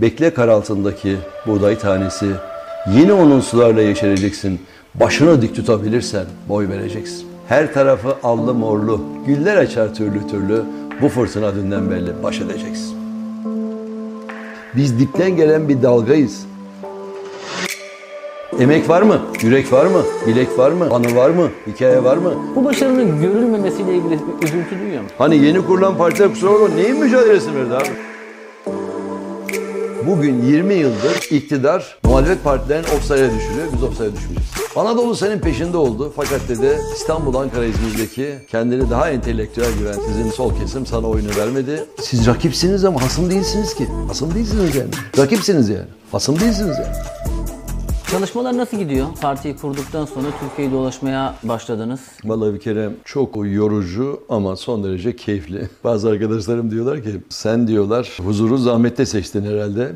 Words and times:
Bekle 0.00 0.34
kar 0.34 0.48
altındaki 0.48 1.16
buğday 1.46 1.78
tanesi. 1.78 2.26
Yine 2.92 3.12
onun 3.12 3.40
sularla 3.40 3.82
yeşereceksin. 3.82 4.60
Başını 4.94 5.42
dik 5.42 5.56
tutabilirsen 5.56 6.24
boy 6.48 6.68
vereceksin. 6.68 7.26
Her 7.48 7.74
tarafı 7.74 8.16
allı 8.22 8.54
morlu, 8.54 9.00
güller 9.26 9.56
açar 9.56 9.94
türlü 9.94 10.28
türlü. 10.30 10.62
Bu 11.02 11.08
fırtına 11.08 11.54
dünden 11.54 11.90
belli 11.90 12.22
baş 12.22 12.40
edeceksin. 12.40 12.96
Biz 14.76 14.98
dipten 14.98 15.36
gelen 15.36 15.68
bir 15.68 15.82
dalgayız. 15.82 16.46
Emek 18.60 18.88
var 18.88 19.02
mı? 19.02 19.20
Yürek 19.42 19.72
var 19.72 19.86
mı? 19.86 20.02
Bilek 20.26 20.58
var 20.58 20.70
mı? 20.70 20.88
Anı 20.90 21.16
var 21.16 21.30
mı? 21.30 21.48
Hikaye 21.66 22.04
var 22.04 22.16
mı? 22.16 22.34
Bu 22.56 22.64
başarının 22.64 23.20
görülmemesiyle 23.22 23.94
ilgili 23.94 24.14
üzüntü 24.42 24.80
duyuyor 24.80 25.02
musun? 25.02 25.16
Hani 25.18 25.36
yeni 25.36 25.66
kurulan 25.66 25.96
partiler 25.96 26.28
kusura 26.28 26.52
bakma 26.52 26.68
neyin 26.68 27.00
mücadelesini 27.00 27.56
verdi 27.56 27.74
abi? 27.74 28.13
Bugün 30.06 30.42
20 30.42 30.74
yıldır 30.74 31.30
iktidar 31.30 31.98
muhalefet 32.04 32.44
partilerini 32.44 32.86
offside'e 32.86 33.30
düşürüyor. 33.34 33.66
Biz 33.76 33.82
offside'e 33.82 34.12
düşmeyeceğiz. 34.12 34.50
Anadolu 34.76 35.16
senin 35.16 35.38
peşinde 35.38 35.76
oldu. 35.76 36.12
Fakat 36.16 36.40
dedi 36.48 36.78
İstanbul, 36.94 37.34
Ankara, 37.34 37.64
İzmir'deki 37.64 38.34
kendini 38.50 38.90
daha 38.90 39.10
entelektüel 39.10 39.78
gören 39.78 39.98
sizin 40.06 40.30
sol 40.30 40.58
kesim 40.60 40.86
sana 40.86 41.06
oyunu 41.06 41.28
vermedi. 41.36 41.84
Siz 42.02 42.26
rakipsiniz 42.26 42.84
ama 42.84 43.02
hasım 43.02 43.30
değilsiniz 43.30 43.74
ki. 43.74 43.86
Hasım 44.08 44.34
değilsiniz 44.34 44.76
yani. 44.76 44.90
Rakipsiniz 45.18 45.68
yani. 45.68 45.86
Hasım 46.12 46.40
değilsiniz 46.40 46.78
yani. 46.78 46.96
Çalışmalar 48.14 48.56
nasıl 48.56 48.76
gidiyor? 48.76 49.06
Partiyi 49.20 49.56
kurduktan 49.56 50.04
sonra 50.04 50.26
Türkiye'yi 50.40 50.72
dolaşmaya 50.72 51.34
başladınız. 51.42 52.00
Vallahi 52.24 52.54
bir 52.54 52.60
kere 52.60 52.90
çok 53.04 53.36
yorucu 53.36 54.20
ama 54.28 54.56
son 54.56 54.84
derece 54.84 55.16
keyifli. 55.16 55.68
Bazı 55.84 56.08
arkadaşlarım 56.08 56.70
diyorlar 56.70 57.02
ki 57.02 57.10
sen 57.28 57.68
diyorlar 57.68 58.18
huzuru 58.24 58.58
zahmette 58.58 59.06
seçtin 59.06 59.42
herhalde. 59.44 59.92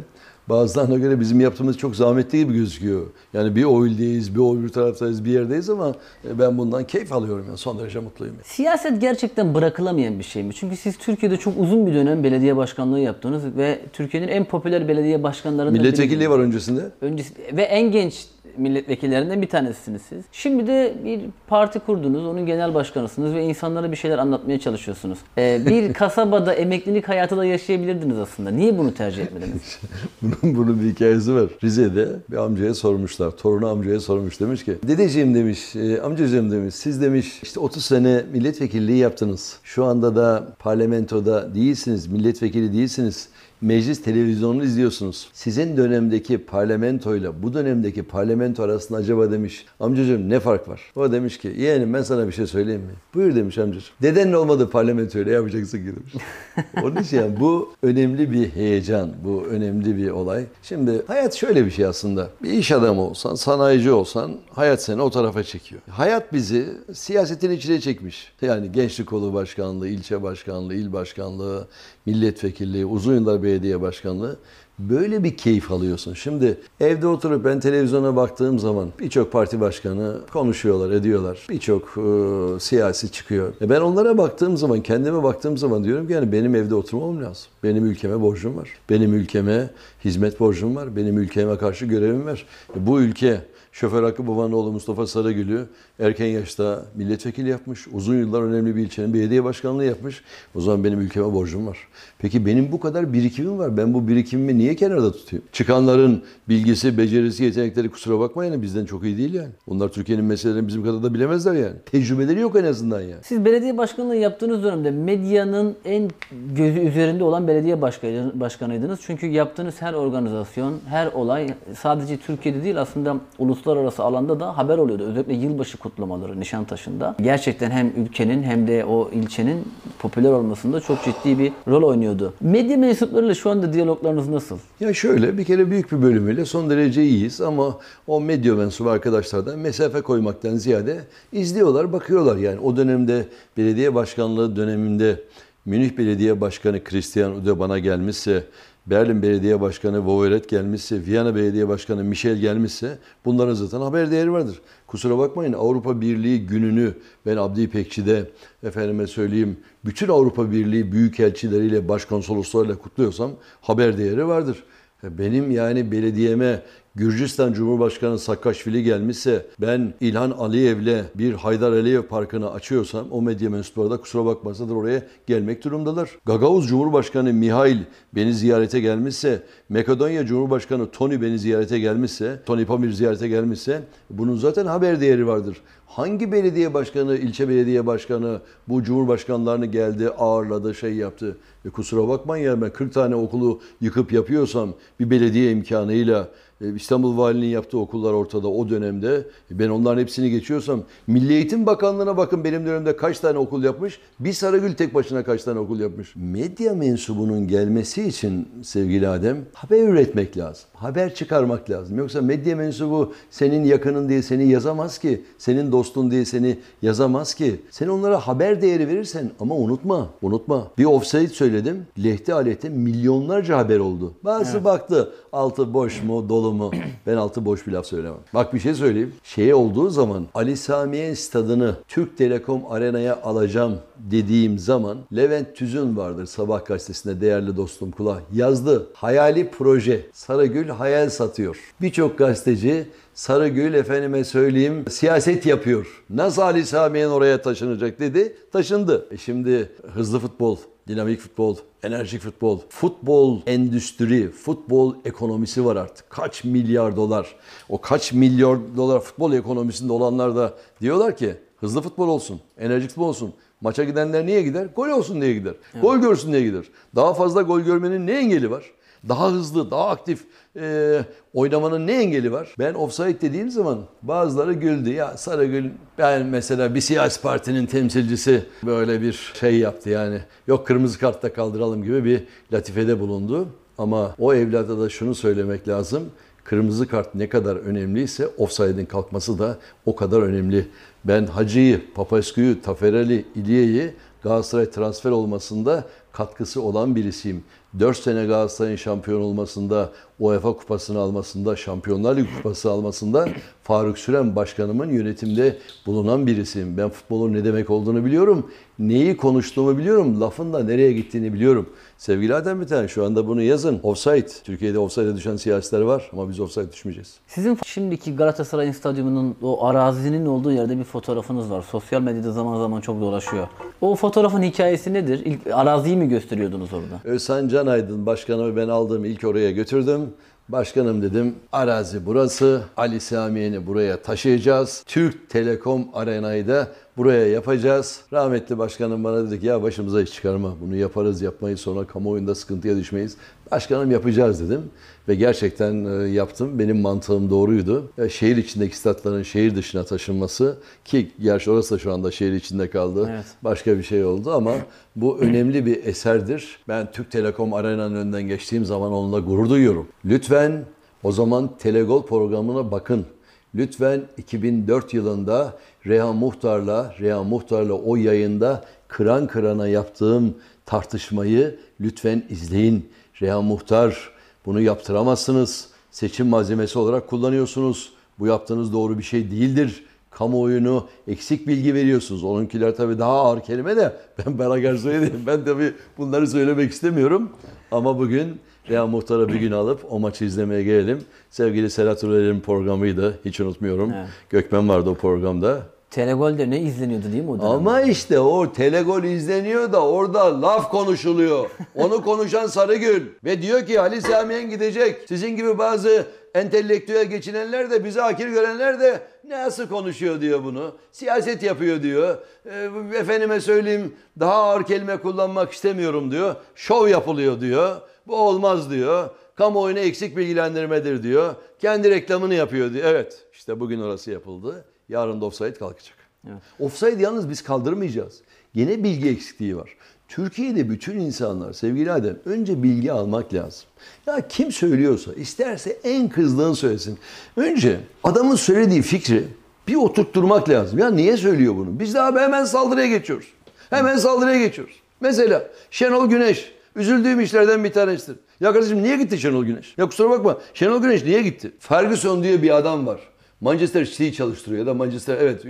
Bazılarına 0.48 0.98
göre 0.98 1.20
bizim 1.20 1.40
yaptığımız 1.40 1.78
çok 1.78 1.96
zahmetli 1.96 2.38
gibi 2.38 2.54
gözüküyor. 2.54 3.06
Yani 3.34 3.56
bir 3.56 3.64
o 3.64 3.86
ildeyiz, 3.86 4.34
bir 4.34 4.40
o 4.40 4.56
öbür 4.56 4.68
taraftayız, 4.68 5.24
bir 5.24 5.30
yerdeyiz 5.30 5.70
ama 5.70 5.94
e, 6.28 6.38
ben 6.38 6.58
bundan 6.58 6.84
keyif 6.84 7.12
alıyorum. 7.12 7.44
Yani 7.48 7.58
son 7.58 7.78
derece 7.78 7.98
mutluyum. 7.98 8.34
Yani. 8.34 8.44
Siyaset 8.44 9.00
gerçekten 9.00 9.54
bırakılamayan 9.54 10.18
bir 10.18 10.24
şey 10.24 10.42
mi? 10.42 10.54
Çünkü 10.54 10.76
siz 10.76 10.96
Türkiye'de 10.98 11.36
çok 11.36 11.54
uzun 11.58 11.86
bir 11.86 11.94
dönem 11.94 12.24
belediye 12.24 12.56
başkanlığı 12.56 13.00
yaptınız 13.00 13.42
ve 13.56 13.78
Türkiye'nin 13.92 14.28
en 14.28 14.44
popüler 14.44 14.88
belediye 14.88 15.22
başkanlarından 15.22 15.82
Milletvekilliği 15.82 16.30
var 16.30 16.38
öncesinde. 16.38 16.90
Öncesi 17.00 17.34
ve 17.52 17.62
en 17.62 17.92
genç 17.92 18.26
milletvekillerinden 18.56 19.42
bir 19.42 19.48
tanesiniz 19.48 20.02
siz. 20.02 20.24
Şimdi 20.32 20.66
de 20.66 20.94
bir 21.04 21.20
parti 21.46 21.78
kurdunuz, 21.78 22.26
onun 22.26 22.46
genel 22.46 22.74
başkanısınız 22.74 23.34
ve 23.34 23.44
insanlara 23.44 23.90
bir 23.90 23.96
şeyler 23.96 24.18
anlatmaya 24.18 24.60
çalışıyorsunuz. 24.60 25.18
Ee, 25.38 25.60
bir 25.66 25.92
kasabada 25.92 26.54
emeklilik 26.54 27.08
hayatı 27.08 27.36
da 27.36 27.44
yaşayabilirdiniz 27.44 28.18
aslında. 28.18 28.50
Niye 28.50 28.78
bunu 28.78 28.94
tercih 28.94 29.22
etmediniz? 29.22 29.78
bunun, 30.22 30.56
bunun 30.56 30.80
bir 30.80 30.90
hikayesi 30.90 31.34
var. 31.34 31.50
Rize'de 31.64 32.08
bir 32.30 32.36
amcaya 32.36 32.74
sormuşlar. 32.74 33.30
Torunu 33.30 33.68
amcaya 33.68 34.00
sormuş. 34.00 34.40
Demiş 34.40 34.64
ki 34.64 34.76
dedeciğim 34.88 35.34
demiş, 35.34 35.76
e, 35.76 36.00
amcacığım 36.00 36.50
demiş 36.52 36.74
siz 36.74 37.02
demiş 37.02 37.40
işte 37.42 37.60
30 37.60 37.84
sene 37.84 38.22
milletvekilliği 38.32 38.98
yaptınız. 38.98 39.58
Şu 39.64 39.84
anda 39.84 40.16
da 40.16 40.48
parlamentoda 40.58 41.54
değilsiniz, 41.54 42.06
milletvekili 42.06 42.72
değilsiniz. 42.72 43.28
Meclis 43.60 44.02
televizyonunu 44.02 44.64
izliyorsunuz. 44.64 45.28
Sizin 45.32 45.76
dönemdeki 45.76 46.38
parlamentoyla 46.38 47.42
bu 47.42 47.54
dönemdeki 47.54 48.02
parlamento 48.02 48.37
arasında 48.58 48.98
acaba 48.98 49.30
demiş 49.30 49.66
amcacığım 49.80 50.30
ne 50.30 50.40
fark 50.40 50.68
var? 50.68 50.80
O 50.96 51.12
demiş 51.12 51.38
ki 51.38 51.54
yeğenim 51.58 51.94
ben 51.94 52.02
sana 52.02 52.26
bir 52.26 52.32
şey 52.32 52.46
söyleyeyim 52.46 52.80
mi? 52.80 52.92
Buyur 53.14 53.34
demiş 53.34 53.58
amcacığım. 53.58 53.94
Dedenin 54.02 54.32
olmadı 54.32 54.70
parlamentoyla 54.70 55.32
yapacaksın 55.32 55.78
ki 55.78 55.84
demiş. 55.86 56.24
Onun 56.82 56.96
için 56.96 57.16
yani 57.16 57.40
bu 57.40 57.72
önemli 57.82 58.32
bir 58.32 58.48
heyecan, 58.48 59.10
bu 59.24 59.44
önemli 59.50 59.96
bir 59.96 60.10
olay. 60.10 60.44
Şimdi 60.62 61.02
hayat 61.06 61.34
şöyle 61.34 61.66
bir 61.66 61.70
şey 61.70 61.86
aslında. 61.86 62.28
Bir 62.42 62.50
iş 62.50 62.72
adamı 62.72 63.00
olsan, 63.00 63.34
sanayici 63.34 63.90
olsan 63.90 64.36
hayat 64.50 64.82
seni 64.82 65.02
o 65.02 65.10
tarafa 65.10 65.42
çekiyor. 65.42 65.80
Hayat 65.90 66.32
bizi 66.32 66.66
siyasetin 66.92 67.50
içine 67.50 67.80
çekmiş. 67.80 68.32
Yani 68.42 68.72
gençlik 68.72 69.06
kolu 69.08 69.34
başkanlığı, 69.34 69.88
ilçe 69.88 70.22
başkanlığı, 70.22 70.74
il 70.74 70.92
başkanlığı, 70.92 71.66
milletvekilliği, 72.06 72.86
uzun 72.86 73.14
yıllar 73.14 73.42
belediye 73.42 73.80
başkanlığı 73.80 74.36
böyle 74.78 75.24
bir 75.24 75.36
keyif 75.36 75.72
alıyorsun. 75.72 76.14
Şimdi 76.14 76.60
evde 76.80 77.06
oturup 77.06 77.44
ben 77.44 77.60
televizyona 77.60 78.16
baktığım 78.16 78.58
zaman 78.58 78.88
birçok 79.00 79.32
parti 79.32 79.60
başkanı 79.60 80.20
konuşuyorlar, 80.32 80.90
ediyorlar. 80.90 81.46
Birçok 81.50 81.82
e, 81.82 82.60
siyasi 82.60 83.12
çıkıyor. 83.12 83.52
E 83.60 83.70
ben 83.70 83.80
onlara 83.80 84.18
baktığım 84.18 84.56
zaman, 84.56 84.82
kendime 84.82 85.22
baktığım 85.22 85.58
zaman 85.58 85.84
diyorum 85.84 86.06
ki 86.06 86.12
yani 86.12 86.32
benim 86.32 86.54
evde 86.54 86.74
oturmam 86.74 87.22
lazım. 87.22 87.46
Benim 87.62 87.86
ülkeme 87.86 88.20
borcum 88.20 88.56
var. 88.56 88.68
Benim 88.90 89.14
ülkeme 89.14 89.70
hizmet 90.04 90.40
borcum 90.40 90.76
var. 90.76 90.96
Benim 90.96 91.18
ülkeme 91.18 91.58
karşı 91.58 91.86
görevim 91.86 92.26
var. 92.26 92.46
E 92.76 92.86
bu 92.86 93.00
ülke 93.00 93.40
Şoför 93.72 94.02
Hakkı 94.02 94.26
Babanoğlu 94.26 94.72
Mustafa 94.72 95.06
Sarıgül'ü 95.06 95.66
erken 96.00 96.26
yaşta 96.26 96.84
milletvekili 96.94 97.48
yapmış. 97.48 97.86
Uzun 97.92 98.14
yıllar 98.18 98.42
önemli 98.42 98.76
bir 98.76 98.80
ilçenin 98.82 99.14
belediye 99.14 99.44
başkanlığı 99.44 99.84
yapmış. 99.84 100.22
O 100.54 100.60
zaman 100.60 100.84
benim 100.84 101.00
ülkeme 101.00 101.32
borcum 101.32 101.66
var. 101.66 101.78
Peki 102.18 102.46
benim 102.46 102.72
bu 102.72 102.80
kadar 102.80 103.12
birikimim 103.12 103.58
var. 103.58 103.76
Ben 103.76 103.94
bu 103.94 104.08
birikimimi 104.08 104.58
niye 104.58 104.76
kenarda 104.76 105.12
tutayım? 105.12 105.44
Çıkanların 105.52 106.22
bilgisi, 106.48 106.98
becerisi, 106.98 107.44
yetenekleri 107.44 107.88
kusura 107.88 108.18
bakmayın 108.20 108.62
bizden 108.62 108.84
çok 108.84 109.04
iyi 109.04 109.18
değil 109.18 109.34
yani. 109.34 109.48
Onlar 109.66 109.88
Türkiye'nin 109.88 110.24
meselelerini 110.24 110.68
bizim 110.68 110.84
kadar 110.84 111.02
da 111.02 111.14
bilemezler 111.14 111.52
yani. 111.54 111.74
Tecrübeleri 111.86 112.40
yok 112.40 112.56
en 112.56 112.64
azından 112.64 113.00
yani. 113.00 113.22
Siz 113.22 113.44
belediye 113.44 113.78
başkanlığı 113.78 114.16
yaptığınız 114.16 114.62
dönemde 114.62 114.90
medyanın 114.90 115.74
en 115.84 116.10
gözü 116.56 116.78
üzerinde 116.80 117.24
olan 117.24 117.48
belediye 117.48 117.82
başkanı- 117.82 118.32
başkanıydınız. 118.40 118.98
Çünkü 119.02 119.26
yaptığınız 119.26 119.82
her 119.82 119.92
organizasyon, 119.94 120.74
her 120.88 121.06
olay 121.06 121.54
sadece 121.78 122.16
Türkiye'de 122.16 122.64
değil 122.64 122.80
aslında 122.80 123.16
uluslararası 123.38 124.02
alanda 124.02 124.40
da 124.40 124.56
haber 124.58 124.78
oluyordu. 124.78 125.02
Özellikle 125.04 125.34
yılbaşı 125.34 125.78
kutlamaları 125.88 126.40
Nişantaşı'nda. 126.40 127.16
Gerçekten 127.22 127.70
hem 127.70 127.92
ülkenin 127.96 128.42
hem 128.42 128.68
de 128.68 128.84
o 128.84 129.10
ilçenin 129.12 129.68
popüler 129.98 130.30
olmasında 130.30 130.80
çok 130.80 131.04
ciddi 131.04 131.38
bir 131.38 131.52
rol 131.68 131.82
oynuyordu. 131.82 132.34
Medya 132.40 132.76
mensuplarıyla 132.76 133.34
şu 133.34 133.50
anda 133.50 133.72
diyaloglarınız 133.72 134.28
nasıl? 134.28 134.58
Ya 134.80 134.94
şöyle 134.94 135.38
bir 135.38 135.44
kere 135.44 135.70
büyük 135.70 135.92
bir 135.92 136.02
bölümüyle 136.02 136.44
son 136.44 136.70
derece 136.70 137.02
iyiyiz 137.02 137.40
ama 137.40 137.78
o 138.06 138.20
medya 138.20 138.54
mensubu 138.54 138.90
arkadaşlardan 138.90 139.58
mesafe 139.58 140.00
koymaktan 140.00 140.56
ziyade 140.56 141.00
izliyorlar, 141.32 141.92
bakıyorlar 141.92 142.36
yani. 142.36 142.60
O 142.60 142.76
dönemde 142.76 143.24
belediye 143.56 143.94
başkanlığı 143.94 144.56
döneminde 144.56 145.20
Münih 145.68 145.98
Belediye 145.98 146.40
Başkanı 146.40 146.84
Christian 146.84 147.32
Ude 147.32 147.58
bana 147.58 147.78
gelmişse, 147.78 148.44
Berlin 148.86 149.22
Belediye 149.22 149.60
Başkanı 149.60 150.06
Vovelet 150.06 150.48
gelmişse, 150.48 151.06
Viyana 151.06 151.34
Belediye 151.34 151.68
Başkanı 151.68 152.04
Michel 152.04 152.36
gelmişse 152.36 152.98
bunların 153.24 153.54
zaten 153.54 153.80
haber 153.80 154.10
değeri 154.10 154.32
vardır. 154.32 154.60
Kusura 154.86 155.18
bakmayın 155.18 155.52
Avrupa 155.52 156.00
Birliği 156.00 156.46
gününü 156.46 156.94
ben 157.26 157.36
Abdi 157.36 157.62
İpekçi'de 157.62 158.30
efendime 158.62 159.06
söyleyeyim 159.06 159.56
bütün 159.84 160.08
Avrupa 160.08 160.50
Birliği 160.50 160.92
büyükelçileriyle, 160.92 161.88
başkonsoloslarıyla 161.88 162.78
kutluyorsam 162.78 163.30
haber 163.60 163.98
değeri 163.98 164.28
vardır. 164.28 164.64
Benim 165.02 165.50
yani 165.50 165.92
belediyeme 165.92 166.62
Gürcistan 166.98 167.52
Cumhurbaşkanı 167.52 168.18
Saakashvili 168.18 168.82
gelmişse 168.82 169.46
ben 169.60 169.94
İlhan 170.00 170.30
Aliyev'le 170.30 171.04
bir 171.14 171.32
Haydar 171.32 171.72
Aliyev 171.72 172.02
Parkı'nı 172.02 172.50
açıyorsam 172.50 173.06
o 173.10 173.22
medya 173.22 173.50
mensupları 173.50 173.90
da 173.90 173.96
kusura 173.96 174.24
bakmasadır 174.24 174.74
oraya 174.74 175.02
gelmek 175.26 175.64
durumdalar. 175.64 176.10
Gagavuz 176.26 176.68
Cumhurbaşkanı 176.68 177.32
Mihail 177.32 177.78
beni 178.14 178.34
ziyarete 178.34 178.80
gelmişse, 178.80 179.42
Makedonya 179.68 180.26
Cumhurbaşkanı 180.26 180.90
Tony 180.90 181.20
beni 181.22 181.38
ziyarete 181.38 181.78
gelmişse, 181.78 182.42
Tony 182.46 182.64
Pamir 182.64 182.92
ziyarete 182.92 183.28
gelmişse 183.28 183.82
bunun 184.10 184.36
zaten 184.36 184.66
haber 184.66 185.00
değeri 185.00 185.26
vardır. 185.26 185.56
Hangi 185.86 186.32
belediye 186.32 186.74
başkanı, 186.74 187.16
ilçe 187.16 187.48
belediye 187.48 187.86
başkanı 187.86 188.40
bu 188.68 188.82
cumhurbaşkanlarını 188.82 189.66
geldi, 189.66 190.08
ağırladı, 190.08 190.74
şey 190.74 190.94
yaptı? 190.94 191.36
E 191.64 191.70
kusura 191.70 192.08
bakmayın 192.08 192.44
ya 192.44 192.62
ben 192.62 192.70
40 192.70 192.94
tane 192.94 193.14
okulu 193.14 193.60
yıkıp 193.80 194.12
yapıyorsam 194.12 194.74
bir 195.00 195.10
belediye 195.10 195.52
imkanıyla 195.52 196.28
İstanbul 196.60 197.18
Valiliğinin 197.18 197.54
yaptığı 197.54 197.78
okullar 197.78 198.12
ortada 198.12 198.48
o 198.48 198.68
dönemde. 198.68 199.26
E, 199.50 199.58
Ben 199.58 199.68
onların 199.68 200.00
hepsini 200.00 200.30
geçiyorsam 200.30 200.82
Milli 201.06 201.32
Eğitim 201.32 201.66
Bakanlığı'na 201.66 202.16
bakın 202.16 202.44
benim 202.44 202.66
dönemde 202.66 202.96
kaç 202.96 203.20
tane 203.20 203.38
okul 203.38 203.64
yapmış. 203.64 204.00
Bir 204.20 204.32
Sarıgül 204.32 204.74
tek 204.74 204.94
başına 204.94 205.24
kaç 205.24 205.44
tane 205.44 205.58
okul 205.58 205.80
yapmış. 205.80 206.16
Medya 206.16 206.74
mensubunun 206.74 207.48
gelmesi 207.48 208.08
için 208.08 208.48
sevgili 208.62 209.08
Adem 209.08 209.44
haber 209.52 209.88
üretmek 209.88 210.36
lazım. 210.36 210.64
Haber 210.74 211.14
çıkarmak 211.14 211.70
lazım. 211.70 211.98
Yoksa 211.98 212.22
medya 212.22 212.56
mensubu 212.56 213.12
senin 213.30 213.64
yakının 213.64 214.08
diye 214.08 214.22
seni 214.22 214.48
yazamaz 214.48 214.98
ki. 214.98 215.24
Senin 215.38 215.72
dostun 215.72 216.10
diye 216.10 216.24
seni 216.24 216.58
yazamaz 216.82 217.34
ki. 217.34 217.60
Sen 217.70 217.88
onlara 217.88 218.18
haber 218.18 218.62
değeri 218.62 218.88
verirsen 218.88 219.30
ama 219.40 219.54
unutma, 219.54 220.08
unutma. 220.22 220.68
Bir 220.78 220.84
offside 220.84 221.28
söyledim. 221.28 221.86
Lehte 222.04 222.34
aleyhte 222.34 222.68
milyonlarca 222.68 223.58
haber 223.58 223.78
oldu. 223.78 224.12
Bazısı 224.24 224.64
baktı 224.64 225.12
altı 225.32 225.74
boş 225.74 226.02
mu 226.02 226.28
dolu 226.28 226.52
mu? 226.52 226.70
ben 227.06 227.16
altı 227.16 227.44
boş 227.44 227.66
bir 227.66 227.72
laf 227.72 227.86
söylemem. 227.86 228.18
Bak 228.34 228.54
bir 228.54 228.60
şey 228.60 228.74
söyleyeyim. 228.74 229.14
Şey 229.24 229.54
olduğu 229.54 229.90
zaman 229.90 230.26
Ali 230.34 230.56
Samiye 230.56 231.14
stadını 231.14 231.76
Türk 231.88 232.18
Telekom 232.18 232.62
Arena'ya 232.70 233.22
alacağım 233.22 233.78
dediğim 233.98 234.58
zaman 234.58 234.98
Levent 235.16 235.56
Tüzün 235.56 235.96
vardır 235.96 236.26
Sabah 236.26 236.64
gazetesinde 236.66 237.20
değerli 237.20 237.56
dostum 237.56 237.90
kula 237.90 238.20
yazdı. 238.32 238.86
Hayali 238.94 239.50
proje. 239.50 240.06
Sarıgül 240.12 240.68
hayal 240.68 241.10
satıyor. 241.10 241.58
Birçok 241.80 242.18
gazeteci 242.18 242.86
Sarıgül 243.14 243.74
efendime 243.74 244.24
söyleyeyim 244.24 244.84
siyaset 244.90 245.46
yapıyor. 245.46 246.04
Nasıl 246.10 246.42
Ali 246.42 246.66
Samiyen 246.66 247.08
oraya 247.08 247.42
taşınacak 247.42 248.00
dedi. 248.00 248.36
Taşındı. 248.52 249.06
E 249.10 249.16
şimdi 249.16 249.72
hızlı 249.94 250.18
futbol, 250.18 250.56
dinamik 250.88 251.20
futbol, 251.20 251.56
enerjik 251.82 252.22
futbol, 252.22 252.60
futbol 252.68 253.40
endüstri, 253.46 254.30
futbol 254.30 254.94
ekonomisi 255.04 255.64
var 255.64 255.76
artık. 255.76 256.10
Kaç 256.10 256.44
milyar 256.44 256.96
dolar. 256.96 257.36
O 257.68 257.80
kaç 257.80 258.12
milyar 258.12 258.58
dolar 258.76 259.00
futbol 259.00 259.32
ekonomisinde 259.32 259.92
olanlar 259.92 260.36
da 260.36 260.54
diyorlar 260.80 261.16
ki 261.16 261.34
hızlı 261.56 261.82
futbol 261.82 262.08
olsun, 262.08 262.40
enerjik 262.58 262.88
futbol 262.90 263.08
olsun. 263.08 263.34
Maça 263.60 263.84
gidenler 263.84 264.26
niye 264.26 264.42
gider? 264.42 264.68
Gol 264.76 264.88
olsun 264.88 265.20
diye 265.20 265.34
gider. 265.34 265.54
Gol 265.82 265.96
görsün 265.96 266.32
diye 266.32 266.42
gider. 266.42 266.64
Daha 266.96 267.14
fazla 267.14 267.42
gol 267.42 267.60
görmenin 267.60 268.06
ne 268.06 268.12
engeli 268.12 268.50
var? 268.50 268.64
Daha 269.08 269.32
hızlı, 269.32 269.70
daha 269.70 269.88
aktif 269.88 270.24
e, 270.56 270.98
oynamanın 271.34 271.86
ne 271.86 271.92
engeli 271.92 272.32
var? 272.32 272.54
Ben 272.58 272.74
offside 272.74 273.20
dediğim 273.20 273.50
zaman 273.50 273.78
bazıları 274.02 274.52
güldü. 274.52 274.90
Ya 274.90 275.16
Sarıgül 275.16 275.70
ben 275.98 276.26
mesela 276.26 276.74
bir 276.74 276.80
siyasi 276.80 277.22
partinin 277.22 277.66
temsilcisi 277.66 278.44
böyle 278.66 279.02
bir 279.02 279.32
şey 279.40 279.58
yaptı 279.58 279.90
yani. 279.90 280.20
Yok 280.46 280.66
kırmızı 280.66 280.98
kartta 280.98 281.32
kaldıralım 281.32 281.82
gibi 281.82 282.04
bir 282.04 282.24
latifede 282.52 283.00
bulundu. 283.00 283.48
Ama 283.78 284.14
o 284.18 284.34
evlada 284.34 284.80
da 284.80 284.88
şunu 284.88 285.14
söylemek 285.14 285.68
lazım. 285.68 286.02
Kırmızı 286.44 286.88
kart 286.88 287.14
ne 287.14 287.28
kadar 287.28 287.56
önemliyse 287.56 288.26
offside'in 288.26 288.86
kalkması 288.86 289.38
da 289.38 289.58
o 289.86 289.96
kadar 289.96 290.22
önemli. 290.22 290.68
Ben 291.04 291.26
Hacı'yı, 291.26 291.94
Papasku'yu, 291.94 292.62
Taferel'i, 292.62 293.24
İlye'yi 293.34 293.94
Galatasaray 294.22 294.70
transfer 294.70 295.10
olmasında 295.10 295.84
katkısı 296.12 296.62
olan 296.62 296.96
birisiyim. 296.96 297.44
4 297.80 297.96
sene 297.96 298.26
Galatasaray'ın 298.26 298.76
şampiyon 298.76 299.20
olmasında, 299.20 299.90
UEFA 300.20 300.52
kupasını 300.52 300.98
almasında, 300.98 301.56
Şampiyonlar 301.56 302.16
Ligi 302.16 302.36
kupası 302.36 302.70
almasında 302.70 303.28
Faruk 303.62 303.98
Süren 303.98 304.36
başkanımın 304.36 304.88
yönetimde 304.88 305.58
bulunan 305.86 306.26
birisiyim. 306.26 306.76
Ben 306.76 306.88
futbolun 306.88 307.32
ne 307.32 307.44
demek 307.44 307.70
olduğunu 307.70 308.04
biliyorum. 308.04 308.50
Neyi 308.78 309.16
konuştuğumu 309.16 309.78
biliyorum. 309.78 310.20
Lafın 310.20 310.52
da 310.52 310.64
nereye 310.64 310.92
gittiğini 310.92 311.32
biliyorum. 311.32 311.68
Sevgili 311.98 312.34
Adem 312.34 312.60
Biten 312.60 312.86
şu 312.86 313.04
anda 313.04 313.28
bunu 313.28 313.42
yazın. 313.42 313.80
Offside. 313.82 314.28
Türkiye'de 314.44 314.78
offside'e 314.78 315.16
düşen 315.16 315.36
siyasiler 315.36 315.80
var 315.80 316.10
ama 316.12 316.28
biz 316.28 316.40
offside 316.40 316.72
düşmeyeceğiz. 316.72 317.14
Sizin 317.26 317.58
şimdiki 317.66 318.16
Galatasaray'ın 318.16 318.72
stadyumunun 318.72 319.36
o 319.42 319.66
arazinin 319.66 320.26
olduğu 320.26 320.52
yerde 320.52 320.78
bir 320.78 320.84
fotoğrafınız 320.84 321.50
var. 321.50 321.64
Sosyal 321.70 322.00
medyada 322.00 322.32
zaman 322.32 322.58
zaman 322.58 322.80
çok 322.80 323.00
dolaşıyor. 323.00 323.48
O 323.80 323.96
fotoğrafın 323.96 324.42
hikayesi 324.42 324.92
nedir? 324.92 325.22
İlk 325.24 325.46
araziyi 325.52 325.96
mi 325.96 326.08
gösteriyordunuz 326.08 326.72
orada? 326.72 327.00
Özhan 327.04 327.48
Can 327.48 327.67
Aydın 327.68 328.06
başkanımı 328.06 328.56
ben 328.56 328.68
aldım 328.68 329.04
ilk 329.04 329.24
oraya 329.24 329.50
götürdüm. 329.50 330.00
Başkanım 330.48 331.02
dedim 331.02 331.34
arazi 331.52 332.06
burası. 332.06 332.62
Ali 332.76 333.00
Samiye'ni 333.00 333.66
buraya 333.66 334.02
taşıyacağız. 334.02 334.82
Türk 334.86 335.30
Telekom 335.30 335.88
Arena'yı 335.92 336.48
da 336.48 336.68
buraya 336.96 337.28
yapacağız. 337.28 338.00
Rahmetli 338.12 338.58
başkanım 338.58 339.04
bana 339.04 339.26
dedi 339.26 339.40
ki 339.40 339.46
ya 339.46 339.62
başımıza 339.62 340.02
iş 340.02 340.12
çıkarma. 340.12 340.54
Bunu 340.60 340.76
yaparız 340.76 341.22
yapmayız 341.22 341.60
sonra 341.60 341.86
kamuoyunda 341.86 342.34
sıkıntıya 342.34 342.76
düşmeyiz. 342.76 343.16
Başkanım 343.50 343.90
yapacağız 343.90 344.40
dedim. 344.40 344.70
Ve 345.08 345.14
gerçekten 345.14 345.84
e, 345.84 346.08
yaptım. 346.08 346.58
Benim 346.58 346.80
mantığım 346.80 347.30
doğruydu. 347.30 347.90
E, 347.98 348.08
Şehir 348.08 348.36
içindeki 348.36 348.76
statların 348.76 349.22
şehir 349.22 349.56
dışına 349.56 349.84
taşınması 349.84 350.58
ki 350.84 351.10
gerçi 351.20 351.50
orası 351.50 351.74
da 351.74 351.78
şu 351.78 351.92
anda 351.92 352.10
şehir 352.10 352.32
içinde 352.32 352.70
kaldı. 352.70 353.08
Evet. 353.12 353.24
Başka 353.44 353.78
bir 353.78 353.82
şey 353.82 354.04
oldu 354.04 354.32
ama 354.32 354.54
bu 354.96 355.18
önemli 355.18 355.66
bir 355.66 355.84
eserdir. 355.84 356.58
Ben 356.68 356.92
Türk 356.92 357.10
Telekom 357.10 357.54
Arena'nın 357.54 357.94
önünden 357.94 358.22
geçtiğim 358.22 358.64
zaman 358.64 358.92
onunla 358.92 359.20
gurur 359.20 359.48
duyuyorum. 359.48 359.88
Lütfen 360.04 360.64
o 361.02 361.12
zaman 361.12 361.50
Telegol 361.58 362.02
programına 362.02 362.70
bakın. 362.70 363.06
Lütfen 363.54 364.02
2004 364.16 364.94
yılında 364.94 365.56
Reha 365.86 366.12
Muhtar'la, 366.12 366.94
Reha 367.00 367.22
Muhtar'la 367.22 367.74
o 367.74 367.96
yayında 367.96 368.64
kıran 368.88 369.26
kırana 369.26 369.68
yaptığım 369.68 370.34
tartışmayı 370.66 371.58
lütfen 371.80 372.22
izleyin. 372.30 372.88
Reha 373.22 373.42
Muhtar 373.42 374.17
bunu 374.48 374.60
yaptıramazsınız. 374.60 375.68
Seçim 375.90 376.26
malzemesi 376.26 376.78
olarak 376.78 377.08
kullanıyorsunuz. 377.08 377.92
Bu 378.18 378.26
yaptığınız 378.26 378.72
doğru 378.72 378.98
bir 378.98 379.02
şey 379.02 379.30
değildir. 379.30 379.84
Kamuoyunu 380.10 380.86
eksik 381.08 381.46
bilgi 381.48 381.74
veriyorsunuz. 381.74 382.24
Onunkiler 382.24 382.76
tabii 382.76 382.98
daha 382.98 383.12
ağır 383.12 383.40
kelime 383.40 383.76
de 383.76 383.96
ben 384.18 384.38
beraber 384.38 384.76
söyleyeyim. 384.76 385.22
Ben 385.26 385.44
tabii 385.44 385.72
bunları 385.98 386.26
söylemek 386.26 386.72
istemiyorum. 386.72 387.30
Ama 387.70 387.98
bugün 387.98 388.40
Reha 388.68 388.86
Muhtar'a 388.86 389.28
bir 389.28 389.34
gün 389.34 389.52
alıp 389.52 389.80
o 389.90 389.98
maçı 390.00 390.24
izlemeye 390.24 390.62
gelelim. 390.62 391.04
Sevgili 391.30 391.70
Serhat 391.70 392.04
Ürel'in 392.04 392.40
programıydı. 392.40 393.18
Hiç 393.24 393.40
unutmuyorum. 393.40 393.92
Evet. 393.92 394.08
Gökmen 394.30 394.68
vardı 394.68 394.90
o 394.90 394.94
programda. 394.94 395.62
Telegol'de 395.90 396.50
ne 396.50 396.60
izleniyordu 396.60 397.12
değil 397.12 397.24
mi 397.24 397.30
o 397.30 397.38
dönem? 397.38 397.50
Ama 397.50 397.80
işte 397.80 398.20
o 398.20 398.52
telegol 398.52 399.02
izleniyor 399.02 399.72
da 399.72 399.86
orada 399.86 400.42
laf 400.42 400.70
konuşuluyor. 400.70 401.50
Onu 401.74 402.04
konuşan 402.04 402.46
Sarıgül. 402.46 403.06
Ve 403.24 403.42
diyor 403.42 403.66
ki 403.66 403.80
Ali 403.80 404.02
Samiyen 404.02 404.50
gidecek. 404.50 405.00
Sizin 405.08 405.36
gibi 405.36 405.58
bazı 405.58 406.06
entelektüel 406.34 407.04
geçinenler 407.04 407.70
de 407.70 407.84
bizi 407.84 408.02
akil 408.02 408.28
görenler 408.28 408.80
de 408.80 409.00
nasıl 409.28 409.68
konuşuyor 409.68 410.20
diyor 410.20 410.44
bunu. 410.44 410.76
Siyaset 410.92 411.42
yapıyor 411.42 411.82
diyor. 411.82 412.18
E, 412.46 412.70
efendime 412.98 413.40
söyleyeyim 413.40 413.94
daha 414.20 414.34
ağır 414.34 414.64
kelime 414.64 414.96
kullanmak 414.96 415.52
istemiyorum 415.52 416.10
diyor. 416.10 416.34
Şov 416.54 416.88
yapılıyor 416.88 417.40
diyor. 417.40 417.76
Bu 418.06 418.16
olmaz 418.16 418.70
diyor. 418.70 419.10
Kamuoyuna 419.34 419.78
eksik 419.78 420.16
bilgilendirmedir 420.16 421.02
diyor. 421.02 421.34
Kendi 421.58 421.90
reklamını 421.90 422.34
yapıyor 422.34 422.72
diyor. 422.72 422.84
Evet 422.88 423.26
işte 423.32 423.60
bugün 423.60 423.80
orası 423.80 424.10
yapıldı. 424.10 424.64
Yarın 424.88 425.20
da 425.20 425.24
offside 425.24 425.54
kalkacak. 425.54 425.96
Evet. 426.26 426.42
Offside 426.60 427.02
yalnız 427.02 427.30
biz 427.30 427.42
kaldırmayacağız. 427.42 428.20
Yine 428.54 428.84
bilgi 428.84 429.08
eksikliği 429.08 429.56
var. 429.56 429.70
Türkiye'de 430.08 430.70
bütün 430.70 431.00
insanlar 431.00 431.52
sevgili 431.52 431.92
Adem 431.92 432.18
önce 432.24 432.62
bilgi 432.62 432.92
almak 432.92 433.34
lazım. 433.34 433.64
Ya 434.06 434.28
kim 434.28 434.52
söylüyorsa 434.52 435.12
isterse 435.12 435.78
en 435.84 436.08
kızdığını 436.08 436.56
söylesin. 436.56 436.98
Önce 437.36 437.80
adamın 438.04 438.36
söylediği 438.36 438.82
fikri 438.82 439.24
bir 439.68 439.74
oturtturmak 439.74 440.48
lazım. 440.48 440.78
Ya 440.78 440.90
niye 440.90 441.16
söylüyor 441.16 441.56
bunu? 441.56 441.80
Biz 441.80 441.94
de 441.94 442.02
abi 442.02 442.18
hemen 442.18 442.44
saldırıya 442.44 442.86
geçiyoruz. 442.86 443.26
Hemen 443.70 443.96
saldırıya 443.96 444.38
geçiyoruz. 444.38 444.74
Mesela 445.00 445.48
Şenol 445.70 446.08
Güneş 446.08 446.52
üzüldüğüm 446.76 447.20
işlerden 447.20 447.64
bir 447.64 447.72
tanesidir. 447.72 448.16
Ya 448.40 448.52
kardeşim 448.52 448.82
niye 448.82 448.96
gitti 448.96 449.18
Şenol 449.18 449.44
Güneş? 449.44 449.74
Ya 449.78 449.86
kusura 449.86 450.10
bakma 450.10 450.38
Şenol 450.54 450.82
Güneş 450.82 451.04
niye 451.04 451.22
gitti? 451.22 451.52
Ferguson 451.58 452.22
diye 452.22 452.42
bir 452.42 452.56
adam 452.56 452.86
var. 452.86 453.00
Manchester 453.40 453.84
City'yi 453.84 454.12
çalıştırıyor 454.12 454.60
ya 454.60 454.66
da 454.66 454.74
Manchester 454.74 455.18
evet. 455.20 455.44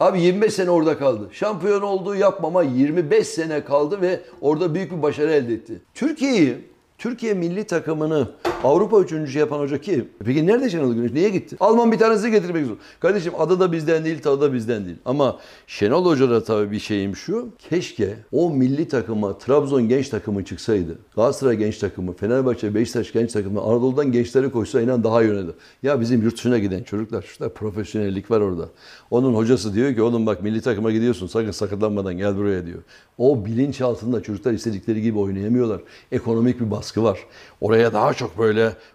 Abi 0.00 0.20
25 0.20 0.54
sene 0.54 0.70
orada 0.70 0.98
kaldı. 0.98 1.28
Şampiyon 1.32 1.82
olduğu 1.82 2.14
yapmama 2.14 2.62
25 2.62 3.26
sene 3.26 3.64
kaldı 3.64 4.00
ve 4.00 4.20
orada 4.40 4.74
büyük 4.74 4.92
bir 4.92 5.02
başarı 5.02 5.30
elde 5.30 5.52
etti. 5.52 5.80
Türkiye'yi 5.94 6.56
Türkiye 6.98 7.34
milli 7.34 7.64
takımını 7.64 8.28
Avrupa 8.64 9.00
üçüncüsü 9.00 9.38
yapan 9.38 9.58
hoca 9.58 9.80
kim? 9.80 10.08
Peki 10.24 10.46
nerede 10.46 10.70
Şenol 10.70 10.94
Güneş? 10.94 11.12
Niye 11.12 11.28
gitti? 11.28 11.56
Alman 11.60 11.92
bir 11.92 11.98
tanesi 11.98 12.30
getirmek 12.30 12.66
zor. 12.66 12.76
Kardeşim 13.00 13.32
adı 13.38 13.60
da 13.60 13.72
bizden 13.72 14.04
değil, 14.04 14.22
tadı 14.22 14.40
da 14.40 14.52
bizden 14.52 14.84
değil. 14.84 14.96
Ama 15.04 15.38
Şenol 15.66 16.06
Hoca 16.06 16.30
da 16.30 16.44
tabii 16.44 16.70
bir 16.70 16.78
şeyim 16.78 17.16
şu. 17.16 17.48
Keşke 17.58 18.14
o 18.32 18.50
milli 18.50 18.88
takıma 18.88 19.38
Trabzon 19.38 19.88
genç 19.88 20.08
takımı 20.08 20.44
çıksaydı. 20.44 20.98
Galatasaray 21.16 21.56
genç 21.56 21.78
takımı, 21.78 22.12
Fenerbahçe, 22.12 22.74
Beşiktaş 22.74 23.12
genç 23.12 23.32
takımı 23.32 23.60
Anadolu'dan 23.60 24.12
gençleri 24.12 24.50
koşsa 24.50 24.80
inan 24.80 25.04
daha 25.04 25.22
yöneldi. 25.22 25.52
Ya 25.82 26.00
bizim 26.00 26.22
yurt 26.22 26.36
dışına 26.36 26.58
giden 26.58 26.82
çocuklar, 26.82 27.22
şurada 27.22 27.54
profesyonellik 27.54 28.30
var 28.30 28.40
orada. 28.40 28.68
Onun 29.10 29.34
hocası 29.34 29.74
diyor 29.74 29.94
ki 29.94 30.02
oğlum 30.02 30.26
bak 30.26 30.42
milli 30.42 30.60
takıma 30.60 30.90
gidiyorsun 30.90 31.26
sakın 31.26 31.50
sakatlanmadan 31.50 32.16
gel 32.16 32.36
buraya 32.36 32.66
diyor. 32.66 32.78
O 33.18 33.44
bilinç 33.44 33.80
altında 33.80 34.22
çocuklar 34.22 34.52
istedikleri 34.52 35.02
gibi 35.02 35.18
oynayamıyorlar. 35.18 35.80
Ekonomik 36.12 36.60
bir 36.60 36.70
baskı 36.70 37.02
var. 37.02 37.18
Oraya 37.60 37.92
daha 37.92 38.14
çok 38.14 38.38
böyle 38.38 38.49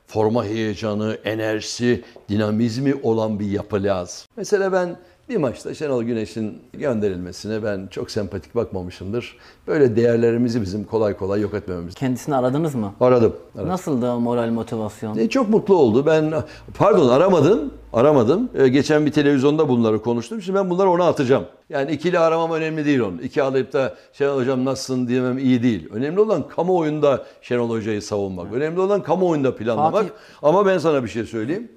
forma 0.07 0.45
heyecanı, 0.45 1.17
enerjisi, 1.23 2.03
dinamizmi 2.29 2.95
olan 3.03 3.39
bir 3.39 3.45
yapı 3.45 3.83
lazım. 3.83 4.27
Mesela 4.37 4.71
ben 4.71 4.97
bir 5.29 5.37
maçta 5.37 5.73
Şenol 5.73 6.03
Güneş'in 6.03 6.57
gönderilmesine 6.73 7.63
ben 7.63 7.87
çok 7.91 8.11
sempatik 8.11 8.55
bakmamışımdır. 8.55 9.37
Böyle 9.67 9.95
değerlerimizi 9.95 10.61
bizim 10.61 10.83
kolay 10.83 11.17
kolay 11.17 11.41
yok 11.41 11.53
etmememiz. 11.53 11.95
Kendisini 11.95 12.35
aradınız 12.35 12.75
mı? 12.75 12.93
Aradım. 12.99 13.35
aradım. 13.55 13.69
Nasıldı 13.69 14.19
moral 14.19 14.49
motivasyon? 14.49 15.17
E, 15.17 15.29
çok 15.29 15.49
mutlu 15.49 15.75
oldu. 15.75 16.05
Ben 16.05 16.33
pardon 16.77 17.09
aramadım. 17.09 17.73
Aramadım. 17.93 18.49
E, 18.55 18.67
geçen 18.67 19.05
bir 19.05 19.11
televizyonda 19.11 19.69
bunları 19.69 20.01
konuştum. 20.01 20.41
Şimdi 20.41 20.57
ben 20.59 20.69
bunları 20.69 20.89
ona 20.89 21.07
atacağım. 21.07 21.43
Yani 21.69 21.91
ikili 21.91 22.19
aramam 22.19 22.51
önemli 22.51 22.85
değil 22.85 22.99
onun. 22.99 23.17
İki 23.17 23.43
arayıp 23.43 23.73
da 23.73 23.95
Şenol 24.13 24.37
Hocam 24.39 24.65
nasılsın 24.65 25.07
diyemem 25.07 25.37
iyi 25.37 25.63
değil. 25.63 25.89
Önemli 25.93 26.19
olan 26.19 26.47
kamuoyunda 26.47 27.25
Şenol 27.41 27.69
Hoca'yı 27.69 28.01
savunmak. 28.01 28.53
Önemli 28.53 28.79
olan 28.79 29.03
kamuoyunda 29.03 29.55
planlamak. 29.55 29.93
Fatih- 30.05 30.09
Ama 30.43 30.65
ben 30.65 30.77
sana 30.77 31.03
bir 31.03 31.09
şey 31.09 31.23
söyleyeyim. 31.23 31.67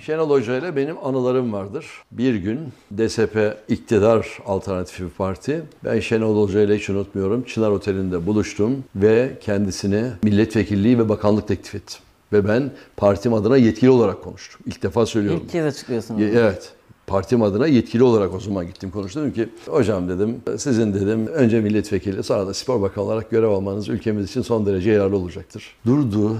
Şenol 0.00 0.30
Hoca 0.30 0.58
ile 0.58 0.76
benim 0.76 0.96
anılarım 1.04 1.52
vardır. 1.52 1.86
Bir 2.12 2.34
gün 2.34 2.58
DSP 2.98 3.56
iktidar 3.68 4.38
alternatifi 4.46 5.04
parti. 5.18 5.62
Ben 5.84 6.00
Şenol 6.00 6.42
Hoca 6.42 6.60
ile 6.60 6.78
hiç 6.78 6.90
unutmuyorum. 6.90 7.42
Çınar 7.42 7.70
Oteli'nde 7.70 8.26
buluştum 8.26 8.84
ve 8.96 9.38
kendisine 9.40 10.10
milletvekilliği 10.22 10.98
ve 10.98 11.08
bakanlık 11.08 11.48
teklif 11.48 11.74
ettim. 11.74 12.00
Ve 12.32 12.48
ben 12.48 12.70
partim 12.96 13.34
adına 13.34 13.56
yetkili 13.56 13.90
olarak 13.90 14.22
konuştum. 14.22 14.60
İlk 14.66 14.82
defa 14.82 15.06
söylüyorum. 15.06 15.40
İlk 15.44 15.52
kez 15.52 15.66
açıklıyorsunuz. 15.66 16.22
Evet. 16.22 16.72
Partim 17.06 17.42
adına 17.42 17.66
yetkili 17.66 18.02
olarak 18.02 18.34
o 18.34 18.40
zaman 18.40 18.66
gittim 18.66 18.90
konuştum 18.90 19.32
ki 19.32 19.48
hocam 19.66 20.08
dedim 20.08 20.40
sizin 20.58 20.94
dedim 20.94 21.26
önce 21.26 21.60
milletvekili 21.60 22.22
sonra 22.22 22.46
da 22.46 22.54
spor 22.54 22.82
bakanı 22.82 23.04
olarak 23.04 23.30
görev 23.30 23.48
almanız 23.48 23.88
ülkemiz 23.88 24.30
için 24.30 24.42
son 24.42 24.66
derece 24.66 24.90
yararlı 24.90 25.16
olacaktır. 25.16 25.76
Durdu, 25.86 26.36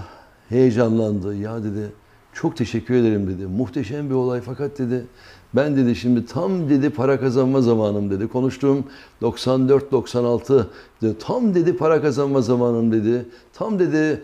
heyecanlandı. 0.48 1.36
Ya 1.36 1.64
dedi 1.64 1.92
çok 2.32 2.56
teşekkür 2.56 2.94
ederim 2.94 3.26
dedi. 3.26 3.46
Muhteşem 3.46 4.10
bir 4.10 4.14
olay 4.14 4.40
fakat 4.40 4.78
dedi 4.78 5.04
ben 5.54 5.76
dedi 5.76 5.96
şimdi 5.96 6.26
tam 6.26 6.70
dedi 6.70 6.90
para 6.90 7.20
kazanma 7.20 7.60
zamanım 7.60 8.10
dedi. 8.10 8.28
Konuştuğum 8.28 8.84
94-96 9.22 10.64
dedi, 11.02 11.18
tam 11.18 11.54
dedi 11.54 11.76
para 11.76 12.02
kazanma 12.02 12.40
zamanım 12.40 12.92
dedi. 12.92 13.26
Tam 13.52 13.78
dedi 13.78 14.22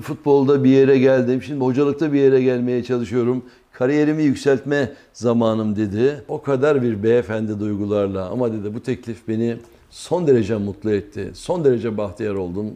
futbolda 0.00 0.64
bir 0.64 0.70
yere 0.70 0.98
geldim. 0.98 1.42
Şimdi 1.42 1.64
hocalıkta 1.64 2.12
bir 2.12 2.20
yere 2.20 2.42
gelmeye 2.42 2.84
çalışıyorum 2.84 3.42
kariyerimi 3.72 4.22
yükseltme 4.22 4.92
zamanım 5.12 5.76
dedi. 5.76 6.24
O 6.28 6.42
kadar 6.42 6.82
bir 6.82 7.02
beyefendi 7.02 7.60
duygularla 7.60 8.28
ama 8.28 8.52
dedi 8.52 8.74
bu 8.74 8.82
teklif 8.82 9.28
beni 9.28 9.56
son 9.90 10.26
derece 10.26 10.56
mutlu 10.56 10.90
etti. 10.90 11.30
Son 11.34 11.64
derece 11.64 11.96
bahtiyar 11.96 12.34
oldum. 12.34 12.66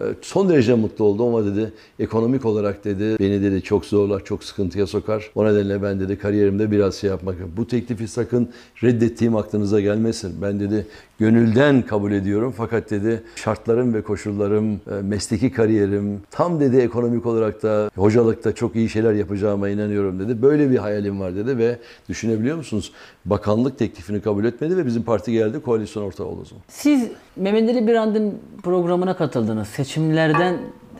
Ee, 0.00 0.02
Son 0.22 0.48
derece 0.48 0.74
mutlu 0.74 1.04
oldum 1.04 1.26
ama 1.34 1.46
dedi 1.46 1.72
ekonomik 1.98 2.44
olarak 2.44 2.84
dedi 2.84 3.16
beni 3.20 3.42
dedi 3.42 3.62
çok 3.62 3.84
zorlar, 3.84 4.24
çok 4.24 4.44
sıkıntıya 4.44 4.86
sokar. 4.86 5.30
O 5.34 5.44
nedenle 5.44 5.82
ben 5.82 6.00
dedi 6.00 6.18
kariyerimde 6.18 6.70
biraz 6.70 6.94
şey 6.94 7.10
yapmak. 7.10 7.36
Bu 7.56 7.66
teklifi 7.66 8.08
sakın 8.08 8.48
reddettiğim 8.82 9.36
aklınıza 9.36 9.80
gelmesin. 9.80 10.42
Ben 10.42 10.60
dedi 10.60 10.86
gönülden 11.18 11.82
kabul 11.82 12.12
ediyorum 12.12 12.54
fakat 12.56 12.90
dedi 12.90 13.22
şartlarım 13.36 13.94
ve 13.94 14.02
koşullarım, 14.02 14.72
e, 14.72 15.02
mesleki 15.02 15.52
kariyerim 15.52 16.20
tam 16.30 16.60
dedi 16.60 16.76
ekonomik 16.76 17.26
olarak 17.26 17.62
da 17.62 17.90
hocalıkta 17.96 18.54
çok 18.54 18.76
iyi 18.76 18.88
şeyler 18.88 19.12
yapacağıma 19.12 19.68
inanıyorum 19.68 20.18
dedi. 20.18 20.42
Böyle 20.42 20.70
bir 20.70 20.78
hayalim 20.78 21.20
var 21.20 21.36
dedi 21.36 21.58
ve 21.58 21.78
düşünebiliyor 22.08 22.56
musunuz? 22.56 22.92
Bakanlık 23.24 23.78
teklifini 23.78 24.20
kabul 24.20 24.44
etmedi 24.44 24.76
ve 24.76 24.86
bizim 24.86 25.02
parti 25.02 25.32
geldi 25.32 25.60
koalisyon 25.60 26.02
ortağı 26.02 26.26
oldu. 26.26 26.48
Siz 26.68 27.08
Mehmet 27.36 27.70
Ali 27.70 27.86
Birand'ın 27.86 28.34
programına 28.62 29.16
katıldınız. 29.16 29.68
Seçimlerden 29.68 30.56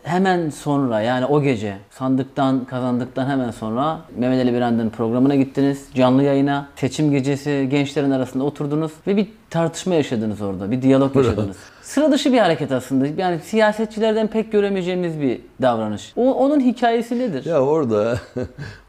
hemen 0.06 0.50
sonra 0.50 1.00
yani 1.00 1.26
o 1.26 1.42
gece 1.42 1.76
sandıktan 1.90 2.64
kazandıktan 2.64 3.26
hemen 3.26 3.50
sonra 3.50 4.00
Mehmet 4.18 4.44
Ali 4.44 4.54
Birand'ın 4.54 4.90
programına 4.90 5.34
gittiniz. 5.34 5.88
Canlı 5.94 6.22
yayına 6.22 6.68
seçim 6.76 7.10
gecesi 7.10 7.66
gençlerin 7.70 8.10
arasında 8.10 8.44
oturdunuz 8.44 8.92
ve 9.06 9.16
bir 9.16 9.28
tartışma 9.50 9.94
yaşadınız 9.94 10.42
orada. 10.42 10.70
Bir 10.70 10.82
diyalog 10.82 11.16
yaşadınız. 11.16 11.56
Sıra 11.82 12.12
dışı 12.12 12.32
bir 12.32 12.38
hareket 12.38 12.72
aslında. 12.72 13.06
Yani 13.22 13.38
siyasetçilerden 13.40 14.26
pek 14.26 14.52
göremeyeceğimiz 14.52 15.20
bir 15.20 15.40
davranış. 15.62 16.12
O, 16.16 16.34
onun 16.34 16.60
hikayesi 16.60 17.18
nedir? 17.18 17.44
Ya 17.44 17.60
orada 17.60 18.18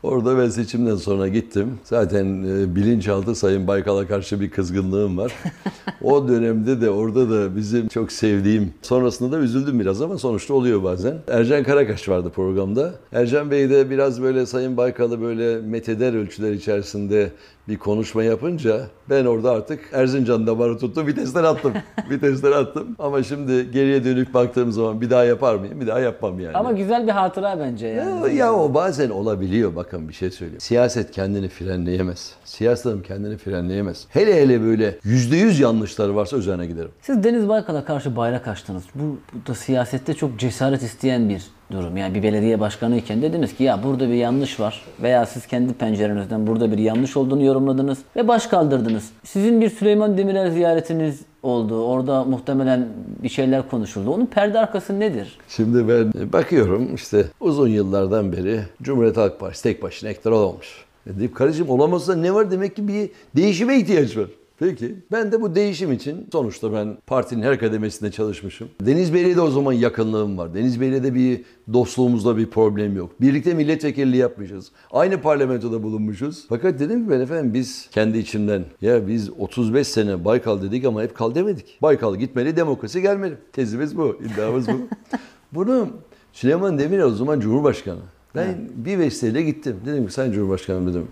orada 0.03 0.37
ben 0.37 0.49
seçimden 0.49 0.95
sonra 0.95 1.27
gittim. 1.27 1.79
Zaten 1.83 2.25
e, 2.25 2.75
bilinçaltı 2.75 3.35
Sayın 3.35 3.67
Baykal'a 3.67 4.07
karşı 4.07 4.41
bir 4.41 4.49
kızgınlığım 4.49 5.17
var. 5.17 5.33
o 6.03 6.27
dönemde 6.27 6.81
de 6.81 6.89
orada 6.89 7.29
da 7.29 7.55
bizim 7.55 7.87
çok 7.87 8.11
sevdiğim 8.11 8.73
sonrasında 8.81 9.37
da 9.37 9.39
üzüldüm 9.39 9.79
biraz 9.79 10.01
ama 10.01 10.17
sonuçta 10.17 10.53
oluyor 10.53 10.83
bazen. 10.83 11.17
Ercan 11.27 11.63
Karakaş 11.63 12.09
vardı 12.09 12.29
programda. 12.35 12.93
Ercan 13.13 13.51
Bey 13.51 13.69
de 13.69 13.89
biraz 13.89 14.21
böyle 14.21 14.45
Sayın 14.45 14.77
Baykal'ı 14.77 15.21
böyle 15.21 15.61
metheder 15.61 16.13
ölçüler 16.13 16.51
içerisinde 16.51 17.31
bir 17.67 17.77
konuşma 17.77 18.23
yapınca 18.23 18.81
ben 19.09 19.25
orada 19.25 19.51
artık 19.51 19.79
Erzincan 19.93 20.47
damarı 20.47 20.77
tuttum 20.77 21.07
vitesten 21.07 21.43
attım. 21.43 21.73
vitesten 22.09 22.51
attım. 22.51 22.95
Ama 22.99 23.23
şimdi 23.23 23.71
geriye 23.71 24.05
dönük 24.05 24.33
baktığım 24.33 24.71
zaman 24.71 25.01
bir 25.01 25.09
daha 25.09 25.23
yapar 25.23 25.55
mıyım? 25.55 25.81
Bir 25.81 25.87
daha 25.87 25.99
yapmam 25.99 26.39
yani. 26.39 26.57
Ama 26.57 26.71
güzel 26.71 27.07
bir 27.07 27.11
hatıra 27.11 27.59
bence 27.59 27.87
yani. 27.87 28.21
Ya, 28.21 28.45
ya 28.45 28.53
o 28.53 28.73
bazen 28.73 29.09
olabiliyor. 29.09 29.75
Bakın 29.87 30.09
bir 30.09 30.13
şey 30.13 30.31
söyleyeyim. 30.31 30.61
Siyaset 30.61 31.11
kendini 31.11 31.49
frenleyemez. 31.49 32.33
Siyaset 32.43 32.85
adam 32.85 33.01
kendini 33.01 33.37
frenleyemez. 33.37 34.05
Hele 34.09 34.41
hele 34.41 34.61
böyle 34.61 34.97
yüzde 35.03 35.37
yüz 35.37 35.59
yanlışları 35.59 36.15
varsa 36.15 36.37
üzerine 36.37 36.65
giderim. 36.67 36.91
Siz 37.01 37.23
Deniz 37.23 37.49
Baykal'a 37.49 37.85
karşı 37.85 38.15
bayrak 38.15 38.47
açtınız. 38.47 38.83
Bu, 38.95 39.19
bu 39.33 39.47
da 39.47 39.55
siyasette 39.55 40.13
çok 40.13 40.39
cesaret 40.39 40.83
isteyen 40.83 41.29
bir 41.29 41.43
durum. 41.71 41.97
Yani 41.97 42.15
bir 42.15 42.23
belediye 42.23 42.59
başkanı 42.59 42.97
iken 42.97 43.21
dediniz 43.21 43.55
ki 43.55 43.63
ya 43.63 43.83
burada 43.83 44.09
bir 44.09 44.13
yanlış 44.13 44.59
var 44.59 44.81
veya 45.01 45.25
siz 45.25 45.47
kendi 45.47 45.73
pencerenizden 45.73 46.47
burada 46.47 46.71
bir 46.71 46.77
yanlış 46.77 47.17
olduğunu 47.17 47.43
yorumladınız 47.43 47.97
ve 48.15 48.27
baş 48.27 48.47
kaldırdınız. 48.47 49.09
Sizin 49.23 49.61
bir 49.61 49.69
Süleyman 49.69 50.17
Demirel 50.17 50.51
ziyaretiniz 50.51 51.21
oldu. 51.43 51.85
Orada 51.85 52.23
muhtemelen 52.23 52.87
bir 53.23 53.29
şeyler 53.29 53.69
konuşuldu. 53.69 54.13
Onun 54.13 54.25
perde 54.25 54.59
arkası 54.59 54.99
nedir? 54.99 55.37
Şimdi 55.47 55.87
ben 55.87 56.33
bakıyorum 56.33 56.95
işte 56.95 57.25
uzun 57.39 57.67
yıllardan 57.67 58.31
beri 58.31 58.59
Cumhuriyet 58.81 59.17
Halk 59.17 59.39
Partisi 59.39 59.63
tek 59.63 59.83
başına 59.83 60.09
iktidar 60.09 60.31
olamamış. 60.31 60.85
E 61.07 61.19
deyip 61.19 61.35
kardeşim 61.35 61.69
olamazsa 61.69 62.15
ne 62.15 62.33
var 62.33 62.51
demek 62.51 62.75
ki 62.75 62.87
bir 62.87 63.09
değişime 63.35 63.77
ihtiyaç 63.77 64.17
var. 64.17 64.27
Peki. 64.59 64.95
Ben 65.11 65.31
de 65.31 65.41
bu 65.41 65.55
değişim 65.55 65.91
için 65.91 66.27
sonuçta 66.31 66.73
ben 66.73 66.97
partinin 67.07 67.41
her 67.41 67.59
kademesinde 67.59 68.11
çalışmışım. 68.11 68.69
Deniz 68.81 69.13
Bey'le 69.13 69.35
de 69.35 69.41
o 69.41 69.49
zaman 69.49 69.73
yakınlığım 69.73 70.37
var. 70.37 70.53
Deniz 70.53 70.81
Bey'le 70.81 71.03
de 71.03 71.13
bir 71.13 71.41
dostluğumuzda 71.73 72.37
bir 72.37 72.49
problem 72.49 72.95
yok. 72.95 73.21
Birlikte 73.21 73.53
milletvekilliği 73.53 74.21
yapmışız. 74.21 74.71
Aynı 74.91 75.21
parlamentoda 75.21 75.83
bulunmuşuz. 75.83 76.45
Fakat 76.49 76.79
dedim 76.79 77.03
ki 77.05 77.09
ben 77.09 77.19
efendim 77.19 77.53
biz 77.53 77.89
kendi 77.91 78.17
içimden 78.17 78.65
ya 78.81 79.07
biz 79.07 79.29
35 79.29 79.87
sene 79.87 80.25
Baykal 80.25 80.61
dedik 80.61 80.85
ama 80.85 81.03
hep 81.03 81.15
kal 81.15 81.35
demedik. 81.35 81.81
Baykal 81.81 82.15
gitmeli, 82.15 82.57
demokrasi 82.57 83.01
gelmeli. 83.01 83.35
Tezimiz 83.53 83.97
bu, 83.97 84.17
iddiamız 84.25 84.67
bu. 84.67 84.71
Bunu 85.53 85.89
Süleyman 86.33 86.79
Demirel 86.79 87.05
o 87.05 87.09
zaman 87.09 87.39
Cumhurbaşkanı. 87.39 88.01
Ben 88.35 88.55
bir 88.75 88.99
vesileyle 88.99 89.41
gittim. 89.41 89.77
Dedim 89.85 90.07
ki 90.07 90.13
Sayın 90.13 90.31
Cumhurbaşkanım 90.31 90.87
dedim. 90.87 91.07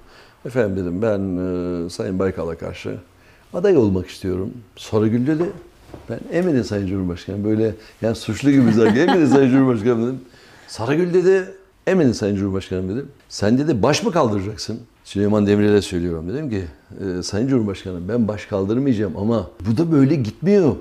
Efendim 0.45 0.77
dedim 0.77 1.01
ben 1.01 1.37
e, 1.85 1.89
Sayın 1.89 2.19
Baykal'a 2.19 2.55
karşı 2.55 2.97
aday 3.55 3.77
olmak 3.77 4.07
istiyorum. 4.07 4.53
Sarıgül 4.77 5.27
dedi. 5.27 5.43
Ben 6.09 6.19
eminim 6.31 6.63
Sayın 6.63 6.87
Cumhurbaşkanım. 6.87 7.43
Böyle 7.43 7.75
yani 8.01 8.15
suçlu 8.15 8.51
gibi 8.51 8.73
sanki 8.73 8.99
eminim 8.99 9.27
Sayın 9.27 9.49
Cumhurbaşkanım 9.51 10.03
dedim. 10.03 10.19
Sarıgül 10.67 11.13
dedi. 11.13 11.53
Eminim 11.87 12.13
Sayın 12.13 12.35
Cumhurbaşkanım 12.35 12.89
dedim. 12.89 13.07
Sen 13.29 13.57
dedi 13.57 13.83
baş 13.83 14.03
mı 14.03 14.11
kaldıracaksın? 14.11 14.79
Süleyman 15.03 15.47
Demirel'e 15.47 15.81
söylüyorum. 15.81 16.29
Dedim 16.29 16.49
ki 16.49 16.63
e, 17.19 17.23
Sayın 17.23 17.47
Cumhurbaşkanım 17.47 18.07
ben 18.09 18.27
baş 18.27 18.45
kaldırmayacağım 18.45 19.17
ama 19.17 19.49
bu 19.69 19.77
da 19.77 19.91
böyle 19.91 20.15
gitmiyor. 20.15 20.75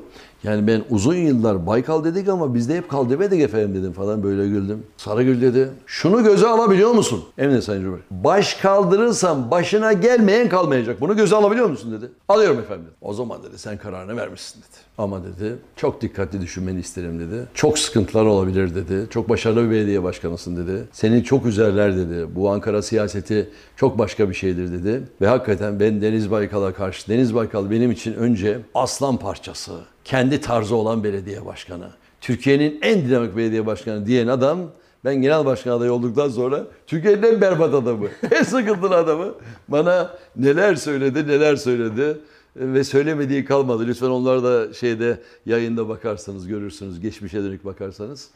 Yani 0.45 0.67
ben 0.67 0.83
uzun 0.91 1.15
yıllar 1.15 1.67
Baykal 1.67 2.05
dedik 2.05 2.29
ama 2.29 2.55
biz 2.55 2.69
de 2.69 2.77
hep 2.77 2.89
kal 2.89 3.11
demedik 3.11 3.41
efendim 3.41 3.75
dedim 3.75 3.93
falan 3.93 4.23
böyle 4.23 4.49
güldüm. 4.49 4.83
Sarıgül 4.97 5.41
dedi. 5.43 5.71
Şunu 5.87 6.25
göze 6.25 6.47
alabiliyor 6.47 6.91
musun? 6.91 7.25
Emine 7.39 7.63
Sayın 7.63 7.83
Cumhurbaşkanım. 7.83 8.25
Baş 8.25 8.55
kaldırırsam 8.55 9.51
başına 9.51 9.93
gelmeyen 9.93 10.49
kalmayacak. 10.49 11.01
Bunu 11.01 11.17
göze 11.17 11.37
alabiliyor 11.37 11.71
musun 11.71 11.93
dedi. 11.93 12.11
Alıyorum 12.29 12.59
efendim 12.59 12.85
dedi. 12.85 12.95
O 13.01 13.13
zaman 13.15 13.43
dedi 13.43 13.59
sen 13.59 13.79
kararını 13.79 14.17
vermişsin 14.17 14.61
dedi. 14.61 14.77
Ama 14.99 15.25
dedi 15.25 15.57
çok 15.77 16.01
dikkatli 16.01 16.41
düşünmeni 16.41 16.81
isterim 16.81 17.21
dedi. 17.21 17.47
Çok 17.55 17.79
sıkıntılar 17.79 18.25
olabilir 18.25 18.75
dedi. 18.75 19.07
Çok 19.11 19.29
başarılı 19.29 19.65
bir 19.65 19.71
belediye 19.71 20.03
başkanısın 20.03 20.57
dedi. 20.57 20.85
Seni 20.93 21.25
çok 21.25 21.47
üzerler 21.47 21.97
dedi. 21.97 22.27
Bu 22.35 22.51
Ankara 22.51 22.83
siyaseti 22.83 23.51
çok 23.77 23.99
başka 23.99 24.29
bir 24.29 24.35
şeydir 24.35 24.73
dedi. 24.73 25.03
Ve 25.21 25.27
hakikaten 25.27 25.81
ben 25.81 26.03
Deniz 26.03 26.31
Baykal'a 26.31 26.75
karşı, 26.75 27.09
Deniz 27.09 27.35
Baykal 27.35 27.71
benim 27.71 27.91
için 27.91 28.15
önce 28.15 28.59
aslan 28.75 29.17
parçası, 29.17 29.73
kendi 30.05 30.41
tarzı 30.41 30.77
olan 30.77 31.05
belediye 31.05 31.47
başkanı. 31.47 31.89
Türkiye'nin 32.21 32.79
en 32.83 33.09
dinamik 33.09 33.37
belediye 33.37 33.67
başkanı 33.67 34.07
diyen 34.07 34.27
adam 34.27 34.59
ben 35.05 35.15
genel 35.15 35.45
başkan 35.45 35.71
adayı 35.71 35.93
olduktan 35.93 36.29
sonra 36.29 36.65
Türkiye'nin 36.87 37.23
en 37.23 37.41
berbat 37.41 37.75
adamı, 37.75 38.07
en 38.31 38.43
sıkıntılı 38.43 38.97
adamı 38.97 39.35
bana 39.69 40.11
neler 40.37 40.75
söyledi, 40.75 41.29
neler 41.29 41.57
söyledi 41.57 42.17
ve 42.56 42.84
söylemediği 42.84 43.44
kalmadı. 43.44 43.87
Lütfen 43.87 44.11
onlar 44.11 44.42
da 44.44 44.73
şeyde 44.73 45.18
yayında 45.46 45.88
bakarsanız 45.88 46.46
görürsünüz, 46.46 47.00
geçmişe 47.00 47.42
dönük 47.42 47.64
bakarsanız. 47.64 48.28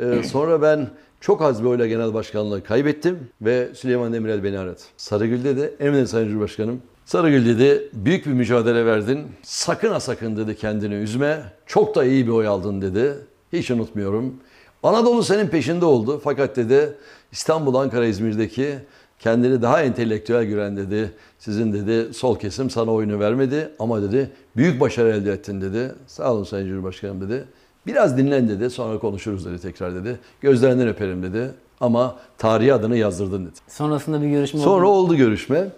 Ee, 0.00 0.22
sonra 0.22 0.62
ben 0.62 0.90
çok 1.20 1.42
az 1.42 1.62
bir 1.62 1.68
oyla 1.68 1.86
genel 1.86 2.14
başkanlığı 2.14 2.64
kaybettim 2.64 3.28
ve 3.42 3.68
Süleyman 3.74 4.12
Demirel 4.12 4.44
beni 4.44 4.58
aradı. 4.58 4.80
Sarıgül'de 4.96 5.56
de 5.56 5.74
Emine 5.80 6.06
Sayın 6.06 6.28
Cumhurbaşkanım 6.28 6.82
Sarıgül 7.04 7.46
dedi, 7.46 7.90
büyük 7.92 8.26
bir 8.26 8.32
mücadele 8.32 8.86
verdin. 8.86 9.26
Sakın 9.42 9.90
ha 9.90 10.00
sakın 10.00 10.36
dedi 10.36 10.56
kendini 10.56 10.94
üzme. 10.94 11.42
Çok 11.66 11.94
da 11.94 12.04
iyi 12.04 12.26
bir 12.26 12.32
oy 12.32 12.46
aldın 12.46 12.82
dedi. 12.82 13.14
Hiç 13.52 13.70
unutmuyorum. 13.70 14.34
Anadolu 14.82 15.22
senin 15.22 15.48
peşinde 15.48 15.84
oldu. 15.84 16.20
Fakat 16.24 16.56
dedi 16.56 16.92
İstanbul, 17.32 17.74
Ankara, 17.74 18.06
İzmir'deki 18.06 18.74
kendini 19.22 19.62
daha 19.62 19.82
entelektüel 19.82 20.44
gören 20.44 20.76
dedi. 20.76 21.12
Sizin 21.38 21.72
dedi 21.72 22.14
sol 22.14 22.38
kesim 22.38 22.70
sana 22.70 22.92
oyunu 22.92 23.20
vermedi 23.20 23.70
ama 23.78 24.02
dedi 24.02 24.30
büyük 24.56 24.80
başarı 24.80 25.08
elde 25.08 25.32
ettin 25.32 25.60
dedi. 25.60 25.94
Sağ 26.06 26.32
olun 26.32 26.44
Sayın 26.44 26.68
Cumhurbaşkanım 26.68 27.20
dedi. 27.20 27.44
Biraz 27.86 28.18
dinlen 28.18 28.48
dedi 28.48 28.70
sonra 28.70 28.98
konuşuruz 28.98 29.46
dedi 29.46 29.58
tekrar 29.58 29.94
dedi. 29.94 30.18
Gözlerinden 30.40 30.88
öperim 30.88 31.22
dedi. 31.22 31.50
Ama 31.80 32.16
tarihi 32.38 32.74
adını 32.74 32.96
yazdırdın 32.96 33.46
dedi. 33.46 33.54
Sonrasında 33.68 34.22
bir 34.22 34.28
görüşme 34.28 34.60
oldu. 34.60 34.68
Sonra 34.68 34.86
oldu 34.86 35.16
görüşme. 35.16 35.68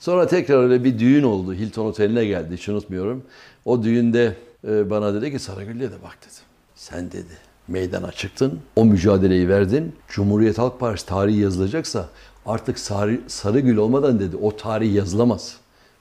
Sonra 0.00 0.26
tekrar 0.26 0.62
öyle 0.62 0.84
bir 0.84 0.98
düğün 0.98 1.22
oldu. 1.22 1.54
Hilton 1.54 1.86
Oteli'ne 1.86 2.24
geldi 2.24 2.56
hiç 2.56 2.68
unutmuyorum. 2.68 3.22
O 3.64 3.82
düğünde 3.82 4.36
e, 4.68 4.90
bana 4.90 5.14
dedi 5.14 5.32
ki 5.32 5.38
Sarıgül 5.38 5.80
dedi 5.80 5.94
bak 6.04 6.18
dedi. 6.22 6.34
Sen 6.74 7.12
dedi 7.12 7.38
meydana 7.68 8.12
çıktın. 8.12 8.58
O 8.76 8.84
mücadeleyi 8.84 9.48
verdin. 9.48 9.92
Cumhuriyet 10.08 10.58
Halk 10.58 10.80
Partisi 10.80 11.06
tarihi 11.06 11.40
yazılacaksa 11.40 12.08
artık 12.46 12.78
Sarı, 12.78 13.20
Sarıgül 13.26 13.76
olmadan 13.76 14.20
dedi 14.20 14.36
o 14.36 14.56
tarih 14.56 14.94
yazılamaz. 14.94 15.56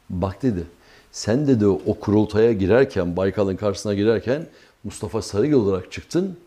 Bak 0.10 0.44
dedi 0.44 0.64
sen 1.12 1.48
dedi 1.48 1.66
o 1.66 2.00
kurultaya 2.00 2.54
girerken 2.54 3.18
Baykal'ın 3.18 3.56
karşısına 3.56 3.94
girerken 3.94 4.46
Mustafa 4.84 5.22
Sarıgül 5.22 5.54
olarak 5.54 5.92
çıktın 5.92 6.38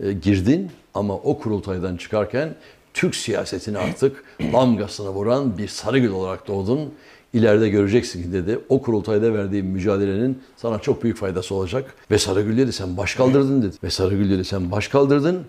e, 0.00 0.12
girdin 0.12 0.70
ama 0.94 1.14
o 1.14 1.38
kurultaydan 1.38 1.96
çıkarken 1.96 2.54
Türk 2.94 3.14
siyasetine 3.16 3.78
artık 3.78 4.24
damgasını 4.52 5.08
vuran 5.10 5.58
bir 5.58 5.68
Sarıgül 5.68 6.10
olarak 6.10 6.48
doğdun. 6.48 6.94
İleride 7.32 7.68
göreceksin 7.68 8.22
ki 8.22 8.32
dedi 8.32 8.58
o 8.68 8.82
kurultayda 8.82 9.34
verdiğim 9.34 9.66
mücadelenin 9.66 10.42
sana 10.56 10.78
çok 10.78 11.02
büyük 11.02 11.16
faydası 11.16 11.54
olacak. 11.54 11.94
Ve 12.10 12.18
Sarıgül 12.18 12.58
dedi 12.58 12.72
sen 12.72 12.96
baş 12.96 13.14
kaldırdın 13.14 13.62
dedi. 13.62 13.76
Ve 13.84 13.90
Sarıgül 13.90 14.30
dedi 14.30 14.44
sen 14.44 14.70
baş 14.70 14.88
kaldırdın. 14.88 15.44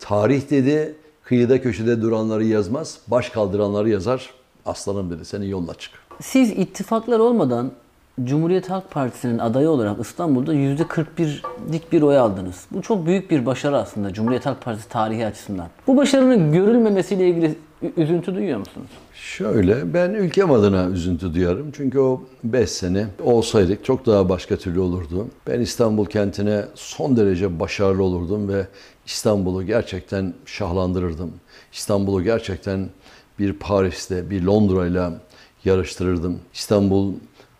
Tarih 0.00 0.50
dedi 0.50 0.94
kıyıda 1.30 1.62
köşede 1.62 2.02
duranları 2.02 2.44
yazmaz, 2.44 2.98
baş 3.08 3.28
kaldıranları 3.30 3.88
yazar. 3.88 4.30
Aslanım 4.66 5.10
dedi 5.10 5.24
senin 5.24 5.46
yoluna 5.46 5.74
çık. 5.74 5.92
Siz 6.20 6.50
ittifaklar 6.50 7.18
olmadan 7.18 7.70
Cumhuriyet 8.24 8.70
Halk 8.70 8.90
Partisi'nin 8.90 9.38
adayı 9.38 9.70
olarak 9.70 10.00
İstanbul'da 10.00 10.54
%41'lik 10.54 11.92
bir 11.92 12.02
oy 12.02 12.18
aldınız. 12.18 12.66
Bu 12.70 12.82
çok 12.82 13.06
büyük 13.06 13.30
bir 13.30 13.46
başarı 13.46 13.76
aslında 13.76 14.12
Cumhuriyet 14.12 14.46
Halk 14.46 14.62
Partisi 14.62 14.88
tarihi 14.88 15.26
açısından. 15.26 15.68
Bu 15.86 15.96
başarının 15.96 16.52
görülmemesiyle 16.52 17.28
ilgili 17.28 17.54
üzüntü 17.96 18.34
duyuyor 18.34 18.58
musunuz? 18.58 18.88
Şöyle 19.14 19.94
ben 19.94 20.10
ülkem 20.10 20.50
adına 20.50 20.88
üzüntü 20.88 21.34
duyarım. 21.34 21.70
Çünkü 21.72 21.98
o 21.98 22.22
5 22.44 22.70
sene 22.70 23.06
olsaydık 23.22 23.84
çok 23.84 24.06
daha 24.06 24.28
başka 24.28 24.56
türlü 24.56 24.80
olurdu. 24.80 25.28
Ben 25.46 25.60
İstanbul 25.60 26.06
kentine 26.06 26.64
son 26.74 27.16
derece 27.16 27.60
başarılı 27.60 28.02
olurdum 28.02 28.48
ve 28.48 28.66
İstanbul'u 29.10 29.62
gerçekten 29.66 30.34
şahlandırırdım. 30.46 31.32
İstanbul'u 31.72 32.22
gerçekten 32.22 32.88
bir 33.38 33.52
Paris'te, 33.52 34.30
bir 34.30 34.42
Londra'yla 34.42 35.20
yarıştırırdım. 35.64 36.38
İstanbul 36.54 37.14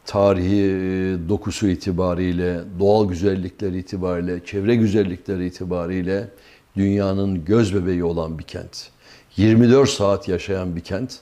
tarihi 0.04 0.62
e, 0.62 1.28
dokusu 1.28 1.69
itibariyle, 1.69 2.61
doğal 2.78 3.09
güzellikleri 3.09 3.78
itibariyle, 3.78 4.45
çevre 4.45 4.76
güzellikleri 4.76 5.47
itibariyle 5.47 6.28
dünyanın 6.76 7.45
göz 7.45 7.75
bebeği 7.75 8.04
olan 8.04 8.38
bir 8.38 8.45
kent. 8.45 8.88
24 9.37 9.90
saat 9.90 10.28
yaşayan 10.28 10.76
bir 10.76 10.80
kent. 10.80 11.19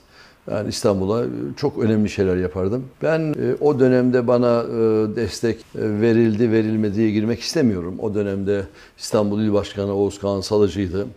Ben 0.51 0.65
İstanbul'a 0.65 1.25
çok 1.57 1.77
önemli 1.77 2.09
şeyler 2.09 2.37
yapardım. 2.37 2.85
Ben 3.03 3.19
e, 3.19 3.55
o 3.61 3.79
dönemde 3.79 4.27
bana 4.27 4.63
e, 4.63 4.75
destek 5.15 5.57
e, 5.59 6.01
verildi, 6.01 6.51
verilmediği 6.51 7.13
girmek 7.13 7.39
istemiyorum. 7.39 7.95
O 7.99 8.15
dönemde 8.15 8.63
İstanbul 8.97 9.41
İl 9.41 9.53
Başkanı 9.53 9.93
Oğuz 9.93 10.19
Kağan 10.19 10.41
Salıcı'ydı. 10.41 11.07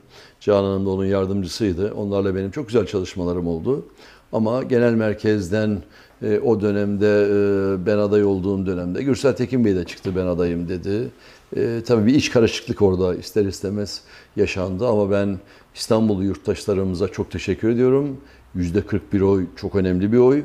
Canan 0.40 0.64
Hanım 0.64 0.86
da 0.86 0.90
onun 0.90 1.04
yardımcısıydı. 1.04 1.94
Onlarla 1.94 2.34
benim 2.34 2.50
çok 2.50 2.68
güzel 2.68 2.86
çalışmalarım 2.86 3.46
oldu. 3.46 3.86
Ama 4.32 4.62
genel 4.62 4.92
merkezden 4.94 5.82
e, 6.22 6.38
o 6.38 6.60
dönemde 6.60 7.28
e, 7.30 7.86
ben 7.86 7.98
aday 7.98 8.24
olduğum 8.24 8.66
dönemde 8.66 9.02
Gürsel 9.02 9.32
Tekin 9.32 9.64
Bey 9.64 9.76
de 9.76 9.84
çıktı 9.84 10.16
ben 10.16 10.26
adayım 10.26 10.68
dedi. 10.68 11.08
E, 11.56 11.82
tabii 11.86 12.06
bir 12.06 12.14
iç 12.14 12.30
karışıklık 12.30 12.82
orada 12.82 13.14
ister 13.14 13.44
istemez 13.44 14.00
yaşandı 14.36 14.86
ama 14.86 15.10
ben 15.10 15.38
İstanbullu 15.74 16.24
yurttaşlarımıza 16.24 17.08
çok 17.08 17.30
teşekkür 17.30 17.68
ediyorum. 17.68 18.16
%41 18.56 19.22
oy 19.22 19.46
çok 19.56 19.74
önemli 19.74 20.12
bir 20.12 20.18
oy. 20.18 20.42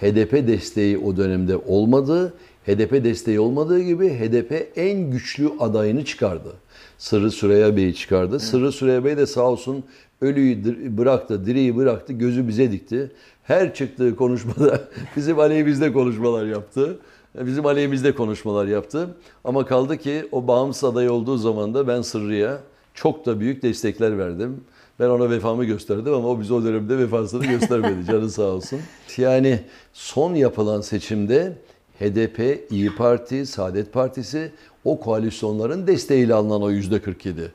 HDP 0.00 0.32
desteği 0.32 0.98
o 0.98 1.16
dönemde 1.16 1.56
olmadı. 1.56 2.34
HDP 2.66 3.04
desteği 3.04 3.40
olmadığı 3.40 3.80
gibi 3.80 4.08
HDP 4.08 4.72
en 4.76 5.10
güçlü 5.10 5.50
adayını 5.60 6.04
çıkardı. 6.04 6.52
Sırrı 6.98 7.30
Süreyya 7.30 7.76
Bey'i 7.76 7.94
çıkardı. 7.94 8.40
Sırrı 8.40 8.72
Süreyya 8.72 9.04
Bey 9.04 9.16
de 9.16 9.26
sağ 9.26 9.42
olsun 9.42 9.84
ölüyü 10.20 10.98
bıraktı, 10.98 11.46
direği 11.46 11.76
bıraktı, 11.76 12.12
gözü 12.12 12.48
bize 12.48 12.72
dikti. 12.72 13.10
Her 13.42 13.74
çıktığı 13.74 14.16
konuşmada 14.16 14.80
bizim 15.16 15.38
aleyhimizde 15.38 15.92
konuşmalar 15.92 16.46
yaptı. 16.46 16.98
Bizim 17.34 17.66
aleyhimizde 17.66 18.14
konuşmalar 18.14 18.66
yaptı. 18.66 19.08
Ama 19.44 19.66
kaldı 19.66 19.96
ki 19.96 20.28
o 20.32 20.48
bağımsız 20.48 20.84
aday 20.84 21.08
olduğu 21.08 21.36
zaman 21.36 21.74
da 21.74 21.88
ben 21.88 22.02
Sırrı'ya 22.02 22.60
çok 22.94 23.26
da 23.26 23.40
büyük 23.40 23.62
destekler 23.62 24.18
verdim. 24.18 24.60
Ben 25.02 25.08
ona 25.08 25.30
vefamı 25.30 25.64
gösterdim 25.64 26.14
ama 26.14 26.28
o 26.28 26.40
bize 26.40 26.54
o 26.54 26.64
dönemde 26.64 26.98
vefasını 26.98 27.46
göstermedi. 27.46 28.06
Canı 28.06 28.30
sağ 28.30 28.42
olsun. 28.42 28.80
Yani 29.16 29.60
son 29.92 30.34
yapılan 30.34 30.80
seçimde 30.80 31.52
HDP, 32.00 32.66
İyi 32.70 32.94
Parti, 32.94 33.46
Saadet 33.46 33.92
Partisi 33.92 34.52
o 34.84 35.00
koalisyonların 35.00 35.86
desteğiyle 35.86 36.34
alınan 36.34 36.62
o 36.62 36.70
yüzde 36.70 37.02
47. 37.02 37.52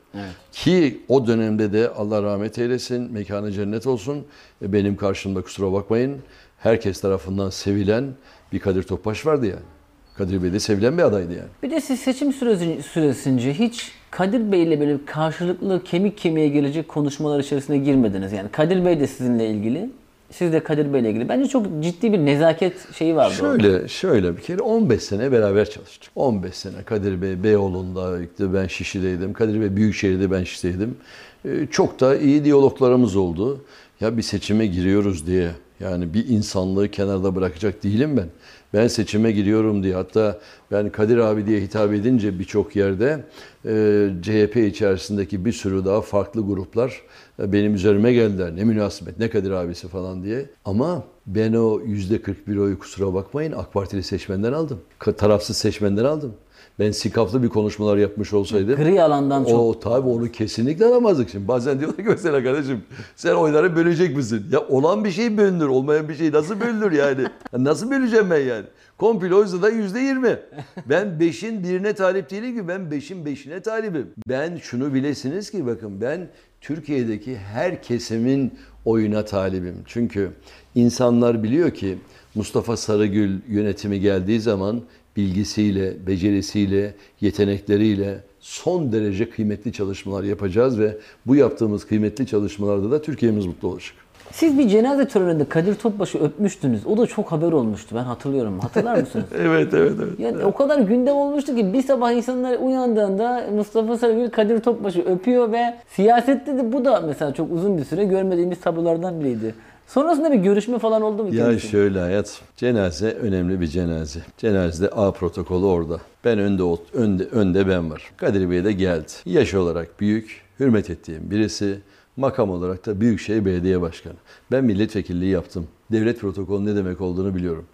Ki 0.52 1.00
o 1.08 1.26
dönemde 1.26 1.72
de 1.72 1.90
Allah 1.90 2.22
rahmet 2.22 2.58
eylesin, 2.58 3.12
mekanı 3.12 3.52
cennet 3.52 3.86
olsun. 3.86 4.24
E, 4.62 4.72
Benim 4.72 4.96
karşımda 4.96 5.42
kusura 5.42 5.72
bakmayın. 5.72 6.18
Herkes 6.58 7.00
tarafından 7.00 7.50
sevilen 7.50 8.04
bir 8.52 8.58
Kadir 8.58 8.82
Topbaş 8.82 9.26
vardı 9.26 9.46
yani. 9.46 9.77
Kadir 10.18 10.42
Bey 10.42 10.52
de 10.52 10.60
sevilen 10.60 10.98
bir 10.98 11.02
adaydı 11.02 11.32
yani. 11.32 11.48
Bir 11.62 11.70
de 11.70 11.80
siz 11.80 12.00
seçim 12.00 12.32
süreci, 12.32 12.82
süresince 12.82 13.54
hiç 13.54 13.92
Kadir 14.10 14.52
Bey 14.52 14.62
ile 14.62 14.80
böyle 14.80 15.04
karşılıklı 15.06 15.84
kemik 15.84 16.18
kemiğe 16.18 16.48
gelecek 16.48 16.88
konuşmalar 16.88 17.40
içerisine 17.40 17.78
girmediniz. 17.78 18.32
Yani 18.32 18.48
Kadir 18.52 18.84
Bey 18.84 19.00
de 19.00 19.06
sizinle 19.06 19.50
ilgili, 19.50 19.90
siz 20.30 20.52
de 20.52 20.62
Kadir 20.62 20.92
Bey 20.92 21.00
ile 21.00 21.10
ilgili. 21.10 21.28
Bence 21.28 21.48
çok 21.48 21.66
ciddi 21.80 22.12
bir 22.12 22.18
nezaket 22.18 22.94
şeyi 22.94 23.16
vardı 23.16 23.34
orada. 23.42 23.62
Şöyle, 23.62 23.88
şöyle 23.88 24.36
bir 24.36 24.42
kere 24.42 24.62
15 24.62 25.02
sene 25.02 25.32
beraber 25.32 25.70
çalıştık. 25.70 26.10
15 26.16 26.54
sene 26.54 26.82
Kadir 26.84 27.22
Bey 27.22 27.42
Beyoğlu'nda, 27.42 28.18
ben 28.40 28.66
Şişli'deydim. 28.66 29.32
Kadir 29.32 29.60
Bey 29.60 29.76
Büyükşehir'de 29.76 30.30
ben 30.30 30.44
Şişli'deydim. 30.44 30.96
Ee, 31.44 31.66
Çok 31.70 32.00
da 32.00 32.16
iyi 32.16 32.44
diyaloglarımız 32.44 33.16
oldu. 33.16 33.64
Ya 34.00 34.16
bir 34.16 34.22
seçime 34.22 34.66
giriyoruz 34.66 35.26
diye 35.26 35.50
yani 35.80 36.14
bir 36.14 36.28
insanlığı 36.28 36.88
kenarda 36.88 37.34
bırakacak 37.36 37.84
değilim 37.84 38.16
ben. 38.16 38.26
Ben 38.74 38.86
seçime 38.86 39.32
giriyorum 39.32 39.82
diye 39.82 39.94
hatta 39.94 40.38
ben 40.70 40.90
Kadir 40.90 41.18
abi 41.18 41.46
diye 41.46 41.60
hitap 41.60 41.92
edince 41.92 42.38
birçok 42.38 42.76
yerde 42.76 43.24
e, 43.64 44.10
CHP 44.22 44.56
içerisindeki 44.56 45.44
bir 45.44 45.52
sürü 45.52 45.84
daha 45.84 46.00
farklı 46.00 46.46
gruplar 46.46 47.02
e, 47.42 47.52
benim 47.52 47.74
üzerime 47.74 48.12
geldiler. 48.12 48.56
Ne 48.56 48.64
münasebet, 48.64 49.18
ne 49.18 49.30
Kadir 49.30 49.50
abisi 49.50 49.88
falan 49.88 50.22
diye. 50.22 50.46
Ama 50.64 51.04
ben 51.26 51.52
o 51.52 51.80
yüzde 51.80 52.22
41 52.22 52.56
oyu 52.56 52.78
kusura 52.78 53.14
bakmayın 53.14 53.52
AK 53.52 53.72
Partili 53.72 54.02
seçmenden 54.02 54.52
aldım. 54.52 54.80
Tarafsız 55.16 55.56
seçmenden 55.56 56.04
aldım. 56.04 56.34
Ben 56.78 56.90
sikaflı 56.90 57.42
bir 57.42 57.48
konuşmalar 57.48 57.96
yapmış 57.96 58.32
olsaydım 58.32 58.76
Gri 58.76 59.02
alandan 59.02 59.44
çok 59.44 59.60
o 59.60 59.80
tabii 59.80 60.08
onu 60.08 60.32
kesinlikle 60.32 60.84
alamazdık 60.84 61.30
şimdi. 61.30 61.48
Bazen 61.48 61.80
diyorlar 61.80 61.96
ki 61.96 62.04
mesela 62.08 62.42
kardeşim 62.42 62.82
sen 63.16 63.34
oyları 63.34 63.76
bölecek 63.76 64.16
misin? 64.16 64.46
Ya 64.52 64.60
olan 64.68 65.04
bir 65.04 65.10
şey 65.10 65.36
bölünür, 65.36 65.66
olmayan 65.66 66.08
bir 66.08 66.14
şey 66.14 66.32
nasıl 66.32 66.60
bölünür 66.60 66.92
yani? 66.92 67.22
Ya 67.52 67.64
Nasıl 67.64 67.90
böleceğim 67.90 68.30
ben 68.30 68.40
yani? 68.40 68.64
Komploysa 68.98 69.62
da 69.62 69.68
yüzde 69.68 70.00
yirmi. 70.00 70.38
Ben 70.86 71.20
beşin 71.20 71.62
birine 71.62 71.92
talip 71.92 72.30
değilim 72.30 72.56
ki 72.56 72.68
ben 72.68 72.90
beşin 72.90 73.26
beşine 73.26 73.60
talibim. 73.60 74.06
Ben 74.28 74.56
şunu 74.56 74.94
bilesiniz 74.94 75.50
ki 75.50 75.66
bakın 75.66 76.00
ben 76.00 76.28
Türkiye'deki 76.60 77.36
her 77.36 77.82
kesimin 77.82 78.52
oyuna 78.84 79.24
talibim. 79.24 79.76
Çünkü 79.86 80.30
insanlar 80.74 81.42
biliyor 81.42 81.70
ki 81.70 81.98
Mustafa 82.34 82.76
Sarıgül 82.76 83.38
yönetimi 83.48 84.00
geldiği 84.00 84.40
zaman 84.40 84.82
bilgisiyle, 85.18 86.06
becerisiyle, 86.06 86.94
yetenekleriyle 87.20 88.18
son 88.40 88.92
derece 88.92 89.30
kıymetli 89.30 89.72
çalışmalar 89.72 90.24
yapacağız 90.24 90.80
ve 90.80 90.96
bu 91.26 91.36
yaptığımız 91.36 91.86
kıymetli 91.86 92.26
çalışmalarda 92.26 92.90
da 92.90 93.02
Türkiye'miz 93.02 93.46
mutlu 93.46 93.68
olacak. 93.68 93.94
Siz 94.32 94.58
bir 94.58 94.68
cenaze 94.68 95.08
töreninde 95.08 95.44
Kadir 95.44 95.74
Topbaş'ı 95.74 96.18
öpmüştünüz. 96.18 96.86
O 96.86 96.96
da 96.96 97.06
çok 97.06 97.32
haber 97.32 97.52
olmuştu. 97.52 97.96
Ben 97.98 98.02
hatırlıyorum. 98.02 98.60
Hatırlar 98.60 99.00
mısınız? 99.00 99.24
Evet, 99.38 99.74
evet, 99.74 99.92
evet. 100.02 100.20
Yani 100.20 100.44
o 100.44 100.54
kadar 100.54 100.78
gündem 100.78 101.16
olmuştu 101.16 101.56
ki 101.56 101.72
bir 101.72 101.82
sabah 101.82 102.12
insanlar 102.12 102.58
uyandığında 102.58 103.44
Mustafa 103.54 103.98
Sarıgül 103.98 104.30
Kadir 104.30 104.60
Topbaş'ı 104.60 105.02
öpüyor 105.02 105.52
ve 105.52 105.76
siyasette 105.88 106.58
de 106.58 106.72
bu 106.72 106.84
da 106.84 107.00
mesela 107.00 107.34
çok 107.34 107.52
uzun 107.52 107.78
bir 107.78 107.84
süre 107.84 108.04
görmediğimiz 108.04 108.60
tablolardan 108.60 109.20
biriydi. 109.20 109.54
Sonrasında 109.88 110.32
bir 110.32 110.36
görüşme 110.36 110.78
falan 110.78 111.02
oldu 111.02 111.24
mu? 111.24 111.34
Ya 111.34 111.44
kendisiyle? 111.44 111.70
şöyle 111.70 112.00
hayat, 112.00 112.40
cenaze 112.56 113.10
önemli 113.12 113.60
bir 113.60 113.66
cenaze. 113.66 114.20
Cenazede 114.38 114.88
A 114.88 115.12
protokolü 115.12 115.64
orada. 115.64 116.00
Ben 116.24 116.38
önde 116.38 116.62
önde 116.92 117.24
önde 117.24 117.68
ben 117.68 117.90
var. 117.90 118.10
Kadir 118.16 118.50
Bey 118.50 118.64
de 118.64 118.72
geldi. 118.72 119.12
Yaş 119.26 119.54
olarak 119.54 120.00
büyük, 120.00 120.42
hürmet 120.60 120.90
ettiğim 120.90 121.30
birisi. 121.30 121.78
Makam 122.16 122.50
olarak 122.50 122.86
da 122.86 123.00
Büyükşehir 123.00 123.44
Belediye 123.44 123.80
Başkanı. 123.80 124.14
Ben 124.52 124.64
milletvekilliği 124.64 125.30
yaptım. 125.30 125.66
Devlet 125.92 126.20
protokolü 126.20 126.64
ne 126.64 126.76
demek 126.76 127.00
olduğunu 127.00 127.34
biliyorum. 127.34 127.64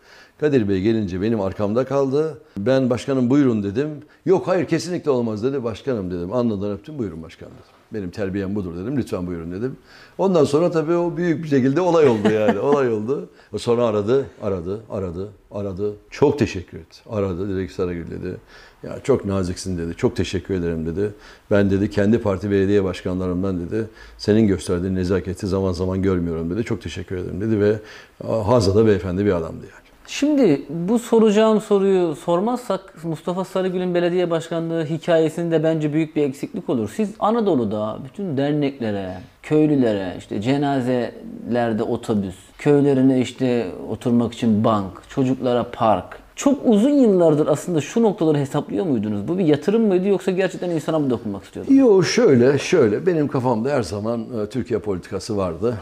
Kadir 0.40 0.68
Bey 0.68 0.80
gelince 0.80 1.22
benim 1.22 1.40
arkamda 1.40 1.84
kaldı. 1.84 2.38
Ben 2.56 2.90
başkanım 2.90 3.30
buyurun 3.30 3.62
dedim. 3.62 3.88
Yok 4.26 4.48
hayır 4.48 4.66
kesinlikle 4.66 5.10
olmaz 5.10 5.44
dedi. 5.44 5.64
Başkanım 5.64 6.10
dedim. 6.10 6.32
Anladan 6.32 6.70
öptüm 6.70 6.98
buyurun 6.98 7.22
başkanım 7.22 7.52
dedim. 7.52 7.74
Benim 7.94 8.10
terbiyem 8.10 8.54
budur 8.54 8.76
dedim. 8.76 8.96
Lütfen 8.96 9.26
buyurun 9.26 9.52
dedim. 9.52 9.76
Ondan 10.18 10.44
sonra 10.44 10.70
tabii 10.70 10.94
o 10.94 11.16
büyük 11.16 11.42
bir 11.44 11.48
şekilde 11.48 11.80
olay 11.80 12.08
oldu 12.08 12.30
yani. 12.30 12.58
olay 12.60 12.92
oldu. 12.92 13.28
Sonra 13.58 13.84
aradı, 13.84 14.26
aradı, 14.42 14.80
aradı, 14.90 15.28
aradı. 15.50 15.92
Çok 16.10 16.38
teşekkür 16.38 16.78
etti. 16.78 16.98
Aradı. 17.10 17.56
Dedi 17.56 17.68
ki 17.68 17.74
Sarıgül 17.74 18.10
dedi. 18.10 18.36
Ya 18.82 19.00
çok 19.02 19.24
naziksin 19.24 19.78
dedi. 19.78 19.96
Çok 19.96 20.16
teşekkür 20.16 20.54
ederim 20.54 20.86
dedi. 20.86 21.10
Ben 21.50 21.70
dedi 21.70 21.90
kendi 21.90 22.18
parti 22.18 22.50
belediye 22.50 22.84
başkanlarımdan 22.84 23.60
dedi. 23.66 23.84
Senin 24.18 24.46
gösterdiğin 24.46 24.94
nezaketi 24.94 25.46
zaman 25.46 25.72
zaman 25.72 26.02
görmüyorum 26.02 26.50
dedi. 26.50 26.64
Çok 26.64 26.82
teşekkür 26.82 27.16
ederim 27.16 27.40
dedi 27.40 27.60
ve 27.60 27.78
Hazada 28.22 28.86
beyefendi 28.86 29.26
bir 29.26 29.32
adamdı 29.32 29.64
yani. 29.64 29.83
Şimdi 30.06 30.62
bu 30.68 30.98
soracağım 30.98 31.60
soruyu 31.60 32.14
sormazsak 32.14 33.04
Mustafa 33.04 33.44
Sarıgül'ün 33.44 33.94
belediye 33.94 34.30
başkanlığı 34.30 34.84
hikayesinde 34.84 35.62
bence 35.62 35.92
büyük 35.92 36.16
bir 36.16 36.22
eksiklik 36.22 36.70
olur. 36.70 36.90
Siz 36.96 37.10
Anadolu'da 37.18 37.98
bütün 38.04 38.36
derneklere, 38.36 39.14
köylülere, 39.42 40.14
işte 40.18 40.40
cenazelerde 40.40 41.82
otobüs, 41.82 42.34
köylerine 42.58 43.20
işte 43.20 43.66
oturmak 43.90 44.34
için 44.34 44.64
bank, 44.64 45.02
çocuklara 45.08 45.66
park. 45.72 46.18
Çok 46.36 46.58
uzun 46.64 46.90
yıllardır 46.90 47.46
aslında 47.46 47.80
şu 47.80 48.02
noktaları 48.02 48.38
hesaplıyor 48.38 48.86
muydunuz? 48.86 49.28
Bu 49.28 49.38
bir 49.38 49.44
yatırım 49.44 49.86
mıydı 49.86 50.08
yoksa 50.08 50.30
gerçekten 50.30 50.70
insana 50.70 50.98
mı 50.98 51.10
dokunmak 51.10 51.44
istiyordunuz? 51.44 51.78
Yo 51.78 52.02
şöyle 52.02 52.58
şöyle 52.58 53.06
benim 53.06 53.28
kafamda 53.28 53.70
her 53.70 53.82
zaman 53.82 54.20
e, 54.20 54.48
Türkiye 54.48 54.78
politikası 54.78 55.36
vardı. 55.36 55.74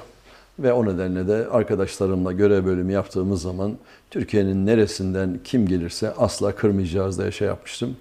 Ve 0.58 0.72
o 0.72 0.87
nedenle 0.87 1.28
de 1.28 1.46
arkadaşlarımla 1.50 2.32
görev 2.32 2.64
bölümü 2.64 2.92
yaptığımız 2.92 3.42
zaman 3.42 3.72
Türkiye'nin 4.12 4.66
neresinden 4.66 5.38
kim 5.44 5.66
gelirse 5.66 6.12
asla 6.14 6.55
kırmayacağız 6.55 7.18
diye 7.18 7.33
şey 7.33 7.48
yapmıştım. 7.48 7.96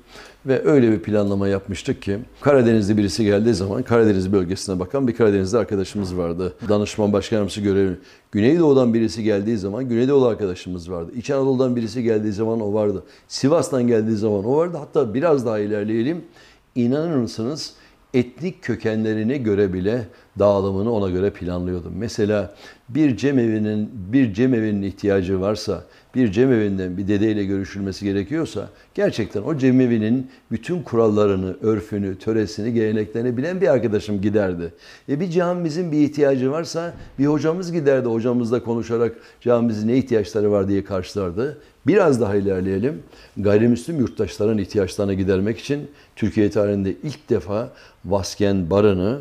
Ve 0.46 0.66
öyle 0.66 0.92
bir 0.92 1.00
planlama 1.00 1.48
yapmıştık 1.48 2.02
ki 2.02 2.20
Karadenizli 2.42 2.98
birisi 2.98 3.26
geldiği 3.26 3.54
zaman 3.54 3.84
Karadeniz 3.84 4.34
bölgesine 4.34 4.80
bakan 4.80 5.08
bir 5.08 5.16
Karadenizli 5.16 5.58
arkadaşımız 5.58 6.18
vardı. 6.18 6.54
Danışman 6.70 7.14
başkan 7.14 7.38
yardımcısı 7.38 7.62
görevi. 7.62 7.98
Güneydoğu'dan 8.32 8.94
birisi 8.94 9.24
geldiği 9.24 9.58
zaman 9.58 9.90
Güneydoğu 9.90 10.26
arkadaşımız 10.26 10.92
vardı. 10.92 11.12
İç 11.16 11.30
Anadolu'dan 11.30 11.76
birisi 11.76 12.04
geldiği 12.04 12.32
zaman 12.32 12.62
o 12.62 12.74
vardı. 12.74 13.04
Sivas'tan 13.28 13.88
geldiği 13.88 14.16
zaman 14.16 14.46
o 14.46 14.58
vardı. 14.58 14.78
Hatta 14.78 15.14
biraz 15.14 15.46
daha 15.46 15.60
ilerleyelim. 15.60 16.22
İnanır 16.76 17.16
mısınız 17.16 17.74
etnik 18.14 18.62
kökenlerine 18.62 19.38
göre 19.38 19.74
bile 19.74 20.08
dağılımını 20.40 20.92
ona 20.94 21.10
göre 21.10 21.30
planlıyordum. 21.30 21.94
Mesela 21.98 22.56
bir 22.90 23.18
cemevinin 23.18 23.90
bir 23.94 24.34
cemevinin 24.34 24.82
ihtiyacı 24.82 25.42
varsa, 25.42 25.84
bir 26.16 26.32
cemevinden 26.32 26.98
bir 26.98 27.08
dedeyle 27.08 27.46
görüşülmesi 27.46 28.06
gerekiyorsa 28.06 28.70
gerçekten 28.94 29.42
o 29.42 29.58
cemevinin 29.58 30.32
bütün 30.52 30.82
kurallarını, 30.84 31.56
örfünü, 31.62 32.18
töresini, 32.18 32.74
geleneklerini 32.74 33.38
bilen 33.38 33.62
bir 33.62 33.68
arkadaşım 33.68 34.22
giderdi. 34.22 34.74
E 35.10 35.20
bir 35.20 35.30
camimizin 35.30 35.92
bir 35.92 35.98
ihtiyacı 35.98 36.52
varsa 36.52 36.94
bir 37.20 37.26
hocamız 37.26 37.72
giderdi. 37.72 38.08
Hocamızla 38.08 38.64
konuşarak 38.64 39.16
camimizin 39.42 39.88
ne 39.88 39.98
ihtiyaçları 39.98 40.52
var 40.52 40.68
diye 40.68 40.84
karşılardı. 40.84 41.58
Biraz 41.88 42.22
daha 42.22 42.36
ilerleyelim. 42.36 43.04
Gayrimüslim 43.38 44.00
yurttaşların 44.00 44.58
ihtiyaçlarını 44.58 45.14
gidermek 45.14 45.60
için 45.60 45.90
Türkiye 46.16 46.50
tarihinde 46.50 46.92
ilk 47.04 47.30
defa 47.30 47.70
Vasken 48.06 48.70
Barı'nı 48.70 49.20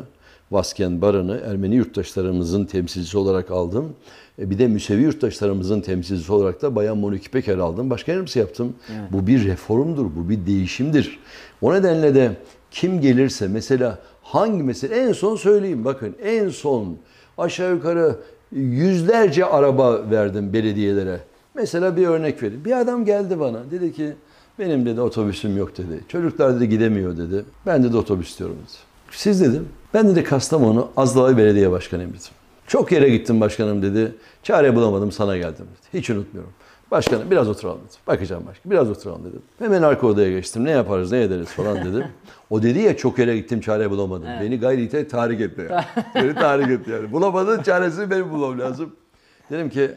Vasken 0.51 1.01
Barı'nı 1.01 1.41
Ermeni 1.45 1.75
yurttaşlarımızın 1.75 2.65
temsilcisi 2.65 3.17
olarak 3.17 3.51
aldım. 3.51 3.93
E, 4.39 4.49
Bir 4.49 4.59
de 4.59 4.67
Müsevi 4.67 5.01
yurttaşlarımızın 5.01 5.81
temsilcisi 5.81 6.31
olarak 6.33 6.61
da 6.61 6.75
Bayan 6.75 6.97
Moniki 6.97 7.29
Peker 7.29 7.57
aldım. 7.57 7.89
Başka 7.89 8.11
yardımcısı 8.11 8.39
yaptım. 8.39 8.73
Bu 9.11 9.27
bir 9.27 9.45
reformdur, 9.45 10.05
bu 10.15 10.29
bir 10.29 10.45
değişimdir. 10.45 11.19
O 11.61 11.73
nedenle 11.73 12.15
de 12.15 12.31
kim 12.71 13.01
gelirse 13.01 13.47
mesela 13.47 13.99
hangi 14.21 14.63
mesele 14.63 14.95
en 14.95 15.11
son 15.13 15.35
söyleyeyim 15.35 15.85
bakın 15.85 16.15
en 16.23 16.49
son 16.49 16.97
aşağı 17.37 17.73
yukarı 17.73 18.15
yüzlerce 18.51 19.45
araba 19.45 20.11
verdim 20.11 20.53
belediyelere. 20.53 21.19
Mesela 21.55 21.97
bir 21.97 22.07
örnek 22.07 22.43
vereyim. 22.43 22.65
Bir 22.65 22.79
adam 22.81 23.05
geldi 23.05 23.39
bana 23.39 23.59
dedi 23.71 23.93
ki 23.93 24.13
benim 24.59 24.85
dedi 24.85 25.01
otobüsüm 25.01 25.57
yok 25.57 25.77
dedi. 25.77 25.99
Çocuklar 26.07 26.55
dedi 26.55 26.69
gidemiyor 26.69 27.17
dedi. 27.17 27.45
Ben 27.65 27.83
dedi 27.83 27.97
otobüs 27.97 28.29
istiyorum 28.29 28.55
dedi. 28.63 28.77
Siz 29.11 29.41
dedim. 29.41 29.67
Ben 29.93 30.09
dedi 30.09 30.23
Kastamonu 30.23 30.91
Azdavay 30.97 31.37
Belediye 31.37 31.71
Başkanıyım 31.71 32.11
dedim. 32.11 32.21
Çok 32.67 32.91
yere 32.91 33.09
gittim 33.09 33.41
başkanım 33.41 33.81
dedi. 33.81 34.15
Çare 34.43 34.75
bulamadım 34.75 35.11
sana 35.11 35.37
geldim 35.37 35.65
dedi. 35.65 35.99
Hiç 35.99 36.09
unutmuyorum. 36.09 36.53
Başkanım 36.91 37.31
biraz 37.31 37.49
oturalım 37.49 37.79
dedi. 37.79 37.97
Bakacağım 38.07 38.47
başkanım 38.47 38.71
biraz 38.71 38.89
oturalım 38.89 39.25
dedim. 39.25 39.41
Hemen 39.59 39.81
arka 39.81 40.07
odaya 40.07 40.31
geçtim. 40.31 40.65
Ne 40.65 40.71
yaparız 40.71 41.11
ne 41.11 41.21
ederiz 41.21 41.47
falan 41.47 41.77
dedim. 41.85 42.03
O 42.49 42.63
dedi 42.63 42.79
ya 42.79 42.97
çok 42.97 43.19
yere 43.19 43.37
gittim 43.37 43.61
çare 43.61 43.91
bulamadım. 43.91 44.27
Beni 44.41 44.59
gayri 44.59 44.83
ihtiyar 44.83 45.09
tahrik 45.09 45.41
etti 45.41 45.67
yani. 45.69 45.85
Beni 46.15 46.35
tahrik 46.35 46.69
etti 46.69 46.91
yani. 46.91 47.11
Bulamadın 47.11 47.63
çaresini 47.63 48.09
benim 48.11 48.31
bulmam 48.31 48.59
lazım. 48.59 48.95
Dedim 49.51 49.69
ki 49.69 49.91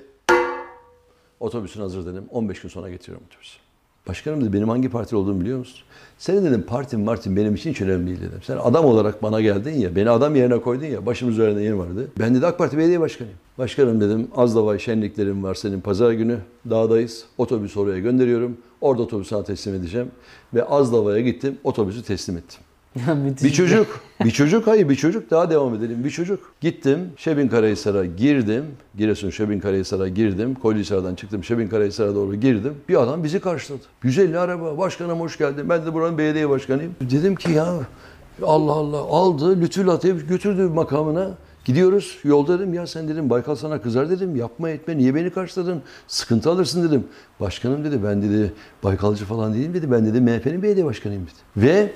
Otobüsün 1.40 1.80
hazır 1.80 2.06
dedim. 2.06 2.24
15 2.30 2.60
gün 2.60 2.68
sonra 2.68 2.90
getiriyorum 2.90 3.26
otobüsü. 3.26 3.58
Başkanım 4.08 4.40
dedi 4.40 4.52
benim 4.52 4.68
hangi 4.68 4.88
parti 4.88 5.16
olduğumu 5.16 5.40
biliyor 5.40 5.58
musun? 5.58 5.80
Senin 6.18 6.44
dedim 6.44 6.64
partin 6.68 7.00
martin 7.00 7.36
benim 7.36 7.54
için 7.54 7.70
hiç 7.70 7.80
önemli 7.80 8.06
değil 8.06 8.20
dedim. 8.20 8.40
Sen 8.42 8.56
adam 8.56 8.84
olarak 8.84 9.22
bana 9.22 9.40
geldin 9.40 9.72
ya, 9.72 9.96
beni 9.96 10.10
adam 10.10 10.36
yerine 10.36 10.60
koydun 10.60 10.86
ya, 10.86 11.06
başımın 11.06 11.32
üzerinde 11.32 11.62
yerim 11.62 11.78
vardı. 11.78 12.08
Ben 12.18 12.34
dedi 12.34 12.46
AK 12.46 12.58
Parti 12.58 12.78
Belediye 12.78 13.00
Başkanıyım. 13.00 13.38
Başkanım 13.58 14.00
dedim 14.00 14.28
Azdavay 14.36 14.78
şenliklerim 14.78 15.42
var 15.42 15.54
senin 15.54 15.80
pazar 15.80 16.12
günü. 16.12 16.38
Dağdayız. 16.70 17.24
Otobüsü 17.38 17.80
oraya 17.80 17.98
gönderiyorum. 17.98 18.56
Orada 18.80 19.02
otobüsü 19.02 19.28
sana 19.28 19.44
teslim 19.44 19.74
edeceğim. 19.74 20.10
Ve 20.54 20.64
Azdavay'a 20.64 21.20
gittim. 21.20 21.58
Otobüsü 21.64 22.02
teslim 22.02 22.36
ettim. 22.36 22.60
Ya 23.06 23.14
müthiş. 23.14 23.44
Bir 23.44 23.52
çocuk, 23.52 24.00
bir 24.24 24.30
çocuk 24.30 24.66
hayır 24.66 24.88
bir 24.88 24.94
çocuk 24.94 25.30
daha 25.30 25.50
devam 25.50 25.74
edelim. 25.74 26.04
Bir 26.04 26.10
çocuk. 26.10 26.40
Gittim 26.60 26.98
Şebin 27.16 27.48
Karahisar'a 27.48 28.04
girdim. 28.04 28.64
Giresun 28.98 29.30
Şebin 29.30 29.60
Karahisar'a 29.60 30.08
girdim. 30.08 30.54
Koylisar'dan 30.54 31.14
çıktım 31.14 31.44
Şebin 31.44 31.68
Karahisar'a 31.68 32.14
doğru 32.14 32.34
girdim. 32.34 32.74
Bir 32.88 33.02
adam 33.02 33.24
bizi 33.24 33.40
karşıladı. 33.40 33.82
150 34.02 34.38
araba. 34.38 34.78
Başkanım 34.78 35.20
hoş 35.20 35.38
geldin. 35.38 35.68
Ben 35.68 35.86
de 35.86 35.94
buranın 35.94 36.18
belediye 36.18 36.48
başkanıyım. 36.48 36.96
Dedim 37.00 37.36
ki 37.36 37.52
ya 37.52 37.74
Allah 38.42 38.72
Allah 38.72 38.98
aldı 38.98 39.60
lütfü 39.60 39.86
latif 39.86 40.28
götürdü 40.28 40.62
makamına. 40.62 41.30
Gidiyoruz. 41.64 42.18
Yolda 42.24 42.58
dedim 42.58 42.74
ya 42.74 42.86
sen 42.86 43.08
dedim 43.08 43.30
Baykal 43.30 43.54
sana 43.54 43.82
kızar 43.82 44.10
dedim. 44.10 44.36
Yapma 44.36 44.70
etme 44.70 44.98
niye 44.98 45.14
beni 45.14 45.30
karşıladın? 45.30 45.82
Sıkıntı 46.08 46.50
alırsın 46.50 46.88
dedim. 46.88 47.04
Başkanım 47.40 47.84
dedi 47.84 48.04
ben 48.04 48.22
dedi 48.22 48.52
Baykalcı 48.84 49.24
falan 49.24 49.54
değilim 49.54 49.74
dedi. 49.74 49.90
Ben 49.90 50.06
dedi 50.06 50.20
MHP'nin 50.20 50.62
belediye 50.62 50.86
başkanıyım 50.86 51.22
dedi. 51.22 51.66
Ve 51.66 51.92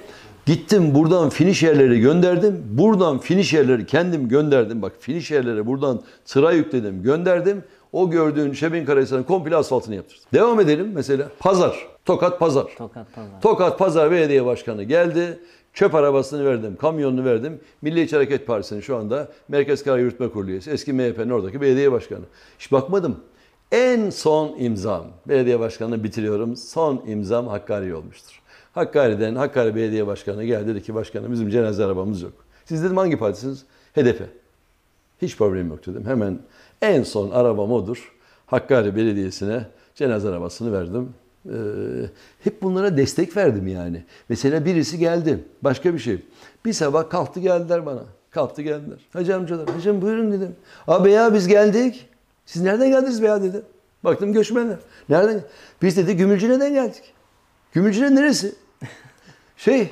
Gittim 0.49 0.95
buradan 0.95 1.29
finish 1.29 1.63
yerleri 1.63 2.01
gönderdim. 2.01 2.65
Buradan 2.71 3.19
finish 3.19 3.53
yerleri 3.53 3.87
kendim 3.87 4.29
gönderdim. 4.29 4.83
Bak 4.83 4.93
finish 5.01 5.31
yerlere 5.31 5.67
buradan 5.67 6.01
sıra 6.25 6.53
yükledim 6.53 7.03
gönderdim. 7.03 7.65
O 7.93 8.11
gördüğün 8.11 8.53
Şebin 8.53 8.85
Karahisar'ın 8.85 9.23
komple 9.23 9.57
asfaltını 9.57 9.95
yaptırdım. 9.95 10.25
Devam 10.35 10.61
edelim 10.61 10.91
mesela. 10.95 11.29
Pazar. 11.39 11.87
Tokat 12.05 12.39
Pazar. 12.39 12.67
Tokat 12.79 13.15
pazar. 13.15 13.41
Tokat 13.43 13.79
Pazar 13.79 14.11
Belediye 14.11 14.45
Başkanı 14.45 14.83
geldi. 14.83 15.39
Çöp 15.75 15.95
arabasını 15.95 16.45
verdim, 16.45 16.77
kamyonunu 16.81 17.25
verdim. 17.25 17.61
Milliyetçi 17.83 18.17
Hareket 18.17 18.47
Partisi'nin 18.47 18.81
şu 18.81 18.97
anda 18.97 19.29
Merkez 19.49 19.85
Karar 19.85 19.99
Yürütme 19.99 20.29
Kurulu 20.29 20.51
üyesi. 20.51 20.71
Eski 20.71 20.93
MHP'nin 20.93 21.31
oradaki 21.31 21.61
belediye 21.61 21.93
başkanı. 21.93 22.25
Hiç 22.59 22.73
bakmadım. 22.73 23.17
En 23.73 24.11
son 24.11 24.57
imzam, 24.59 25.05
belediye 25.29 25.61
başkanını 25.61 26.05
bitiriyorum. 26.05 26.57
Son 26.57 27.03
imzam 27.07 27.47
Hakkari 27.47 27.95
olmuştur. 27.95 28.38
Hakkari'den 28.79 29.35
Hakkari 29.35 29.75
Belediye 29.75 30.07
Başkanı 30.07 30.45
geldi 30.45 30.67
dedi 30.67 30.83
ki 30.83 30.95
başkanım 30.95 31.33
bizim 31.33 31.51
cenaze 31.51 31.85
arabamız 31.85 32.23
yok. 32.23 32.33
Siz 32.65 32.85
dedim 32.85 32.97
hangi 32.97 33.19
partisiniz? 33.19 33.65
HDP. 33.95 34.21
Hiç 35.23 35.37
problem 35.37 35.69
yok 35.69 35.87
dedim. 35.87 36.07
Hemen 36.07 36.39
en 36.83 37.03
son 37.03 37.31
arabam 37.31 37.73
odur. 37.73 38.13
Hakkari 38.47 38.97
Belediyesi'ne 38.97 39.67
cenaze 39.95 40.29
arabasını 40.29 40.73
verdim. 40.73 41.15
Ee, 41.47 41.53
hep 42.45 42.63
bunlara 42.63 42.97
destek 42.97 43.37
verdim 43.37 43.69
yani. 43.69 44.05
Mesela 44.29 44.65
birisi 44.65 44.99
geldi. 44.99 45.45
Başka 45.63 45.95
bir 45.95 45.99
şey. 45.99 46.23
Bir 46.65 46.73
sabah 46.73 47.11
kalktı 47.11 47.41
geldiler 47.41 47.87
bana. 47.87 48.03
Kalktı 48.31 48.63
geldiler. 48.63 48.99
Hacı 49.13 49.37
amcalar. 49.37 49.69
Hacım 49.69 50.03
buyurun 50.03 50.33
dedim. 50.33 50.57
Abi 50.87 51.11
ya 51.11 51.35
biz 51.35 51.49
geldik. 51.49 52.09
Siz 52.47 52.63
nereden 52.63 52.91
geldiniz 52.91 53.23
be 53.23 53.27
ya 53.27 53.43
dedim. 53.43 53.63
Baktım 54.05 54.33
göçmenler. 54.33 54.79
Nereden? 55.09 55.43
Biz 55.83 55.97
dedi 55.97 56.17
Gümülcine'den 56.17 56.75
geldik. 56.75 57.03
Gümülcine 57.73 58.15
neresi? 58.15 58.55
Şey 59.59 59.89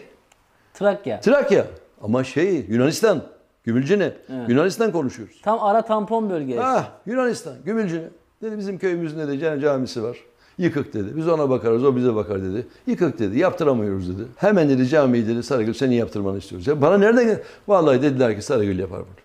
Trakya. 0.74 1.20
Trakya. 1.20 1.66
Ama 2.02 2.24
şey 2.24 2.66
Yunanistan. 2.68 3.22
Gümülcine. 3.64 4.12
Yunanistan 4.48 4.92
konuşuyoruz. 4.92 5.40
Tam 5.42 5.62
ara 5.62 5.82
tampon 5.82 6.30
bölge. 6.30 6.60
Ah 6.60 6.90
Yunanistan, 7.06 7.54
Gümülcine. 7.64 8.04
Dedi 8.42 8.58
bizim 8.58 8.78
köyümüzün 8.78 9.28
de 9.28 9.38
cami 9.38 9.60
camisi 9.60 10.02
var. 10.02 10.18
Yıkık 10.58 10.94
dedi. 10.94 11.16
Biz 11.16 11.28
ona 11.28 11.50
bakarız, 11.50 11.84
o 11.84 11.96
bize 11.96 12.14
bakar 12.14 12.42
dedi. 12.42 12.66
Yıkık 12.86 13.18
dedi, 13.18 13.38
yaptıramıyoruz 13.38 14.08
dedi. 14.08 14.28
Hemen 14.36 14.68
dedi 14.68 14.88
camiyi 14.88 15.28
dedi 15.28 15.42
Sarıgül 15.42 15.74
senin 15.74 15.94
yaptırmanı 15.94 16.38
istiyoruz. 16.38 16.66
Ya 16.66 16.82
bana 16.82 16.98
nereden? 16.98 17.40
Vallahi 17.68 18.02
dediler 18.02 18.36
ki 18.36 18.42
Sarıgül 18.42 18.78
yapar 18.78 18.98
bunu. 18.98 19.16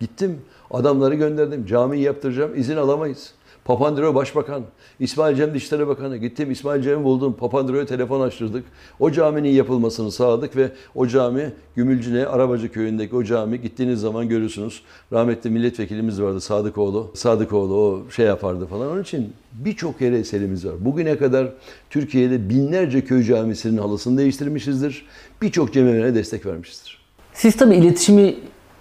Gittim, 0.00 0.40
adamları 0.70 1.14
gönderdim. 1.14 1.66
Camiyi 1.66 2.02
yaptıracağım, 2.02 2.56
izin 2.56 2.76
alamayız. 2.76 3.34
Papandreou 3.64 4.14
Başbakan, 4.14 4.62
İsmail 5.00 5.36
Cem 5.36 5.54
Dışişleri 5.54 5.86
Bakanı. 5.86 6.16
Gittim 6.16 6.50
İsmail 6.50 6.82
Cem'i 6.82 7.04
buldum. 7.04 7.36
Papandreou'ya 7.40 7.86
telefon 7.86 8.20
açtırdık. 8.20 8.64
O 9.00 9.10
caminin 9.10 9.48
yapılmasını 9.48 10.12
sağladık 10.12 10.56
ve 10.56 10.70
o 10.94 11.06
cami 11.06 11.52
Gümülcine 11.76 12.26
Arabacı 12.26 12.72
köyündeki 12.72 13.16
o 13.16 13.24
cami 13.24 13.60
gittiğiniz 13.60 14.00
zaman 14.00 14.28
görürsünüz. 14.28 14.82
Rahmetli 15.12 15.50
milletvekilimiz 15.50 16.22
vardı 16.22 16.40
Sadıkoğlu. 16.40 17.10
Sadıkoğlu 17.14 17.74
o 17.74 18.10
şey 18.10 18.26
yapardı 18.26 18.66
falan. 18.66 18.90
Onun 18.90 19.02
için 19.02 19.32
birçok 19.52 20.00
yere 20.00 20.18
eserimiz 20.18 20.66
var. 20.66 20.74
Bugüne 20.80 21.18
kadar 21.18 21.48
Türkiye'de 21.90 22.48
binlerce 22.48 23.04
köy 23.04 23.22
camisinin 23.22 23.78
halısını 23.78 24.18
değiştirmişizdir. 24.18 25.06
Birçok 25.42 25.72
cemevine 25.72 26.14
destek 26.14 26.46
vermişizdir. 26.46 27.00
Siz 27.32 27.56
tabii 27.56 27.76
iletişimi 27.76 28.34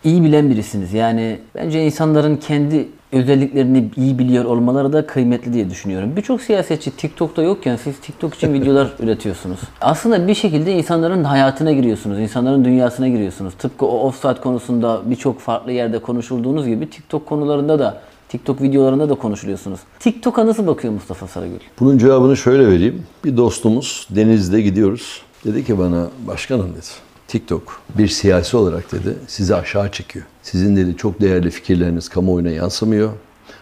iyi 0.04 0.24
bilen 0.24 0.50
birisiniz. 0.50 0.94
Yani 0.94 1.40
bence 1.56 1.86
insanların 1.86 2.38
kendi 2.38 2.88
özelliklerini 3.12 3.90
iyi 3.98 4.20
biliyor 4.20 4.46
olmaları 4.46 4.94
da 4.94 5.08
kıymetli 5.08 5.54
diye 5.54 5.70
düşünüyorum. 5.70 6.16
Birçok 6.16 6.42
siyasetçi 6.42 6.92
TikTok'ta 6.92 7.42
yokken 7.42 7.76
siz 7.76 8.00
TikTok 8.00 8.36
için 8.36 8.54
videolar 8.54 8.94
üretiyorsunuz. 9.00 9.60
Aslında 9.82 10.28
bir 10.28 10.36
şekilde 10.36 10.74
insanların 10.74 11.24
hayatına 11.24 11.72
giriyorsunuz, 11.72 12.20
insanların 12.20 12.66
dünyasına 12.66 13.08
giriyorsunuz. 13.08 13.54
Tıpkı 13.54 13.86
o 13.86 14.08
offside 14.08 14.42
konusunda 14.42 15.02
birçok 15.06 15.40
farklı 15.40 15.72
yerde 15.72 16.00
konuşulduğunuz 16.00 16.68
gibi 16.68 16.90
TikTok 16.90 17.26
konularında 17.26 17.80
da 17.80 18.02
TikTok 18.30 18.62
videolarında 18.62 19.10
da 19.10 19.16
konuşuluyorsunuz. 19.16 19.80
TikTok'a 20.00 20.46
nasıl 20.46 20.68
bakıyor 20.68 20.94
Mustafa 20.94 21.28
Sarıgül? 21.28 21.60
Bunun 21.80 21.98
cevabını 21.98 22.38
şöyle 22.38 22.68
vereyim. 22.68 23.04
Bir 23.26 23.38
dostumuz 23.38 24.08
Denizli'de 24.10 24.62
gidiyoruz. 24.62 25.22
Dedi 25.46 25.66
ki 25.66 25.80
bana 25.80 26.08
başkanım 26.28 26.70
dedi. 26.74 27.09
TikTok 27.30 27.82
bir 27.98 28.08
siyasi 28.08 28.58
olarak 28.58 28.92
dedi 28.92 29.16
sizi 29.28 29.56
aşağı 29.56 29.92
çekiyor. 29.92 30.26
Sizin 30.44 30.76
dedi 30.76 30.98
çok 30.98 31.22
değerli 31.22 31.50
fikirleriniz 31.50 32.10
kamuoyuna 32.10 32.50
yansımıyor. 32.50 33.12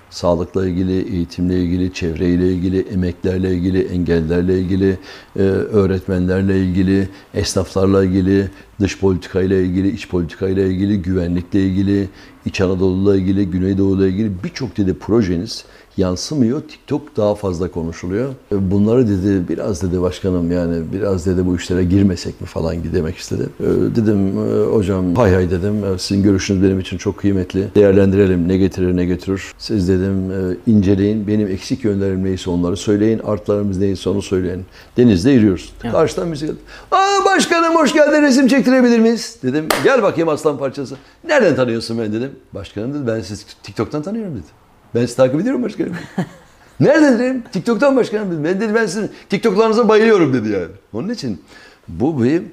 Sağlıkla 0.10 0.68
ilgili, 0.68 1.16
eğitimle 1.16 1.62
ilgili, 1.62 1.94
çevreyle 1.94 2.54
ilgili, 2.54 2.80
emeklerle 2.82 3.54
ilgili, 3.54 3.88
engellerle 3.88 4.60
ilgili, 4.60 4.98
e, 5.36 5.42
öğretmenlerle 5.42 6.60
ilgili, 6.60 7.10
esnaflarla 7.34 8.04
ilgili, 8.04 8.50
dış 8.80 9.00
politikayla 9.00 9.58
ilgili, 9.58 9.90
iç 9.90 10.10
politikayla 10.10 10.64
ilgili, 10.64 11.02
güvenlikle 11.02 11.62
ilgili, 11.62 12.10
İç 12.46 12.62
Anadolu'la 12.62 13.16
ilgili, 13.16 13.52
Güneydoğu'la 13.52 14.08
ilgili 14.08 14.44
birçok 14.44 14.78
dedi 14.78 14.94
projeniz 14.94 15.66
yansımıyor. 15.98 16.62
TikTok 16.62 17.18
daha 17.18 17.36
fazla 17.36 17.72
konuşuluyor. 17.72 18.30
E, 18.52 18.72
Bunları 18.72 19.08
dedi 19.08 19.50
biraz 19.50 19.84
dedi 19.84 20.02
başkanım 20.02 20.52
yani 20.52 20.76
biraz 20.94 21.26
dedi 21.26 21.46
bu 21.46 21.56
işlere 21.56 21.84
girmesek 21.84 22.42
mi 22.42 22.48
falan 22.48 22.76
demek 22.94 23.18
istedi. 23.18 23.44
E, 23.60 23.64
Dedim 23.96 24.28
e, 24.28 24.66
hocam 24.76 25.16
hay 25.16 25.34
hay 25.34 25.52
dedim. 25.52 25.76
Sizin 25.98 26.24
görüşünüz 26.24 26.64
benim 26.64 26.80
için 26.80 26.98
çok 26.98 27.18
kıymetli. 27.18 27.68
Değerlendirelim 27.76 28.48
ne 28.48 28.58
getirir 28.58 28.96
ne 28.96 29.06
götürür. 29.06 29.54
Siz 29.58 29.90
dedim 29.90 30.32
inceleyin. 30.68 31.28
Benim 31.28 31.48
eksik 31.48 31.84
yönlerim 31.84 32.24
neyse 32.24 32.50
onları 32.50 32.78
söyleyin. 32.78 33.20
Artlarımız 33.20 33.78
neyse 33.78 34.10
onu 34.10 34.22
söyleyin. 34.22 34.66
Denizde 34.98 35.32
yürüyoruz. 35.32 35.74
Karşıdan 35.92 36.32
bizi 36.32 36.46
geldi. 36.46 36.58
Aa 36.92 37.26
başkanım 37.26 37.76
hoş 37.76 37.94
geldin 37.94 38.22
resim 38.22 38.48
çektirebilir 38.48 39.00
miyiz? 39.00 39.38
Dedim 39.44 39.66
gel 39.84 40.04
bakayım 40.04 40.30
aslan 40.30 40.58
parçası. 40.58 40.96
Nereden 41.28 41.56
tanıyorsun 41.56 41.98
beni 42.00 42.14
dedim. 42.14 42.32
Başkanım 42.54 42.94
dedi 42.94 43.08
ben 43.08 43.22
sizi 43.22 43.44
TikTok'tan 43.64 44.02
tanıyorum 44.02 44.34
dedi. 44.34 44.67
Ben 44.96 45.02
sizi 45.02 45.16
takip 45.16 45.42
ediyorum 45.42 45.64
başkanım. 45.64 45.96
Nereden 46.80 47.20
dedim? 47.20 47.44
TikTok'tan 47.52 47.96
başkanım 47.96 48.32
dedim. 48.32 48.44
Ben 48.44 48.62
dedi 48.62 48.76
ben 48.76 48.86
sizin 48.86 49.12
TikTok'larınıza 49.30 49.90
bayılıyorum 49.90 50.34
dedi 50.34 50.50
yani. 50.50 50.72
Onun 50.94 51.10
için 51.10 51.42
bu 51.88 52.24
bir 52.24 52.44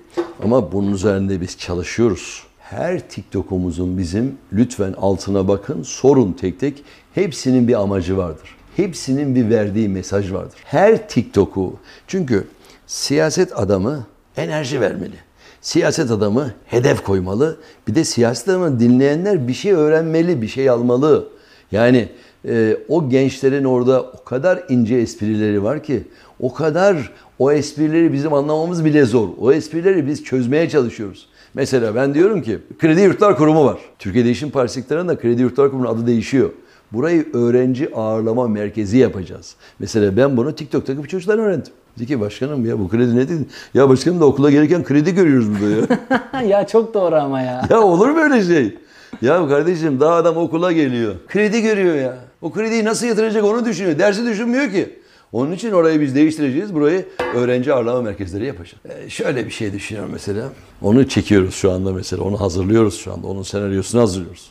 ama 0.42 0.72
bunun 0.72 0.92
üzerinde 0.92 1.40
biz 1.40 1.58
çalışıyoruz. 1.58 2.42
Her 2.58 3.08
TikTok'umuzun 3.08 3.98
bizim 3.98 4.34
lütfen 4.52 4.92
altına 4.92 5.48
bakın, 5.48 5.82
sorun 5.82 6.32
tek 6.32 6.60
tek. 6.60 6.84
Hepsinin 7.14 7.68
bir 7.68 7.80
amacı 7.80 8.16
vardır. 8.16 8.56
Hepsinin 8.76 9.34
bir 9.34 9.50
verdiği 9.50 9.88
mesaj 9.88 10.32
vardır. 10.32 10.58
Her 10.64 11.08
TikTok'u 11.08 11.76
çünkü 12.06 12.46
siyaset 12.86 13.58
adamı 13.58 14.06
enerji 14.36 14.80
vermeli. 14.80 15.16
Siyaset 15.60 16.10
adamı 16.10 16.50
hedef 16.66 17.02
koymalı. 17.02 17.56
Bir 17.88 17.94
de 17.94 18.04
siyaset 18.04 18.48
adamı 18.48 18.80
dinleyenler 18.80 19.48
bir 19.48 19.54
şey 19.54 19.72
öğrenmeli, 19.72 20.42
bir 20.42 20.48
şey 20.48 20.70
almalı. 20.70 21.28
Yani 21.74 22.08
e, 22.48 22.76
o 22.88 23.08
gençlerin 23.08 23.64
orada 23.64 24.02
o 24.02 24.24
kadar 24.24 24.62
ince 24.68 24.96
esprileri 24.96 25.62
var 25.62 25.82
ki, 25.82 26.02
o 26.40 26.54
kadar 26.54 27.12
o 27.38 27.52
esprileri 27.52 28.12
bizim 28.12 28.32
anlamamız 28.32 28.84
bile 28.84 29.04
zor. 29.04 29.28
O 29.40 29.52
esprileri 29.52 30.06
biz 30.06 30.24
çözmeye 30.24 30.68
çalışıyoruz. 30.68 31.28
Mesela 31.54 31.94
ben 31.94 32.14
diyorum 32.14 32.42
ki 32.42 32.58
Kredi 32.78 33.00
Yurtlar 33.00 33.36
Kurumu 33.36 33.64
var. 33.64 33.78
Türkiye 33.98 34.24
Değişim 34.24 34.50
Partisi 34.50 34.80
iktidarında 34.80 35.18
Kredi 35.18 35.42
Yurtlar 35.42 35.70
Kurumu'nun 35.70 35.94
adı 35.94 36.06
değişiyor. 36.06 36.50
Burayı 36.92 37.26
öğrenci 37.32 37.94
ağırlama 37.94 38.48
merkezi 38.48 38.98
yapacağız. 38.98 39.54
Mesela 39.78 40.16
ben 40.16 40.36
bunu 40.36 40.54
TikTok'taki 40.54 41.04
bir 41.04 41.08
çocuktan 41.08 41.38
öğrendim. 41.38 41.72
Dedi 41.98 42.06
ki 42.06 42.20
başkanım 42.20 42.66
ya 42.66 42.78
bu 42.78 42.88
kredi 42.88 43.16
ne 43.16 43.28
dedi? 43.28 43.44
Ya 43.74 43.88
başkanım 43.88 44.20
da 44.20 44.24
okula 44.24 44.50
gelirken 44.50 44.84
kredi 44.84 45.14
görüyoruz 45.14 45.48
burada 45.50 45.96
ya. 46.34 46.42
ya 46.58 46.66
çok 46.66 46.94
doğru 46.94 47.14
ama 47.14 47.40
ya. 47.40 47.66
ya 47.70 47.80
olur 47.80 48.08
mu 48.08 48.18
öyle 48.18 48.42
şey? 48.42 48.78
Ya 49.22 49.48
kardeşim 49.48 50.00
daha 50.00 50.14
adam 50.14 50.36
okula 50.36 50.72
geliyor. 50.72 51.14
Kredi 51.28 51.62
görüyor 51.62 51.94
ya. 51.94 52.18
O 52.42 52.52
krediyi 52.52 52.84
nasıl 52.84 53.06
yatıracak 53.06 53.44
onu 53.44 53.64
düşünüyor. 53.64 53.98
Dersi 53.98 54.26
düşünmüyor 54.26 54.70
ki. 54.70 54.98
Onun 55.32 55.52
için 55.52 55.72
orayı 55.72 56.00
biz 56.00 56.14
değiştireceğiz. 56.14 56.74
Burayı 56.74 57.06
öğrenci 57.34 57.72
ağırlama 57.72 58.02
merkezleri 58.02 58.46
yapacağız. 58.46 58.82
Ee, 58.88 59.10
şöyle 59.10 59.46
bir 59.46 59.50
şey 59.50 59.72
düşünüyorum 59.72 60.10
mesela. 60.12 60.48
Onu 60.82 61.08
çekiyoruz 61.08 61.54
şu 61.54 61.70
anda 61.72 61.92
mesela. 61.92 62.22
Onu 62.22 62.40
hazırlıyoruz 62.40 62.98
şu 62.98 63.12
anda. 63.12 63.26
Onun 63.26 63.42
senaryosunu 63.42 64.00
hazırlıyoruz. 64.00 64.50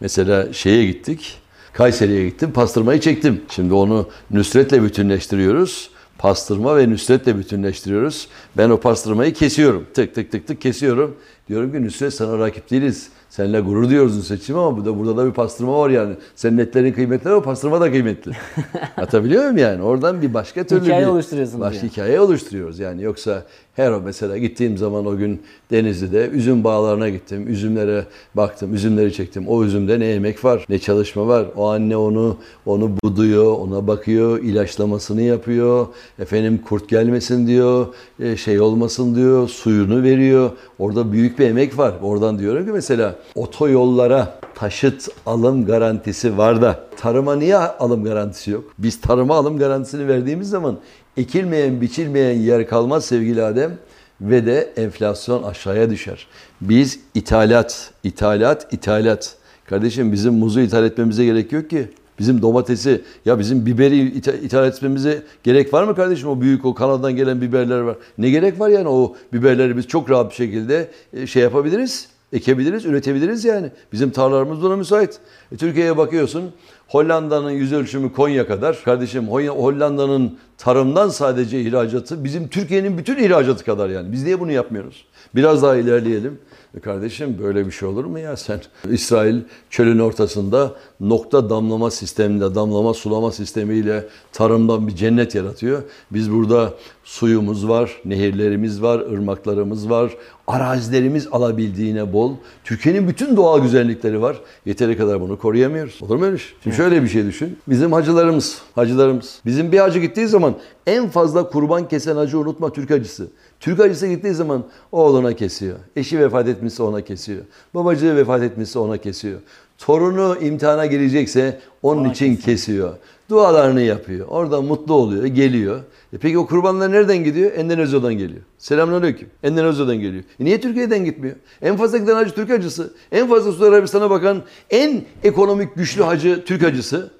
Mesela 0.00 0.52
şeye 0.52 0.86
gittik. 0.86 1.38
Kayseri'ye 1.72 2.28
gittim. 2.28 2.52
Pastırmayı 2.52 3.00
çektim. 3.00 3.40
Şimdi 3.48 3.74
onu 3.74 4.08
Nusret'le 4.30 4.82
bütünleştiriyoruz. 4.82 5.90
Pastırma 6.18 6.76
ve 6.76 6.90
Nusret'le 6.90 7.26
bütünleştiriyoruz. 7.38 8.28
Ben 8.56 8.70
o 8.70 8.80
pastırmayı 8.80 9.34
kesiyorum. 9.34 9.86
Tık 9.94 10.14
tık 10.14 10.32
tık 10.32 10.46
tık 10.46 10.60
kesiyorum. 10.60 11.16
Diyorum 11.48 11.72
ki 11.72 11.84
Nusret 11.84 12.14
sana 12.14 12.38
rakip 12.38 12.70
değiliz. 12.70 13.08
Seninle 13.32 13.60
gurur 13.60 13.88
duyuyoruz 13.88 14.16
Nusret'ciğim 14.16 14.60
ama 14.60 14.76
burada, 14.76 14.98
burada 14.98 15.16
da 15.16 15.26
bir 15.26 15.32
pastırma 15.32 15.78
var 15.78 15.90
yani. 15.90 16.14
Senin 16.36 16.58
etlerin 16.58 16.92
kıymetli 16.92 17.30
ama 17.30 17.42
pastırma 17.42 17.80
da 17.80 17.90
kıymetli. 17.90 18.32
Atabiliyor 18.96 19.42
muyum 19.42 19.58
yani? 19.58 19.82
Oradan 19.82 20.22
bir 20.22 20.34
başka 20.34 20.64
türlü 20.64 20.84
Hikaye 20.84 21.02
bir 21.02 21.10
oluşturuyorsunuz 21.10 21.60
Başka 21.60 21.78
yani. 21.78 21.90
hikaye 21.90 22.20
oluşturuyoruz 22.20 22.78
yani. 22.78 23.02
Yoksa 23.02 23.44
her 23.76 24.00
mesela 24.00 24.38
gittiğim 24.38 24.78
zaman 24.78 25.06
o 25.06 25.16
gün 25.16 25.42
Denizli'de 25.70 26.28
üzüm 26.28 26.64
bağlarına 26.64 27.08
gittim. 27.08 27.48
Üzümlere 27.48 28.04
baktım, 28.34 28.74
üzümleri 28.74 29.12
çektim. 29.12 29.48
O 29.48 29.64
üzümde 29.64 30.00
ne 30.00 30.06
emek 30.06 30.44
var, 30.44 30.64
ne 30.68 30.78
çalışma 30.78 31.26
var. 31.26 31.46
O 31.56 31.68
anne 31.68 31.96
onu 31.96 32.36
onu 32.66 32.90
buduyor, 33.04 33.52
ona 33.52 33.86
bakıyor, 33.86 34.38
ilaçlamasını 34.38 35.22
yapıyor. 35.22 35.86
Efendim 36.18 36.60
kurt 36.68 36.88
gelmesin 36.88 37.46
diyor, 37.46 37.86
e, 38.20 38.36
şey 38.36 38.60
olmasın 38.60 39.14
diyor, 39.14 39.48
suyunu 39.48 40.02
veriyor. 40.02 40.50
Orada 40.78 41.12
büyük 41.12 41.38
bir 41.38 41.46
emek 41.46 41.78
var. 41.78 41.94
Oradan 42.02 42.38
diyorum 42.38 42.66
ki 42.66 42.72
mesela 42.72 43.14
otoyollara 43.34 44.38
taşıt 44.54 45.08
alım 45.26 45.66
garantisi 45.66 46.38
var 46.38 46.62
da 46.62 46.80
tarıma 46.96 47.36
niye 47.36 47.56
alım 47.56 48.04
garantisi 48.04 48.50
yok? 48.50 48.64
Biz 48.78 49.00
tarıma 49.00 49.36
alım 49.36 49.58
garantisini 49.58 50.08
verdiğimiz 50.08 50.48
zaman 50.48 50.78
ekilmeyen, 51.16 51.80
biçilmeyen 51.80 52.38
yer 52.38 52.68
kalmaz 52.68 53.04
sevgili 53.04 53.42
Adem 53.42 53.72
ve 54.20 54.46
de 54.46 54.72
enflasyon 54.76 55.42
aşağıya 55.42 55.90
düşer. 55.90 56.26
Biz 56.60 57.00
ithalat, 57.14 57.90
ithalat, 58.04 58.72
ithalat. 58.72 59.36
Kardeşim 59.64 60.12
bizim 60.12 60.34
muzu 60.34 60.60
ithal 60.60 60.84
etmemize 60.84 61.24
gerek 61.24 61.52
yok 61.52 61.70
ki. 61.70 61.88
Bizim 62.18 62.42
domatesi, 62.42 63.02
ya 63.24 63.38
bizim 63.38 63.66
biberi 63.66 64.08
itha- 64.08 64.40
ithal 64.40 64.66
etmemize 64.66 65.22
gerek 65.42 65.74
var 65.74 65.84
mı 65.84 65.94
kardeşim? 65.94 66.28
O 66.28 66.40
büyük, 66.40 66.64
o 66.64 66.74
Kanada'dan 66.74 67.16
gelen 67.16 67.40
biberler 67.40 67.80
var. 67.80 67.96
Ne 68.18 68.30
gerek 68.30 68.60
var 68.60 68.68
yani 68.68 68.88
o 68.88 69.16
biberleri 69.32 69.76
biz 69.76 69.86
çok 69.86 70.10
rahat 70.10 70.30
bir 70.30 70.34
şekilde 70.34 70.90
e, 71.12 71.26
şey 71.26 71.42
yapabiliriz, 71.42 72.08
ekebiliriz, 72.32 72.84
üretebiliriz 72.84 73.44
yani. 73.44 73.70
Bizim 73.92 74.10
tarlalarımız 74.10 74.62
buna 74.62 74.76
müsait. 74.76 75.20
E, 75.52 75.56
Türkiye'ye 75.56 75.96
bakıyorsun, 75.96 76.52
Hollanda'nın 76.88 77.50
yüz 77.50 77.72
ölçümü 77.72 78.12
Konya 78.12 78.46
kadar. 78.46 78.82
Kardeşim 78.84 79.28
Hollanda'nın 79.28 80.38
tarımdan 80.58 81.08
sadece 81.08 81.60
ihracatı 81.60 82.24
bizim 82.24 82.48
Türkiye'nin 82.48 82.98
bütün 82.98 83.16
ihracatı 83.16 83.64
kadar 83.64 83.88
yani. 83.88 84.12
Biz 84.12 84.24
niye 84.24 84.40
bunu 84.40 84.52
yapmıyoruz? 84.52 85.04
Biraz 85.34 85.62
daha 85.62 85.76
ilerleyelim. 85.76 86.38
E 86.76 86.80
Kardeşim 86.80 87.38
böyle 87.42 87.66
bir 87.66 87.70
şey 87.70 87.88
olur 87.88 88.04
mu 88.04 88.18
ya 88.18 88.36
sen? 88.36 88.60
İsrail 88.90 89.40
çölün 89.70 89.98
ortasında 89.98 90.74
nokta 91.00 91.50
damlama 91.50 91.90
sistemiyle, 91.90 92.54
damlama 92.54 92.94
sulama 92.94 93.32
sistemiyle 93.32 94.04
tarımdan 94.32 94.88
bir 94.88 94.96
cennet 94.96 95.34
yaratıyor. 95.34 95.82
Biz 96.10 96.32
burada 96.32 96.74
suyumuz 97.04 97.68
var, 97.68 98.00
nehirlerimiz 98.04 98.82
var, 98.82 98.98
ırmaklarımız 99.00 99.90
var, 99.90 100.16
arazilerimiz 100.46 101.28
alabildiğine 101.32 102.12
bol. 102.12 102.32
Türkiye'nin 102.64 103.08
bütün 103.08 103.36
doğal 103.36 103.62
güzellikleri 103.62 104.22
var. 104.22 104.40
Yeteri 104.66 104.96
kadar 104.96 105.20
bunu 105.20 105.38
koruyamıyoruz. 105.38 106.02
Olur 106.02 106.16
mu 106.16 106.24
öyle 106.24 106.38
şey? 106.38 106.56
Şimdi 106.62 106.76
şöyle 106.76 107.02
bir 107.02 107.08
şey 107.08 107.26
düşün. 107.26 107.58
Bizim 107.68 107.92
hacılarımız, 107.92 108.62
hacılarımız. 108.74 109.40
Bizim 109.46 109.72
bir 109.72 109.78
hacı 109.78 109.98
gittiği 109.98 110.26
zaman 110.26 110.54
en 110.86 111.08
fazla 111.08 111.48
kurban 111.48 111.88
kesen 111.88 112.16
hacı 112.16 112.38
unutma 112.38 112.72
Türk 112.72 112.90
hacısı. 112.90 113.28
Türk 113.62 113.78
hacısı 113.78 114.06
gittiği 114.06 114.34
zaman 114.34 114.64
oğluna 114.92 115.32
kesiyor. 115.32 115.76
Eşi 115.96 116.18
vefat 116.20 116.48
etmişse 116.48 116.82
ona 116.82 117.00
kesiyor. 117.00 117.42
Babacığı 117.74 118.16
vefat 118.16 118.42
etmişse 118.42 118.78
ona 118.78 118.96
kesiyor. 118.96 119.40
Torunu 119.78 120.36
imtihana 120.40 120.86
girecekse 120.86 121.60
onun 121.82 122.10
için 122.10 122.36
kesiyor. 122.36 122.94
Dualarını 123.30 123.80
yapıyor. 123.80 124.26
Orada 124.28 124.62
mutlu 124.62 124.94
oluyor, 124.94 125.24
geliyor. 125.24 125.80
E 126.12 126.18
peki 126.18 126.38
o 126.38 126.46
kurbanlar 126.46 126.92
nereden 126.92 127.24
gidiyor? 127.24 127.52
Endonezya'dan 127.52 128.14
geliyor. 128.14 128.40
Selamünaleyküm. 128.58 129.28
Endonezya'dan 129.42 129.96
geliyor. 129.96 130.24
E 130.40 130.44
niye 130.44 130.60
Türkiye'den 130.60 131.04
gitmiyor? 131.04 131.36
En 131.62 131.76
fazla 131.76 131.98
giden 131.98 132.14
hacı 132.14 132.34
Türk 132.34 132.50
hacısı. 132.50 132.94
En 133.12 133.28
fazla 133.28 133.52
Suudi 133.52 133.66
Arabistan'a 133.66 134.10
bakan 134.10 134.42
en 134.70 135.04
ekonomik 135.24 135.74
güçlü 135.76 136.02
hacı 136.02 136.44
Türk 136.44 136.62
hacısı. 136.62 137.10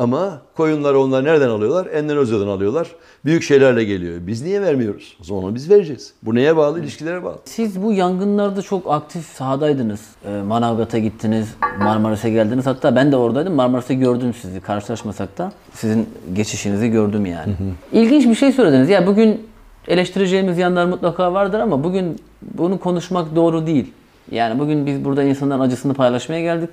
Ama 0.00 0.38
koyunları 0.56 1.00
onlar 1.00 1.24
nereden 1.24 1.48
alıyorlar? 1.48 1.86
Endonezya'dan 1.86 2.46
alıyorlar. 2.46 2.88
Büyük 3.24 3.42
şeylerle 3.42 3.84
geliyor. 3.84 4.18
Biz 4.26 4.42
niye 4.42 4.62
vermiyoruz? 4.62 5.16
O 5.20 5.24
zaman 5.24 5.54
biz 5.54 5.70
vereceğiz. 5.70 6.12
Bu 6.22 6.34
neye 6.34 6.56
bağlı? 6.56 6.80
İlişkilere 6.80 7.24
bağlı. 7.24 7.38
Siz 7.44 7.82
bu 7.82 7.92
yangınlarda 7.92 8.62
çok 8.62 8.90
aktif 8.92 9.26
sahadaydınız. 9.26 10.00
Ee, 10.24 10.42
Manavgat'a 10.42 10.98
gittiniz, 10.98 11.48
Marmaris'e 11.78 12.30
geldiniz. 12.30 12.66
Hatta 12.66 12.96
ben 12.96 13.12
de 13.12 13.16
oradaydım. 13.16 13.54
Marmaris'te 13.54 13.94
gördüm 13.94 14.34
sizi. 14.42 14.60
Karşılaşmasak 14.60 15.38
da 15.38 15.52
sizin 15.74 16.08
geçişinizi 16.32 16.90
gördüm 16.90 17.26
yani. 17.26 17.54
İlginç 17.92 18.26
bir 18.26 18.34
şey 18.34 18.52
söylediniz. 18.52 18.88
Ya 18.88 19.06
bugün 19.06 19.46
eleştireceğimiz 19.88 20.58
yanlar 20.58 20.86
mutlaka 20.86 21.32
vardır 21.32 21.60
ama 21.60 21.84
bugün 21.84 22.16
bunu 22.42 22.80
konuşmak 22.80 23.36
doğru 23.36 23.66
değil. 23.66 23.92
Yani 24.30 24.58
bugün 24.58 24.86
biz 24.86 25.04
burada 25.04 25.22
insanların 25.22 25.60
acısını 25.60 25.94
paylaşmaya 25.94 26.40
geldik. 26.40 26.70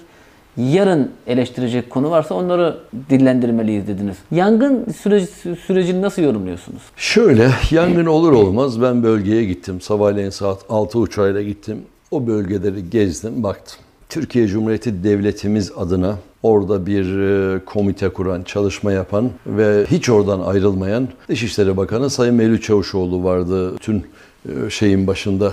Yarın 0.58 1.12
eleştirecek 1.28 1.90
konu 1.90 2.12
varsa 2.12 2.36
onları 2.36 2.78
dillendirmeliyiz 3.10 3.88
dediniz. 3.88 4.18
Yangın 4.32 4.86
süreci, 5.02 5.28
sürecini 5.66 6.02
nasıl 6.02 6.22
yorumluyorsunuz? 6.22 6.82
Şöyle 6.96 7.50
yangın 7.72 8.06
olur 8.06 8.32
olmaz 8.32 8.82
ben 8.82 9.04
bölgeye 9.04 9.46
gittim. 9.46 9.82
Sabahleyin 9.82 10.30
saat 10.30 10.60
6 10.70 11.00
uçağıyla 11.00 11.42
gittim. 11.42 11.78
O 12.12 12.28
bölgeleri 12.28 12.90
gezdim, 12.90 13.44
baktım. 13.44 13.78
Türkiye 14.10 14.48
Cumhuriyeti 14.48 15.04
Devletimiz 15.04 15.72
adına 15.78 16.16
orada 16.44 16.86
bir 16.86 17.20
e, 17.20 17.60
komite 17.66 18.10
kuran, 18.10 18.44
çalışma 18.44 18.92
yapan 18.92 19.30
ve 19.48 19.86
hiç 19.92 20.10
oradan 20.10 20.40
ayrılmayan 20.40 21.08
Dışişleri 21.30 21.78
Bakanı 21.78 22.10
Sayın 22.10 22.36
Mevlüt 22.36 22.64
Çavuşoğlu 22.64 23.24
vardı. 23.24 23.78
Tüm 23.78 24.04
e, 24.46 24.70
şeyin 24.70 25.08
başında 25.08 25.52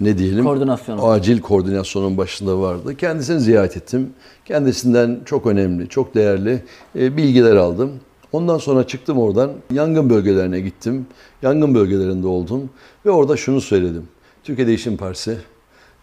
ne 0.00 0.18
diyelim? 0.18 0.44
Koordinasyon. 0.44 0.98
Acil 1.02 1.40
koordinasyonun 1.40 2.18
başında 2.18 2.60
vardı. 2.60 2.96
Kendisini 2.96 3.40
ziyaret 3.40 3.76
ettim. 3.76 4.10
Kendisinden 4.44 5.20
çok 5.24 5.46
önemli, 5.46 5.88
çok 5.88 6.14
değerli 6.14 6.62
e, 6.98 7.16
bilgiler 7.16 7.56
aldım. 7.56 7.92
Ondan 8.32 8.58
sonra 8.58 8.86
çıktım 8.86 9.18
oradan. 9.18 9.52
Yangın 9.72 10.10
bölgelerine 10.10 10.60
gittim. 10.60 11.06
Yangın 11.42 11.74
bölgelerinde 11.74 12.26
oldum. 12.26 12.70
Ve 13.06 13.10
orada 13.10 13.36
şunu 13.36 13.60
söyledim. 13.60 14.08
Türkiye 14.44 14.66
Değişim 14.66 14.96
Partisi 14.96 15.38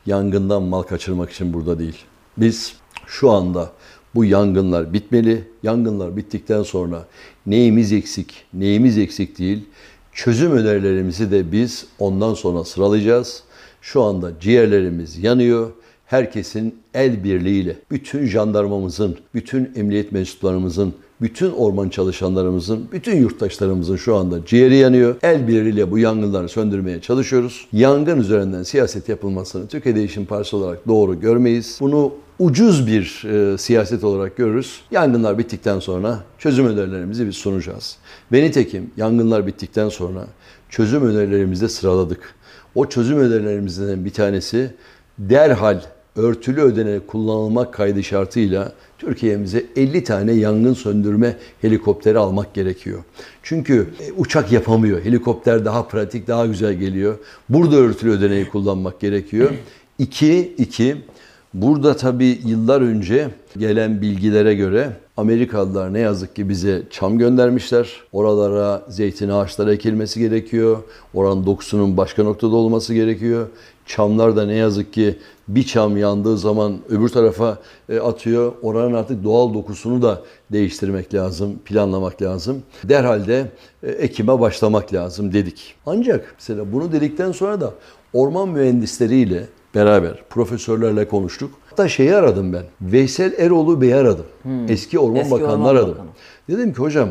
yangından 0.06 0.64
mal 0.64 0.82
kaçırmak 0.82 1.32
için 1.32 1.54
burada 1.54 1.80
değil. 1.80 1.98
Biz 2.38 2.76
şu 3.08 3.32
anda 3.32 3.72
bu 4.16 4.26
yangınlar 4.26 4.94
bitmeli. 4.94 5.48
Yangınlar 5.64 6.18
bittikten 6.18 6.64
sonra 6.64 7.06
neyimiz 7.46 7.94
eksik, 7.94 8.46
neyimiz 8.54 8.98
eksik 8.98 9.40
değil. 9.40 9.66
Çözüm 10.14 10.52
önerilerimizi 10.52 11.32
de 11.32 11.52
biz 11.52 11.86
ondan 12.00 12.34
sonra 12.34 12.64
sıralayacağız. 12.64 13.44
Şu 13.82 14.02
anda 14.02 14.32
ciğerlerimiz 14.40 15.24
yanıyor. 15.24 15.72
Herkesin 16.06 16.76
el 16.94 17.24
birliğiyle, 17.24 17.76
bütün 17.92 18.26
jandarmamızın, 18.26 19.18
bütün 19.34 19.72
emniyet 19.76 20.12
mensuplarımızın, 20.12 20.94
bütün 21.22 21.52
orman 21.52 21.90
çalışanlarımızın, 21.90 22.88
bütün 22.92 23.16
yurttaşlarımızın 23.16 23.96
şu 23.96 24.16
anda 24.16 24.46
ciğeri 24.46 24.76
yanıyor. 24.76 25.16
El 25.24 25.48
birliğiyle 25.48 25.92
bu 25.92 26.00
yangınları 26.00 26.50
söndürmeye 26.50 27.02
çalışıyoruz. 27.02 27.68
Yangın 27.74 28.20
üzerinden 28.20 28.64
siyaset 28.64 29.10
yapılmasını 29.10 29.68
Türkiye 29.68 29.96
Değişim 29.96 30.26
Partisi 30.26 30.56
olarak 30.56 30.88
doğru 30.88 31.20
görmeyiz. 31.20 31.78
Bunu 31.82 32.14
ucuz 32.40 32.88
bir 32.88 33.24
e, 33.26 33.58
siyaset 33.58 34.04
olarak 34.04 34.38
görürüz. 34.38 34.82
Yangınlar 34.92 35.38
bittikten 35.38 35.80
sonra 35.80 36.20
çözüm 36.38 36.68
önerilerimizi 36.68 37.28
biz 37.28 37.36
sunacağız. 37.36 37.98
Ve 38.32 38.44
nitekim 38.44 38.92
yangınlar 38.98 39.48
bittikten 39.48 39.90
sonra 39.90 40.28
çözüm 40.70 41.10
önerilerimizi 41.10 41.62
de 41.62 41.70
sıraladık. 41.70 42.36
O 42.76 42.90
çözüm 42.90 43.20
önerilerimizden 43.20 44.06
bir 44.06 44.14
tanesi 44.14 44.74
derhal 45.20 45.82
örtülü 46.16 46.62
ödene 46.62 47.00
kullanılmak 47.00 47.74
kaydı 47.74 48.04
şartıyla 48.04 48.72
Türkiye'mize 48.98 49.66
50 49.76 50.04
tane 50.04 50.34
yangın 50.34 50.74
söndürme 50.74 51.38
helikopteri 51.62 52.18
almak 52.18 52.54
gerekiyor. 52.54 53.00
Çünkü 53.44 53.88
e, 54.00 54.12
uçak 54.12 54.52
yapamıyor. 54.52 55.06
Helikopter 55.06 55.66
daha 55.66 55.88
pratik, 55.88 56.28
daha 56.28 56.46
güzel 56.46 56.74
geliyor. 56.74 57.18
Burada 57.50 57.76
örtülü 57.76 58.12
ödeneği 58.12 58.50
kullanmak 58.50 59.00
gerekiyor. 59.00 59.52
İki, 60.00 60.54
iki, 60.58 60.98
burada 61.54 61.98
tabii 61.98 62.40
yıllar 62.46 62.82
önce 62.82 63.30
gelen 63.58 64.02
bilgilere 64.02 64.56
göre 64.56 64.94
Amerikalılar 65.18 65.94
ne 65.94 66.00
yazık 66.00 66.36
ki 66.36 66.50
bize 66.50 66.84
çam 66.90 67.18
göndermişler. 67.18 67.90
Oralara 68.12 68.86
zeytin 68.90 69.30
ağaçları 69.30 69.74
ekilmesi 69.74 70.20
gerekiyor. 70.20 70.78
Oranın 71.14 71.46
dokusunun 71.46 71.98
başka 71.98 72.24
noktada 72.24 72.56
olması 72.56 72.94
gerekiyor. 72.94 73.48
Çamlar 73.86 74.36
da 74.36 74.46
ne 74.46 74.56
yazık 74.56 74.94
ki 74.94 75.18
bir 75.48 75.64
çam 75.64 75.98
yandığı 75.98 76.38
zaman 76.38 76.78
öbür 76.90 77.10
tarafa 77.10 77.58
e, 77.90 78.00
atıyor. 78.00 78.54
Oranın 78.62 78.94
artık 78.94 79.24
doğal 79.24 79.54
dokusunu 79.54 80.02
da 80.02 80.22
değiştirmek 80.52 81.14
lazım, 81.14 81.60
planlamak 81.66 82.22
lazım. 82.22 82.64
Derhal 82.84 83.28
de 83.28 83.52
e, 83.84 83.92
ekime 83.92 84.40
başlamak 84.40 84.94
lazım 84.94 85.34
dedik. 85.34 85.76
Ancak 85.86 86.36
mesela 86.40 86.74
bunu 86.74 86.92
dedikten 86.92 87.32
sonra 87.32 87.62
da 87.62 87.74
orman 88.14 88.50
mühendisleriyle 88.50 89.48
beraber 89.76 90.24
profesörlerle 90.30 91.08
konuştuk. 91.08 91.52
Hatta 91.70 91.90
şeyi 91.90 92.16
aradım 92.16 92.54
ben. 92.54 92.64
Veysel 92.82 93.34
Eroğlu 93.38 93.82
Bey'i 93.82 93.96
aradım. 93.96 94.26
Eski 94.68 95.00
Orman 95.00 95.16
Eski 95.16 95.32
Bakanı'nı 95.32 95.54
Orman 95.54 95.70
aradım. 95.70 95.92
Bakanı. 95.92 96.08
Dedim 96.50 96.74
ki 96.74 96.80
hocam 96.80 97.10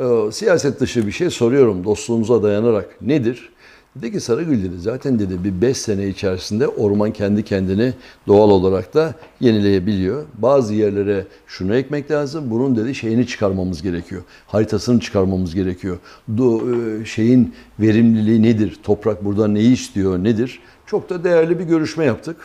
e, 0.00 0.32
siyaset 0.32 0.80
dışı 0.80 1.06
bir 1.06 1.12
şey 1.12 1.30
soruyorum 1.30 1.84
dostluğumuza 1.84 2.42
dayanarak. 2.42 2.96
Nedir? 3.02 3.50
Dedi 3.96 4.12
ki 4.12 4.20
Sarıgül 4.20 4.64
dedi 4.64 4.78
zaten 4.78 5.18
dedi 5.18 5.44
bir 5.44 5.60
5 5.62 5.76
sene 5.76 6.08
içerisinde 6.08 6.68
orman 6.68 7.12
kendi 7.12 7.42
kendini 7.42 7.92
doğal 8.26 8.50
olarak 8.50 8.94
da 8.94 9.14
yenileyebiliyor. 9.40 10.24
Bazı 10.38 10.74
yerlere 10.74 11.24
şunu 11.46 11.74
ekmek 11.74 12.10
lazım. 12.10 12.50
Bunun 12.50 12.76
dedi 12.76 12.94
şeyini 12.94 13.26
çıkarmamız 13.26 13.82
gerekiyor. 13.82 14.22
Haritasını 14.46 15.00
çıkarmamız 15.00 15.54
gerekiyor. 15.54 15.98
Do, 16.38 16.60
e, 16.60 17.04
şeyin 17.04 17.54
verimliliği 17.80 18.42
nedir? 18.42 18.78
Toprak 18.82 19.24
burada 19.24 19.48
neyi 19.48 19.72
istiyor? 19.72 20.24
Nedir? 20.24 20.60
Çok 20.86 21.10
da 21.10 21.24
değerli 21.24 21.58
bir 21.58 21.64
görüşme 21.64 22.04
yaptık. 22.04 22.36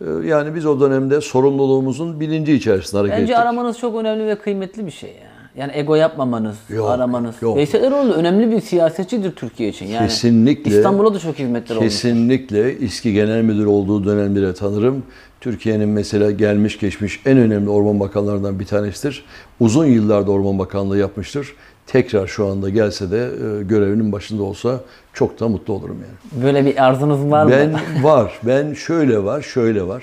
E, 0.00 0.04
Yani 0.24 0.54
biz 0.54 0.66
o 0.66 0.80
dönemde 0.80 1.20
sorumluluğumuzun 1.20 2.20
bilinci 2.20 2.52
içerisinde 2.54 3.00
hareket 3.00 3.18
Bence 3.18 3.32
ettik. 3.32 3.42
aramanız 3.44 3.78
çok 3.78 3.96
önemli 3.96 4.26
ve 4.26 4.34
kıymetli 4.38 4.86
bir 4.86 4.90
şey 4.90 5.10
ya. 5.10 5.28
Yani 5.56 5.72
ego 5.74 5.94
yapmamanız, 5.94 6.56
Yok, 6.68 6.90
aramanız. 6.90 7.34
yok. 7.42 7.56
Veysel 7.56 7.82
Eroğlu 7.82 8.12
önemli 8.12 8.50
bir 8.50 8.60
siyasetçidir 8.60 9.32
Türkiye 9.32 9.68
için. 9.68 9.86
Yani 9.86 10.08
Kesinlikle. 10.08 10.76
İstanbul'a 10.76 11.14
da 11.14 11.18
çok 11.18 11.38
hizmetler 11.38 11.76
olmuş. 11.76 11.88
Kesinlikle 11.88 12.78
İSKİ 12.78 13.12
Genel 13.12 13.42
Müdür 13.42 13.66
olduğu 13.66 14.04
dönemleri 14.04 14.54
tanırım. 14.54 15.02
Türkiye'nin 15.40 15.88
mesela 15.88 16.30
gelmiş 16.30 16.78
geçmiş 16.78 17.20
en 17.26 17.38
önemli 17.38 17.70
orman 17.70 18.00
bakanlarından 18.00 18.60
bir 18.60 18.66
tanesidir. 18.66 19.24
Uzun 19.60 19.86
yıllarda 19.86 20.30
orman 20.30 20.58
bakanlığı 20.58 20.98
yapmıştır. 20.98 21.54
Tekrar 21.86 22.26
şu 22.26 22.46
anda 22.46 22.68
gelse 22.68 23.10
de 23.10 23.18
e, 23.18 23.62
görevinin 23.62 24.12
başında 24.12 24.42
olsa 24.42 24.80
çok 25.12 25.40
da 25.40 25.48
mutlu 25.48 25.74
olurum 25.74 25.96
yani. 26.02 26.44
Böyle 26.44 26.66
bir 26.66 26.84
arzunuz 26.84 27.30
var 27.30 27.44
mı? 27.44 27.50
Ben 27.50 27.80
var. 28.04 28.38
Ben 28.42 28.74
şöyle 28.74 29.24
var, 29.24 29.42
şöyle 29.42 29.82
var. 29.86 30.02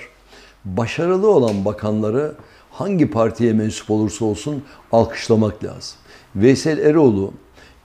Başarılı 0.64 1.30
olan 1.30 1.64
bakanları 1.64 2.32
hangi 2.70 3.10
partiye 3.10 3.52
mensup 3.52 3.90
olursa 3.90 4.24
olsun 4.24 4.62
alkışlamak 4.92 5.64
lazım. 5.64 5.98
Veysel 6.36 6.78
Eroğlu 6.78 7.32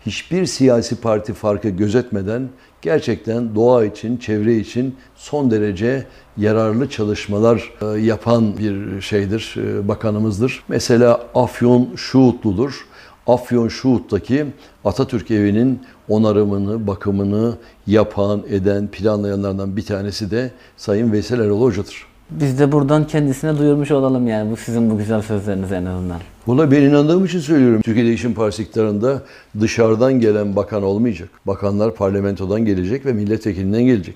hiçbir 0.06 0.46
siyasi 0.46 1.02
parti 1.02 1.34
farkı 1.34 1.70
gözetmeden 1.70 2.50
gerçekten 2.82 3.56
doğa 3.56 3.86
için, 3.86 4.18
çevre 4.18 4.58
için 4.58 4.96
son 5.16 5.52
derece 5.52 6.06
yararlı 6.38 6.90
çalışmalar 6.90 7.74
e, 7.82 8.00
yapan 8.00 8.58
bir 8.58 9.02
şeydir, 9.02 9.56
e, 9.58 9.88
bakanımızdır. 9.88 10.64
Mesela 10.68 11.22
Afyon 11.36 11.90
Şuhutludur. 11.96 12.88
Afyon 13.28 13.68
Şuhut'taki 13.68 14.46
Atatürk 14.86 15.32
evinin 15.32 15.82
onarımını, 16.10 16.88
bakımını 16.88 17.58
yapan, 17.88 18.44
eden, 18.50 18.88
planlayanlardan 18.88 19.78
bir 19.78 19.86
tanesi 19.86 20.32
de 20.32 20.52
Sayın 20.78 21.12
Veysel 21.12 21.40
Erol 21.40 21.62
Hoca'dır. 21.62 22.11
Biz 22.32 22.60
de 22.60 22.72
buradan 22.72 23.08
kendisine 23.08 23.58
duyurmuş 23.58 23.92
olalım 23.92 24.28
yani 24.28 24.52
bu 24.52 24.58
sizin 24.58 24.90
bu 24.90 24.98
güzel 24.98 25.22
sözleriniz 25.22 25.72
en 25.72 25.86
azından. 25.86 26.20
Buna 26.48 26.72
ben 26.72 26.82
inandığım 26.82 27.26
için 27.26 27.40
söylüyorum. 27.40 27.82
Türkiye 27.82 28.06
Değişim 28.06 28.34
Partisi 28.34 28.64
iktidarında 28.64 29.22
dışarıdan 29.60 30.14
gelen 30.14 30.56
bakan 30.56 30.84
olmayacak. 30.84 31.30
Bakanlar 31.48 31.96
parlamentodan 31.96 32.66
gelecek 32.66 33.06
ve 33.06 33.14
milletvekilinden 33.14 33.84
gelecek. 33.84 34.16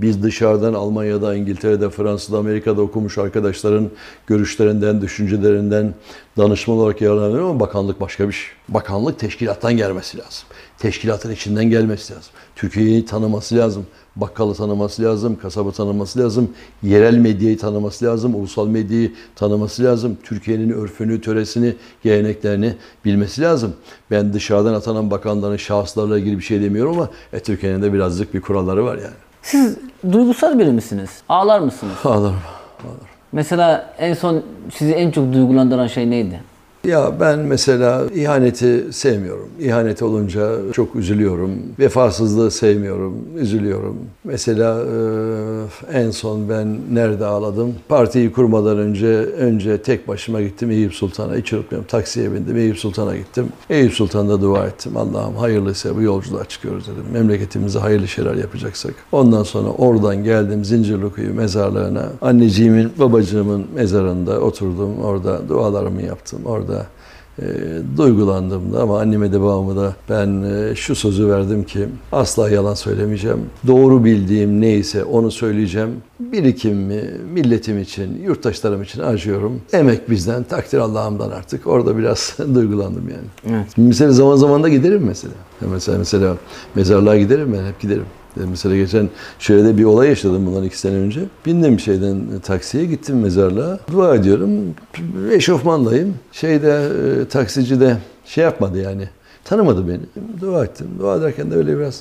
Biz 0.00 0.22
dışarıdan 0.22 0.74
Almanya'da, 0.74 1.34
İngiltere'de, 1.34 1.90
Fransa'da, 1.90 2.38
Amerika'da 2.38 2.82
okumuş 2.82 3.18
arkadaşların 3.18 3.90
görüşlerinden, 4.26 5.00
düşüncelerinden 5.00 5.94
danışman 6.38 6.76
olarak 6.76 7.00
yararlanıyorum 7.00 7.48
ama 7.48 7.60
bakanlık 7.60 8.00
başka 8.00 8.28
bir 8.28 8.32
şey. 8.32 8.46
Bakanlık 8.68 9.18
teşkilattan 9.18 9.76
gelmesi 9.76 10.18
lazım. 10.18 10.48
Teşkilatın 10.78 11.30
içinden 11.30 11.64
gelmesi 11.64 12.14
lazım. 12.14 12.32
Türkiye'yi 12.56 13.06
tanıması 13.06 13.56
lazım. 13.56 13.86
Bakkalı 14.16 14.54
tanıması 14.54 15.02
lazım, 15.02 15.38
kasabı 15.42 15.72
tanıması 15.72 16.18
lazım, 16.18 16.50
yerel 16.82 17.16
medyayı 17.16 17.58
tanıması 17.58 18.04
lazım, 18.04 18.34
ulusal 18.34 18.66
medyayı 18.66 19.12
tanıması 19.36 19.84
lazım, 19.84 20.16
Türkiye'nin 20.24 20.70
örfünü, 20.70 21.20
töresini, 21.20 21.74
geleneklerini 22.04 22.74
bilmesi 23.04 23.42
lazım. 23.42 23.74
Ben 24.10 24.32
dışarıdan 24.32 24.74
atanan 24.74 25.10
bakanların 25.10 25.56
şahıslarla 25.56 26.18
ilgili 26.18 26.38
bir 26.38 26.42
şey 26.42 26.62
demiyorum 26.62 26.92
ama 26.92 27.08
e, 27.32 27.40
Türkiye'nin 27.40 27.82
de 27.82 27.92
birazcık 27.92 28.34
bir 28.34 28.40
kuralları 28.40 28.84
var 28.84 28.96
yani. 28.96 29.14
Siz 29.42 29.76
duygusal 30.12 30.58
biri 30.58 30.70
misiniz? 30.72 31.10
Ağlar 31.28 31.60
mısınız? 31.60 31.94
Ağlarım. 32.04 32.40
Mesela 33.32 33.94
en 33.98 34.14
son 34.14 34.42
sizi 34.74 34.92
en 34.92 35.10
çok 35.10 35.32
duygulandıran 35.32 35.86
şey 35.86 36.10
neydi? 36.10 36.40
Ya 36.84 37.12
ben 37.20 37.38
mesela 37.38 38.04
ihaneti 38.14 38.92
sevmiyorum. 38.92 39.48
İhanet 39.60 40.02
olunca 40.02 40.72
çok 40.72 40.96
üzülüyorum. 40.96 41.50
Vefasızlığı 41.78 42.50
sevmiyorum, 42.50 43.14
üzülüyorum. 43.38 43.96
Mesela 44.24 44.84
en 45.92 46.10
son 46.10 46.48
ben 46.48 46.76
nerede 46.92 47.26
ağladım? 47.26 47.74
Partiyi 47.88 48.32
kurmadan 48.32 48.78
önce 48.78 49.06
önce 49.16 49.82
tek 49.82 50.08
başıma 50.08 50.42
gittim 50.42 50.70
Eyüp 50.70 50.94
Sultan'a. 50.94 51.36
Hiç 51.36 51.52
unutmuyorum. 51.52 51.88
Taksiye 51.88 52.32
bindim. 52.32 52.56
Eyüp 52.56 52.78
Sultan'a 52.78 53.16
gittim. 53.16 53.46
Eyüp 53.70 53.92
Sultan'da 53.92 54.40
dua 54.40 54.66
ettim. 54.66 54.96
Allah'ım 54.96 55.36
hayırlıysa 55.36 55.96
bu 55.96 56.02
yolculuğa 56.02 56.44
çıkıyoruz 56.44 56.84
dedim. 56.86 57.04
Memleketimize 57.12 57.78
hayırlı 57.78 58.08
şeyler 58.08 58.34
yapacaksak. 58.34 58.94
Ondan 59.12 59.42
sonra 59.42 59.68
oradan 59.68 60.24
geldim 60.24 60.64
Zincirlikuyu 60.64 61.34
mezarlığına. 61.34 62.08
Anneciğimin, 62.22 62.92
babacığımın 62.98 63.66
mezarında 63.74 64.40
oturdum. 64.40 64.98
Orada 65.04 65.48
dualarımı 65.48 66.02
yaptım. 66.02 66.40
Orada 66.44 66.71
e, 67.38 67.44
duygulandım 67.96 68.72
da 68.72 68.82
ama 68.82 69.00
anneme 69.00 69.32
de 69.32 69.40
babama 69.40 69.76
da 69.76 69.96
ben 70.10 70.42
e, 70.42 70.74
şu 70.74 70.94
sözü 70.94 71.28
verdim 71.28 71.64
ki 71.64 71.88
asla 72.12 72.50
yalan 72.50 72.74
söylemeyeceğim. 72.74 73.40
Doğru 73.66 74.04
bildiğim 74.04 74.60
neyse 74.60 75.04
onu 75.04 75.30
söyleyeceğim. 75.30 75.90
Birikimimi 76.20 77.04
milletim 77.32 77.78
için, 77.78 78.22
yurttaşlarım 78.22 78.82
için 78.82 79.02
harcıyorum. 79.02 79.60
Emek 79.72 80.10
bizden, 80.10 80.44
takdir 80.44 80.78
Allah'ımdan 80.78 81.30
artık. 81.30 81.66
Orada 81.66 81.98
biraz 81.98 82.36
duygulandım 82.54 83.08
yani. 83.08 83.56
Evet. 83.56 83.66
Mesela 83.76 84.12
zaman 84.12 84.36
zaman 84.36 84.62
da 84.62 84.68
giderim 84.68 85.02
mesela. 85.06 85.34
Mesela 85.60 85.98
mesela 85.98 86.36
mezarlığa 86.74 87.16
giderim 87.16 87.52
ben 87.52 87.66
hep 87.66 87.80
giderim. 87.80 88.06
Ya 88.40 88.46
Mesela 88.50 88.76
geçen 88.76 89.08
şöyle 89.38 89.64
de 89.64 89.78
bir 89.78 89.84
olay 89.84 90.08
yaşadım 90.08 90.46
bundan 90.46 90.64
iki 90.64 90.78
sene 90.78 90.96
önce. 90.96 91.20
Bindim 91.46 91.80
şeyden 91.80 92.16
e, 92.16 92.40
taksiye 92.42 92.84
gittim 92.84 93.20
mezarlığa. 93.20 93.78
Dua 93.92 94.14
ediyorum. 94.14 94.50
Eşofmanlayım. 95.32 96.14
Şeyde 96.32 96.88
e, 97.22 97.28
taksici 97.28 97.80
de 97.80 97.96
şey 98.24 98.44
yapmadı 98.44 98.78
yani. 98.82 99.08
Tanımadı 99.44 99.88
beni. 99.88 100.00
Dua 100.40 100.64
ettim. 100.64 100.86
Dua 100.98 101.16
ederken 101.16 101.50
de 101.50 101.54
öyle 101.54 101.78
biraz 101.78 102.00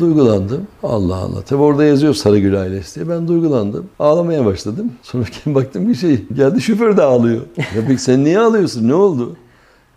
duygulandım. 0.00 0.66
Allah 0.82 1.16
Allah. 1.16 1.42
Tabi 1.42 1.62
orada 1.62 1.84
yazıyor 1.84 2.14
Sarıgül 2.14 2.60
ailesi 2.60 2.94
diye. 2.94 3.08
Ben 3.08 3.28
duygulandım. 3.28 3.86
Ağlamaya 3.98 4.44
başladım. 4.44 4.92
Sonra 5.02 5.24
baktım 5.46 5.88
bir 5.88 5.94
şey. 5.94 6.24
Geldi 6.34 6.60
şoför 6.60 6.96
de 6.96 7.02
ağlıyor. 7.02 7.40
Ya 7.56 7.82
peki 7.88 8.02
sen 8.02 8.24
niye 8.24 8.38
ağlıyorsun? 8.38 8.88
Ne 8.88 8.94
oldu? 8.94 9.36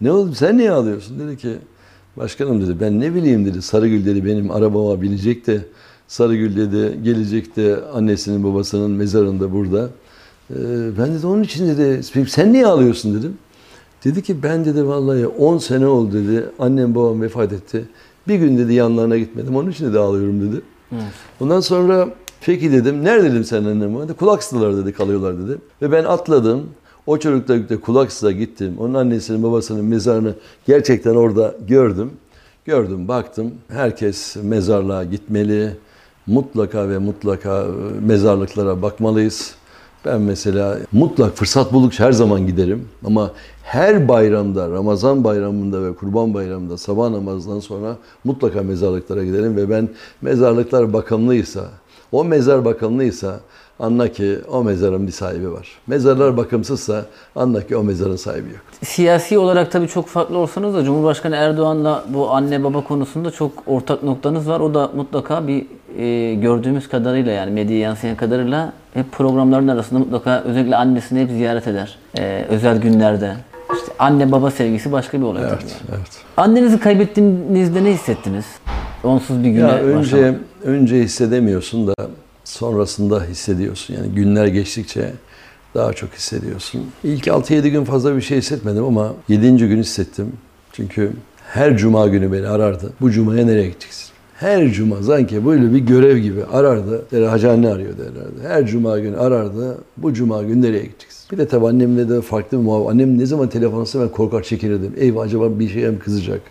Ne 0.02 0.12
oldu? 0.12 0.36
Sen 0.36 0.58
niye 0.58 0.72
ağlıyorsun? 0.72 1.20
Dedi 1.20 1.38
ki 1.38 1.58
başkanım 2.18 2.62
dedi 2.62 2.80
ben 2.80 3.00
ne 3.00 3.16
bileyim 3.16 3.46
dedi 3.46 3.62
Sarıgül 3.62 4.06
dedi 4.06 4.26
benim 4.26 4.52
arabama 4.52 5.02
binecek 5.02 5.48
de 5.48 5.62
Sarıgül 6.08 6.56
dedi 6.56 7.00
gelecek 7.04 7.56
de 7.56 7.80
annesinin 7.94 8.44
babasının 8.44 8.92
mezarında 8.92 9.52
burada. 9.54 9.90
Ee, 10.52 10.56
ben 10.98 11.14
dedi 11.14 11.28
onun 11.28 11.44
için 11.44 11.68
dedi 11.68 12.02
"Peki 12.14 12.32
sen 12.32 12.54
niye 12.54 12.68
ağlıyorsun 12.68 13.20
dedim. 13.20 13.38
Dedi 14.06 14.22
ki 14.24 14.44
ben 14.44 14.66
dedi 14.66 14.88
vallahi 14.88 15.28
10 15.28 15.58
sene 15.58 15.88
oldu 15.88 16.14
dedi 16.14 16.46
annem 16.60 16.96
babam 16.96 17.22
vefat 17.22 17.54
etti. 17.54 17.86
Bir 18.28 18.36
gün 18.36 18.58
dedi 18.58 18.74
yanlarına 18.74 19.18
gitmedim 19.18 19.56
onun 19.56 19.72
için 19.72 19.94
de 19.94 20.00
ağlıyorum 20.00 20.42
dedi. 20.50 20.62
Evet. 20.92 21.04
Ondan 21.40 21.60
sonra 21.60 22.10
peki 22.46 22.72
dedim. 22.72 23.04
Nerede 23.04 23.32
dedim 23.32 23.44
sen 23.44 23.64
annem 23.64 23.96
babam? 23.96 24.08
Kulaksızlar 24.14 24.78
dedi 24.78 24.94
kalıyorlar 24.94 25.40
dedi. 25.48 25.58
Ve 25.82 25.92
ben 25.92 26.04
atladım. 26.04 26.70
O 27.06 27.18
çocukla 27.18 27.56
birlikte 27.56 27.78
Kulaksız'a 27.78 28.32
gittim. 28.32 28.76
Onun 28.80 28.94
annesinin 28.94 29.44
babasının 29.44 29.86
mezarını 29.86 30.34
gerçekten 30.68 31.16
orada 31.16 31.56
gördüm. 31.68 32.12
Gördüm 32.66 33.08
baktım. 33.08 33.52
Herkes 33.68 34.36
mezarlığa 34.36 35.04
gitmeli. 35.04 35.78
Mutlaka 36.28 36.90
ve 36.90 36.98
mutlaka 36.98 37.62
e, 37.62 38.00
mezarlıklara 38.06 38.82
bakmalıyız. 38.82 39.56
Ben 40.06 40.22
mesela 40.22 40.78
mutlak 40.92 41.38
fırsat 41.38 41.74
buldukça 41.74 42.06
her 42.06 42.12
zaman 42.12 42.48
giderim. 42.48 42.90
Ama 43.06 43.32
her 43.64 44.08
bayramda, 44.08 44.70
Ramazan 44.70 45.24
bayramında 45.24 45.84
ve 45.84 45.96
Kurban 45.96 46.34
bayramında 46.34 46.78
sabah 46.78 47.10
namazından 47.10 47.60
sonra 47.60 47.98
mutlaka 48.24 48.62
mezarlıklara 48.62 49.24
giderim. 49.24 49.56
Ve 49.56 49.70
ben 49.70 49.90
mezarlıklar 50.22 50.94
bakımlıysa, 50.94 51.70
o 52.12 52.24
mezar 52.24 52.66
bakımlıysa 52.66 53.40
anla 53.82 54.08
ki 54.08 54.38
o 54.52 54.64
mezarın 54.64 55.08
bir 55.08 55.12
sahibi 55.12 55.52
var. 55.52 55.68
Mezarlar 55.88 56.38
bakımsızsa 56.38 57.06
anla 57.36 57.68
ki 57.68 57.78
o 57.78 57.84
mezarın 57.84 58.16
sahibi 58.16 58.50
yok. 58.50 58.62
Siyasi 58.84 59.38
olarak 59.38 59.72
tabii 59.72 59.88
çok 59.88 60.08
farklı 60.08 60.38
olsanız 60.38 60.76
da 60.76 60.84
Cumhurbaşkanı 60.84 61.36
Erdoğan'la 61.36 62.04
bu 62.10 62.32
anne 62.32 62.64
baba 62.64 62.84
konusunda 62.84 63.32
çok 63.32 63.52
ortak 63.68 64.04
noktanız 64.04 64.50
var. 64.50 64.60
O 64.60 64.74
da 64.74 64.92
mutlaka 64.96 65.48
bir 65.48 65.66
e, 65.98 66.36
gördüğümüz 66.36 66.90
kadarıyla 66.90 67.32
yani 67.32 67.52
medyaya 67.52 67.80
yansıyan 67.82 68.16
kadarıyla 68.16 68.74
hep 68.94 69.12
programların 69.12 69.68
arasında 69.68 70.00
mutlaka 70.00 70.42
özellikle 70.42 70.76
annesini 70.76 71.20
hep 71.22 71.30
ziyaret 71.30 71.68
eder. 71.68 71.98
E, 72.18 72.46
özel 72.50 72.82
günlerde. 72.82 73.36
İşte 73.74 73.92
anne 74.00 74.32
baba 74.32 74.52
sevgisi 74.52 74.92
başka 74.92 75.18
bir 75.18 75.24
olay. 75.24 75.44
Evet, 75.44 75.52
yani. 75.52 75.98
evet. 75.98 76.10
Annenizi 76.38 76.80
kaybettiğinizde 76.80 77.84
ne 77.84 77.92
hissettiniz? 77.94 78.46
Onsuz 79.04 79.44
bir 79.44 79.50
güne 79.50 79.68
Ya 79.68 79.76
önce 79.78 80.18
başlamak. 80.18 80.40
önce 80.64 80.96
hissedemiyorsun 81.04 81.88
da 81.88 81.94
sonrasında 82.52 83.24
hissediyorsun. 83.24 83.94
Yani 83.94 84.08
günler 84.08 84.48
geçtikçe 84.48 85.14
daha 85.76 85.94
çok 85.94 86.14
hissediyorsun. 86.14 86.82
İlk 87.04 87.28
6-7 87.28 87.68
gün 87.68 87.84
fazla 87.84 88.16
bir 88.16 88.22
şey 88.22 88.38
hissetmedim 88.38 88.84
ama 88.84 89.14
7. 89.30 89.58
gün 89.58 89.78
hissettim. 89.78 90.32
Çünkü 90.74 91.12
her 91.48 91.78
cuma 91.78 92.08
günü 92.08 92.32
beni 92.32 92.48
arardı. 92.48 92.94
Bu 93.02 93.12
cumaya 93.12 93.46
nereye 93.46 93.68
gideceksin? 93.68 94.12
Her 94.36 94.72
cuma 94.72 95.04
sanki 95.04 95.46
böyle 95.46 95.74
bir 95.74 95.80
görev 95.80 96.18
gibi 96.18 96.44
arardı. 96.46 97.06
Der, 97.12 97.22
Hacı 97.22 97.52
anne 97.52 97.70
arıyor 97.70 97.98
derlerdi. 97.98 98.48
Her 98.48 98.66
cuma 98.66 99.00
günü 99.00 99.18
arardı. 99.18 99.78
Bu 99.98 100.14
cuma 100.14 100.44
günü 100.44 100.62
nereye 100.62 100.84
gideceksin? 100.84 101.32
Bir 101.32 101.38
de 101.38 101.48
tabii 101.48 101.68
annemle 101.68 102.10
de 102.10 102.22
farklı 102.22 102.60
bir 102.60 102.64
muhabbet. 102.64 102.90
Annem 102.90 103.20
ne 103.20 103.26
zaman 103.26 103.50
telefon 103.50 103.88
ben 103.96 104.10
korkar 104.10 104.44
çekilirdim. 104.44 104.94
Eyvah 104.98 105.24
acaba 105.24 105.60
bir 105.60 105.70
şeye 105.70 105.90
mi 105.90 106.00
kızacak? 106.00 106.42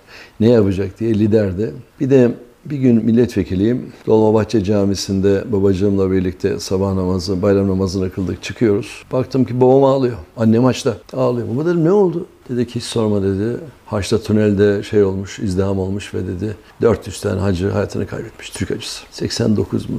Ne 0.41 0.51
yapacak 0.51 1.01
diye 1.01 1.15
liderdi. 1.15 1.71
Bir 2.01 2.11
de 2.11 2.31
bir 2.65 2.77
gün 2.77 3.05
milletvekiliyim. 3.05 3.93
Dolmabahçe 4.07 4.65
Camisi'nde 4.65 5.45
babacığımla 5.53 6.13
birlikte 6.13 6.59
sabah 6.59 6.95
namazı, 6.95 7.43
bayram 7.43 7.69
namazını 7.69 8.11
kıldık. 8.11 8.43
Çıkıyoruz. 8.43 9.05
Baktım 9.13 9.45
ki 9.45 9.61
babam 9.61 9.85
ağlıyor. 9.85 10.17
Annem 10.37 10.65
haçta. 10.65 10.97
Ağlıyor. 11.13 11.49
Baba 11.55 11.67
dedim 11.67 11.85
ne 11.85 11.93
oldu? 11.93 12.27
Dedi 12.49 12.67
ki 12.67 12.75
hiç 12.75 12.85
sorma 12.85 13.23
dedi. 13.23 13.57
Haçta 13.87 14.19
tünelde 14.23 14.83
şey 14.83 15.05
olmuş, 15.05 15.39
izdiham 15.39 15.79
olmuş 15.79 16.15
ve 16.15 16.27
dedi 16.27 16.57
400 16.83 17.21
tane 17.21 17.41
hacı 17.41 17.71
hayatını 17.71 18.07
kaybetmiş. 18.07 18.51
Türk 18.51 18.71
hacısı. 18.71 19.03
89 19.11 19.91
mu? 19.91 19.97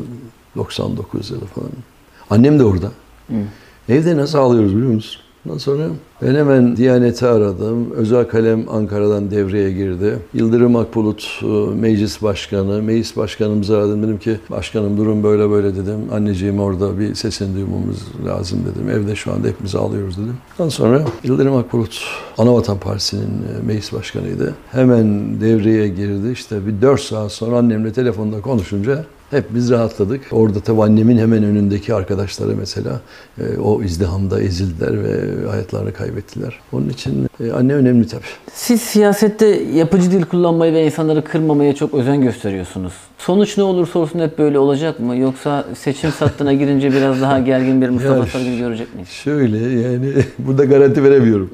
99 0.55 1.31
yılı 1.31 1.45
falan. 1.45 1.69
Annem 2.29 2.59
de 2.59 2.63
orada. 2.63 2.91
Evde 3.89 4.17
nasıl 4.17 4.37
ağlıyoruz 4.37 4.75
biliyor 4.75 4.93
musun? 4.93 5.20
Ondan 5.45 5.57
sonra 5.57 5.83
ben 6.21 6.35
hemen 6.35 6.77
Diyanet'i 6.77 7.27
aradım. 7.27 7.91
Özel 7.91 8.27
kalem 8.27 8.69
Ankara'dan 8.69 9.31
devreye 9.31 9.71
girdi. 9.71 10.19
Yıldırım 10.33 10.75
Akbulut 10.75 11.39
e, 11.41 11.45
meclis 11.75 12.21
başkanı. 12.21 12.81
Meclis 12.81 13.17
başkanımızı 13.17 13.77
aradım. 13.77 14.03
Dedim 14.03 14.17
ki 14.19 14.37
başkanım 14.49 14.97
durum 14.97 15.23
böyle 15.23 15.49
böyle 15.49 15.75
dedim. 15.75 15.99
Anneciğim 16.11 16.59
orada 16.59 16.99
bir 16.99 17.15
sesini 17.15 17.55
duymamız 17.55 17.97
lazım 18.25 18.59
dedim. 18.71 18.89
Evde 18.89 19.15
şu 19.15 19.33
anda 19.33 19.47
hepimiz 19.47 19.75
ağlıyoruz 19.75 20.17
dedim. 20.17 20.37
Ondan 20.59 20.69
sonra 20.69 21.05
Yıldırım 21.23 21.55
Akbulut 21.55 22.03
Anavatan 22.37 22.77
Partisi'nin 22.77 23.21
e, 23.23 23.65
meclis 23.67 23.93
başkanıydı. 23.93 24.55
Hemen 24.71 25.41
devreye 25.41 25.87
girdi. 25.87 26.31
İşte 26.31 26.67
bir 26.67 26.81
4 26.81 27.01
saat 27.01 27.31
sonra 27.31 27.57
annemle 27.57 27.93
telefonda 27.93 28.41
konuşunca 28.41 29.05
Hep 29.31 29.45
biz 29.55 29.71
rahatladık. 29.71 30.21
Orada 30.31 30.59
tabii 30.59 30.83
annemin 30.83 31.17
hemen 31.17 31.43
önündeki 31.43 31.93
arkadaşları 31.93 32.55
mesela 32.59 33.01
e, 33.39 33.57
o 33.57 33.83
izdihamda 33.83 34.41
ezildiler 34.41 35.03
ve 35.03 35.47
hayatlarını 35.49 35.93
kaybettiler. 35.93 36.59
Onun 36.71 36.89
için 36.89 37.27
e, 37.39 37.51
anne 37.51 37.73
önemli 37.73 38.07
tabii. 38.07 38.21
Siz 38.53 38.81
siyasette 38.81 39.45
yapıcı 39.73 40.11
dil 40.11 40.23
kullanmayı 40.23 40.73
ve 40.73 40.85
insanları 40.85 41.23
kırmamaya 41.23 41.75
çok 41.75 41.93
özen 41.93 42.21
gösteriyorsunuz. 42.21 42.93
Sonuç 43.17 43.57
ne 43.57 43.63
olursa 43.63 43.99
olsun 43.99 44.19
hep 44.19 44.37
böyle 44.37 44.59
olacak 44.59 44.99
mı? 44.99 45.17
Yoksa 45.17 45.65
seçim 45.77 46.11
sattığına 46.11 46.53
girince 46.53 46.91
biraz 46.91 47.21
daha 47.21 47.39
gergin 47.39 47.81
bir 47.81 47.89
Mustafa 47.89 48.25
Sarıgül 48.25 48.57
görecek 48.57 48.95
miyiz? 48.95 49.09
Şöyle 49.09 49.57
yani 49.57 50.13
burada 50.39 50.65
garanti 50.65 51.03
veremiyorum. 51.03 51.49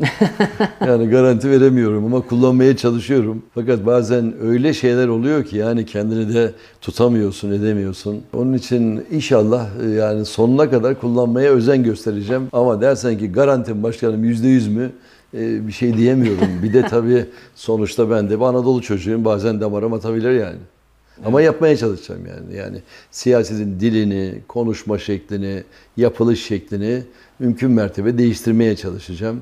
yani 0.88 1.10
garanti 1.10 1.50
veremiyorum 1.50 2.06
ama 2.06 2.22
kullanmaya 2.22 2.78
çalışıyorum. 2.78 3.44
Fakat 3.56 3.86
bazen 3.86 4.34
öyle 4.42 4.74
şeyler 4.74 5.08
oluyor 5.08 5.44
ki 5.46 5.58
yani 5.58 5.86
kendini 5.86 6.34
de 6.34 6.52
tutamıyorsun, 6.82 7.48
edemiyorsun. 7.48 7.67
Onun 8.34 8.54
için 8.54 9.06
inşallah 9.12 9.68
e, 9.86 9.90
yani 9.90 10.26
sonuna 10.26 10.70
kadar 10.70 11.00
kullanmaya 11.02 11.52
özen 11.52 11.84
göstereceğim. 11.84 12.48
Ama 12.54 12.82
dersen 12.82 13.18
ki 13.18 13.32
garantim 13.32 13.84
başkanım 13.84 14.24
yüzde 14.24 14.48
yüz 14.48 14.68
mü? 14.68 14.92
E, 15.34 15.68
bir 15.68 15.72
şey 15.72 15.98
diyemiyorum. 15.98 16.48
Bir 16.64 16.74
de 16.74 16.82
tabii 16.82 17.26
sonuçta 17.56 18.10
ben 18.10 18.30
de 18.30 18.40
bir 18.40 18.46
Anadolu 18.46 18.82
çocuğuyum. 18.82 19.26
Bazen 19.26 19.62
damarım 19.62 19.94
atabilir 19.94 20.32
yani. 20.32 20.58
Ama 21.26 21.42
yapmaya 21.42 21.78
çalışacağım 21.78 22.22
yani. 22.26 22.58
Yani 22.58 22.82
siyasetin 23.12 23.80
dilini, 23.80 24.42
konuşma 24.48 24.98
şeklini, 24.98 25.64
yapılış 25.98 26.46
şeklini 26.46 27.04
mümkün 27.40 27.72
mertebe 27.72 28.18
değiştirmeye 28.18 28.76
çalışacağım. 28.76 29.42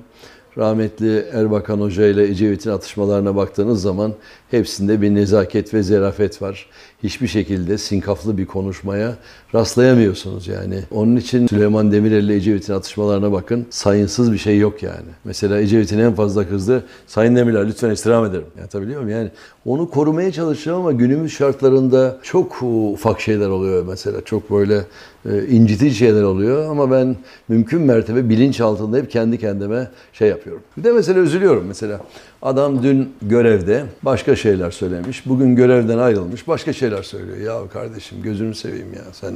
Rahmetli 0.57 1.25
Erbakan 1.33 1.79
Hoca 1.79 2.07
ile 2.07 2.23
Ecevit'in 2.23 2.69
atışmalarına 2.69 3.35
baktığınız 3.35 3.81
zaman 3.81 4.13
hepsinde 4.51 5.01
bir 5.01 5.15
nezaket 5.15 5.73
ve 5.73 5.83
zerafet 5.83 6.41
var. 6.41 6.65
Hiçbir 7.03 7.27
şekilde 7.27 7.77
sinkaflı 7.77 8.37
bir 8.37 8.45
konuşmaya 8.45 9.15
rastlayamıyorsunuz 9.55 10.47
yani. 10.47 10.79
Onun 10.91 11.15
için 11.15 11.47
Süleyman 11.47 11.91
Demirel 11.91 12.23
ile 12.23 12.35
Ecevit'in 12.35 12.73
atışmalarına 12.73 13.31
bakın. 13.31 13.65
Sayınsız 13.69 14.33
bir 14.33 14.37
şey 14.37 14.59
yok 14.59 14.83
yani. 14.83 15.09
Mesela 15.23 15.59
Ecevit'in 15.59 15.99
en 15.99 16.15
fazla 16.15 16.49
kızdı. 16.49 16.83
Sayın 17.07 17.35
Demirel 17.35 17.67
lütfen 17.67 17.89
istirham 17.89 18.25
ederim. 18.25 18.45
Yani 18.57 18.67
tabii 18.67 18.85
biliyor 18.85 19.01
musun? 19.01 19.15
Yani 19.15 19.29
onu 19.65 19.89
korumaya 19.89 20.31
çalışacağım 20.31 20.79
ama 20.79 20.91
günümüz 20.91 21.33
şartlarında 21.33 22.17
çok 22.23 22.63
ufak 22.93 23.21
şeyler 23.21 23.49
oluyor 23.49 23.85
mesela. 23.87 24.21
Çok 24.25 24.51
böyle 24.51 24.81
e, 25.29 25.47
incitici 25.47 25.93
şeyler 25.93 26.23
oluyor 26.23 26.69
ama 26.69 26.91
ben 26.91 27.15
mümkün 27.47 27.81
mertebe 27.81 28.29
bilinç 28.29 28.61
altında 28.61 28.97
hep 28.97 29.11
kendi 29.11 29.39
kendime 29.39 29.87
şey 30.13 30.29
yapıyorum. 30.29 30.63
Bir 30.77 30.83
de 30.83 30.91
mesela 30.91 31.19
üzülüyorum 31.19 31.65
mesela. 31.67 32.01
Adam 32.45 32.83
dün 32.83 33.13
görevde 33.21 33.83
başka 34.03 34.35
şeyler 34.35 34.71
söylemiş. 34.71 35.25
Bugün 35.25 35.55
görevden 35.55 35.97
ayrılmış. 35.97 36.47
Başka 36.47 36.73
şeyler 36.73 37.03
söylüyor. 37.03 37.37
Ya 37.37 37.69
kardeşim 37.69 38.21
gözünü 38.21 38.55
seveyim 38.55 38.93
ya. 38.93 39.01
Sen 39.13 39.33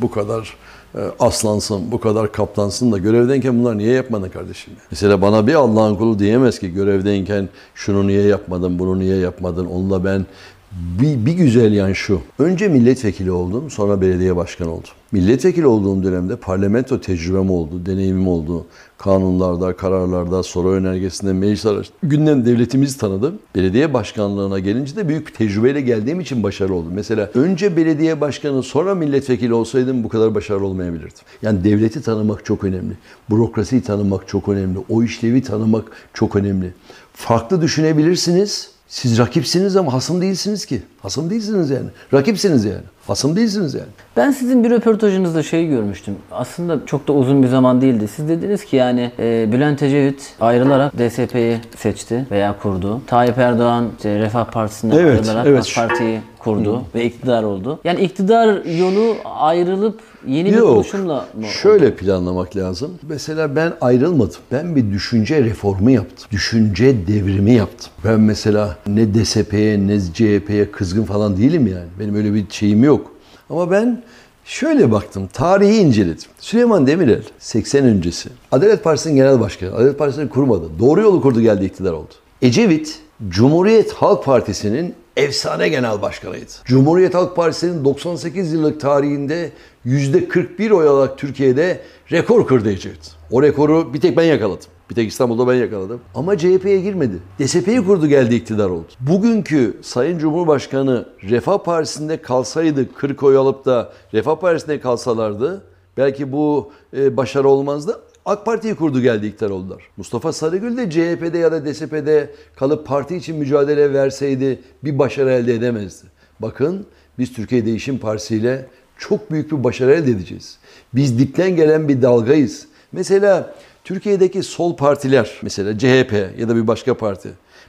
bu 0.00 0.10
kadar 0.10 0.56
e, 0.94 0.98
aslansın, 1.18 1.92
bu 1.92 2.00
kadar 2.00 2.32
kaplansın 2.32 2.92
da 2.92 2.98
görevdeyken 2.98 3.58
bunlar 3.60 3.78
niye 3.78 3.92
yapmadın 3.92 4.28
kardeşim? 4.28 4.72
Mesela 4.90 5.22
bana 5.22 5.46
bir 5.46 5.54
Allah'ın 5.54 5.94
kulu 5.94 6.18
diyemez 6.18 6.58
ki 6.58 6.74
görevdeyken 6.74 7.48
şunu 7.74 8.06
niye 8.06 8.22
yapmadın, 8.22 8.78
bunu 8.78 8.98
niye 8.98 9.16
yapmadın? 9.16 9.66
Onunla 9.66 10.04
ben 10.04 10.26
bir, 10.72 11.26
bir 11.26 11.32
güzel 11.32 11.72
yan 11.72 11.92
şu. 11.92 12.20
Önce 12.38 12.68
milletvekili 12.68 13.30
oldum, 13.30 13.70
sonra 13.70 14.00
belediye 14.00 14.36
başkanı 14.36 14.72
oldum. 14.72 14.90
Milletvekili 15.12 15.66
olduğum 15.66 16.02
dönemde 16.02 16.36
parlamento 16.36 17.00
tecrübem 17.00 17.50
oldu, 17.50 17.86
deneyimim 17.86 18.28
oldu. 18.28 18.66
Kanunlarda, 18.98 19.76
kararlarda, 19.76 20.42
soru 20.42 20.70
önergesinde, 20.70 21.32
meclis 21.32 21.66
araç. 21.66 21.90
Günden 22.02 22.46
devletimizi 22.46 22.98
tanıdım. 22.98 23.38
Belediye 23.54 23.94
başkanlığına 23.94 24.58
gelince 24.58 24.96
de 24.96 25.08
büyük 25.08 25.26
bir 25.26 25.32
tecrübeyle 25.32 25.80
geldiğim 25.80 26.20
için 26.20 26.42
başarılı 26.42 26.74
oldum. 26.74 26.92
Mesela 26.94 27.30
önce 27.34 27.76
belediye 27.76 28.20
başkanı 28.20 28.62
sonra 28.62 28.94
milletvekili 28.94 29.54
olsaydım 29.54 30.04
bu 30.04 30.08
kadar 30.08 30.34
başarılı 30.34 30.66
olmayabilirdim. 30.66 31.24
Yani 31.42 31.64
devleti 31.64 32.02
tanımak 32.02 32.44
çok 32.44 32.64
önemli. 32.64 32.92
Bürokrasiyi 33.30 33.82
tanımak 33.82 34.28
çok 34.28 34.48
önemli. 34.48 34.78
O 34.88 35.02
işlevi 35.02 35.42
tanımak 35.42 35.84
çok 36.14 36.36
önemli. 36.36 36.74
Farklı 37.12 37.62
düşünebilirsiniz. 37.62 38.79
Siz 38.90 39.18
rakipsiniz 39.18 39.76
ama 39.76 39.92
hasım 39.92 40.20
değilsiniz 40.20 40.66
ki. 40.66 40.82
Hasım 41.02 41.30
değilsiniz 41.30 41.70
yani. 41.70 41.86
Rakipsiniz 42.14 42.64
yani. 42.64 42.80
Hasım 43.06 43.36
değilsiniz 43.36 43.74
yani. 43.74 43.86
Ben 44.16 44.30
sizin 44.30 44.64
bir 44.64 44.70
röportajınızda 44.70 45.42
şeyi 45.42 45.68
görmüştüm. 45.68 46.16
Aslında 46.32 46.86
çok 46.86 47.08
da 47.08 47.12
uzun 47.12 47.42
bir 47.42 47.48
zaman 47.48 47.80
değildi. 47.80 48.08
Siz 48.08 48.28
dediniz 48.28 48.64
ki 48.64 48.76
yani 48.76 49.10
e, 49.18 49.52
Bülent 49.52 49.82
Ecevit 49.82 50.34
ayrılarak 50.40 50.98
DSP'yi 50.98 51.58
seçti 51.76 52.26
veya 52.30 52.58
kurdu. 52.62 53.00
Tayyip 53.06 53.38
Erdoğan 53.38 53.88
işte 53.96 54.18
Refah 54.18 54.44
Partisi'nden 54.44 54.98
Evet, 54.98 55.18
ayrılarak 55.18 55.46
evet. 55.46 55.66
AK 55.78 55.88
Parti'yi 55.88 56.20
kurdu 56.38 56.82
ve 56.94 57.04
iktidar 57.04 57.42
oldu. 57.42 57.80
Yani 57.84 58.00
iktidar 58.00 58.64
yolu 58.64 59.16
ayrılıp 59.24 60.00
yeni 60.26 60.50
bir 60.52 60.56
Yok. 60.56 60.68
oluşumla 60.68 61.26
mı? 61.40 61.46
Şöyle 61.46 61.94
planlamak 61.96 62.56
lazım. 62.56 62.98
Mesela 63.08 63.56
ben 63.56 63.72
ayrılmadım. 63.80 64.36
Ben 64.52 64.76
bir 64.76 64.92
düşünce 64.92 65.44
reformu 65.44 65.90
yaptım. 65.90 66.28
Düşünce 66.30 67.06
devrimi 67.06 67.52
yaptım. 67.52 67.90
Ben 68.04 68.20
mesela 68.20 68.76
ne 68.86 69.14
DSP'ye 69.14 69.86
ne 69.86 70.00
CHP'ye 70.00 70.70
kızgın 70.70 71.04
falan 71.04 71.36
değilim 71.36 71.66
yani. 71.66 71.88
Benim 72.00 72.14
öyle 72.14 72.34
bir 72.34 72.44
şeyim 72.50 72.84
yok. 72.84 73.12
Ama 73.50 73.70
ben 73.70 74.02
şöyle 74.44 74.92
baktım. 74.92 75.28
Tarihi 75.32 75.76
inceledim. 75.76 76.28
Süleyman 76.38 76.86
Demirel 76.86 77.22
80 77.38 77.84
öncesi. 77.84 78.28
Adalet 78.52 78.84
Partisi'nin 78.84 79.16
genel 79.16 79.40
başkanı. 79.40 79.74
Adalet 79.74 79.98
Partisi'ni 79.98 80.28
kurmadı. 80.28 80.64
Doğru 80.78 81.00
yolu 81.00 81.20
kurdu 81.22 81.40
geldi 81.40 81.64
iktidar 81.64 81.92
oldu. 81.92 82.10
Ecevit 82.42 82.98
Cumhuriyet 83.28 83.92
Halk 83.92 84.24
Partisi'nin 84.24 84.94
efsane 85.16 85.68
genel 85.68 86.02
başkanıydı. 86.02 86.50
Cumhuriyet 86.64 87.14
Halk 87.14 87.36
Partisi'nin 87.36 87.84
98 87.84 88.52
yıllık 88.52 88.80
tarihinde 88.80 89.50
%41 89.86 90.72
oy 90.72 90.88
alarak 90.88 91.18
Türkiye'de 91.18 91.80
rekor 92.12 92.46
kırdı 92.46 92.70
Ecevit. 92.70 93.12
O 93.30 93.42
rekoru 93.42 93.94
bir 93.94 94.00
tek 94.00 94.16
ben 94.16 94.24
yakaladım. 94.24 94.66
Bir 94.90 94.94
tek 94.94 95.08
İstanbul'da 95.08 95.48
ben 95.48 95.54
yakaladım. 95.54 96.00
Ama 96.14 96.38
CHP'ye 96.38 96.80
girmedi. 96.80 97.18
DSP'yi 97.38 97.84
kurdu 97.84 98.06
geldi 98.06 98.34
iktidar 98.34 98.68
oldu. 98.68 98.86
Bugünkü 99.00 99.76
Sayın 99.82 100.18
Cumhurbaşkanı 100.18 101.08
Refah 101.22 101.58
Partisi'nde 101.58 102.22
kalsaydı 102.22 102.92
40 102.92 103.22
oy 103.22 103.36
alıp 103.36 103.64
da 103.64 103.92
Refah 104.14 104.36
Partisi'nde 104.36 104.80
kalsalardı 104.80 105.64
belki 105.96 106.32
bu 106.32 106.72
e, 106.96 107.16
başarı 107.16 107.48
olmazdı. 107.48 108.00
AK 108.24 108.44
Parti'yi 108.44 108.74
kurdu 108.74 109.00
geldi 109.00 109.26
iktidar 109.26 109.50
oldular. 109.50 109.82
Mustafa 109.96 110.32
Sarıgül 110.32 110.76
de 110.76 110.90
CHP'de 110.90 111.38
ya 111.38 111.52
da 111.52 111.64
DSP'de 111.64 112.30
kalıp 112.56 112.86
parti 112.86 113.16
için 113.16 113.36
mücadele 113.36 113.92
verseydi 113.92 114.60
bir 114.84 114.98
başarı 114.98 115.30
elde 115.30 115.54
edemezdi. 115.54 116.06
Bakın 116.40 116.86
biz 117.18 117.32
Türkiye 117.32 117.66
Değişim 117.66 117.98
Partisi 117.98 118.36
ile 118.36 118.66
çok 119.00 119.30
büyük 119.30 119.52
bir 119.52 119.64
başarı 119.64 119.92
elde 119.92 120.10
edeceğiz. 120.10 120.58
Biz 120.94 121.18
dipten 121.18 121.56
gelen 121.56 121.88
bir 121.88 122.02
dalgayız. 122.02 122.66
Mesela 122.92 123.54
Türkiye'deki 123.84 124.42
sol 124.42 124.76
partiler, 124.76 125.40
mesela 125.42 125.78
CHP 125.78 126.12
ya 126.38 126.48
da 126.48 126.56
bir 126.56 126.66
başka 126.66 126.96
parti, 126.96 127.28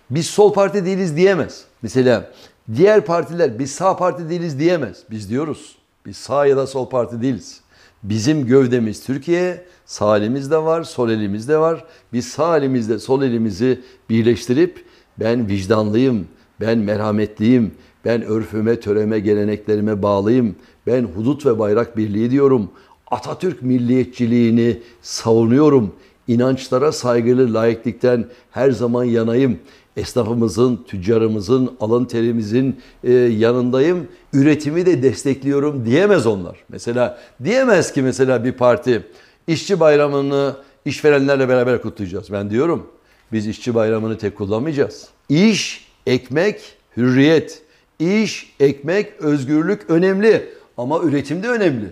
biz 0.09 0.25
sol 0.25 0.53
parti 0.53 0.85
değiliz 0.85 1.15
diyemez. 1.15 1.63
Mesela 1.81 2.31
diğer 2.75 3.05
partiler 3.05 3.59
biz 3.59 3.71
sağ 3.71 3.97
parti 3.97 4.29
değiliz 4.29 4.59
diyemez. 4.59 4.97
Biz 5.11 5.29
diyoruz. 5.29 5.75
Biz 6.05 6.17
sağ 6.17 6.45
ya 6.45 6.57
da 6.57 6.67
sol 6.67 6.89
parti 6.89 7.21
değiliz. 7.21 7.61
Bizim 8.03 8.45
gövdemiz 8.45 9.05
Türkiye, 9.05 9.65
sağ 9.85 10.17
elimiz 10.17 10.51
de 10.51 10.57
var, 10.57 10.83
sol 10.83 11.09
elimiz 11.09 11.49
de 11.49 11.57
var. 11.57 11.85
Biz 12.13 12.27
sağ 12.27 12.57
elimizle 12.57 12.99
sol 12.99 13.21
elimizi 13.21 13.81
birleştirip 14.09 14.85
ben 15.19 15.47
vicdanlıyım, 15.47 16.27
ben 16.61 16.77
merhametliyim, 16.77 17.71
ben 18.05 18.21
örfüme, 18.21 18.79
töreme, 18.79 19.19
geleneklerime 19.19 20.01
bağlıyım, 20.01 20.55
ben 20.87 21.03
hudut 21.03 21.45
ve 21.45 21.59
bayrak 21.59 21.97
birliği 21.97 22.31
diyorum. 22.31 22.69
Atatürk 23.11 23.61
milliyetçiliğini 23.61 24.79
savunuyorum. 25.01 25.93
İnançlara 26.27 26.91
saygılı 26.91 27.53
laiklikten 27.53 28.25
her 28.51 28.71
zaman 28.71 29.03
yanayım. 29.03 29.59
Esnafımızın, 29.97 30.85
tüccarımızın, 30.87 31.71
alın 31.79 32.05
terimizin 32.05 32.79
e, 33.03 33.11
yanındayım. 33.13 34.07
Üretimi 34.33 34.85
de 34.85 35.03
destekliyorum 35.03 35.85
diyemez 35.85 36.27
onlar. 36.27 36.57
Mesela 36.69 37.19
diyemez 37.43 37.93
ki 37.93 38.01
mesela 38.01 38.43
bir 38.43 38.51
parti 38.51 39.03
işçi 39.47 39.79
bayramını 39.79 40.55
işverenlerle 40.85 41.49
beraber 41.49 41.81
kutlayacağız. 41.81 42.31
Ben 42.31 42.49
diyorum 42.49 42.87
biz 43.31 43.47
işçi 43.47 43.75
bayramını 43.75 44.17
tek 44.17 44.37
kullanmayacağız. 44.37 45.07
İş, 45.29 45.87
ekmek, 46.05 46.61
hürriyet. 46.97 47.61
İş, 48.01 48.53
ekmek, 48.59 49.19
özgürlük 49.19 49.89
önemli 49.89 50.49
ama 50.77 50.99
üretim 50.99 51.43
de 51.43 51.47
önemli. 51.47 51.85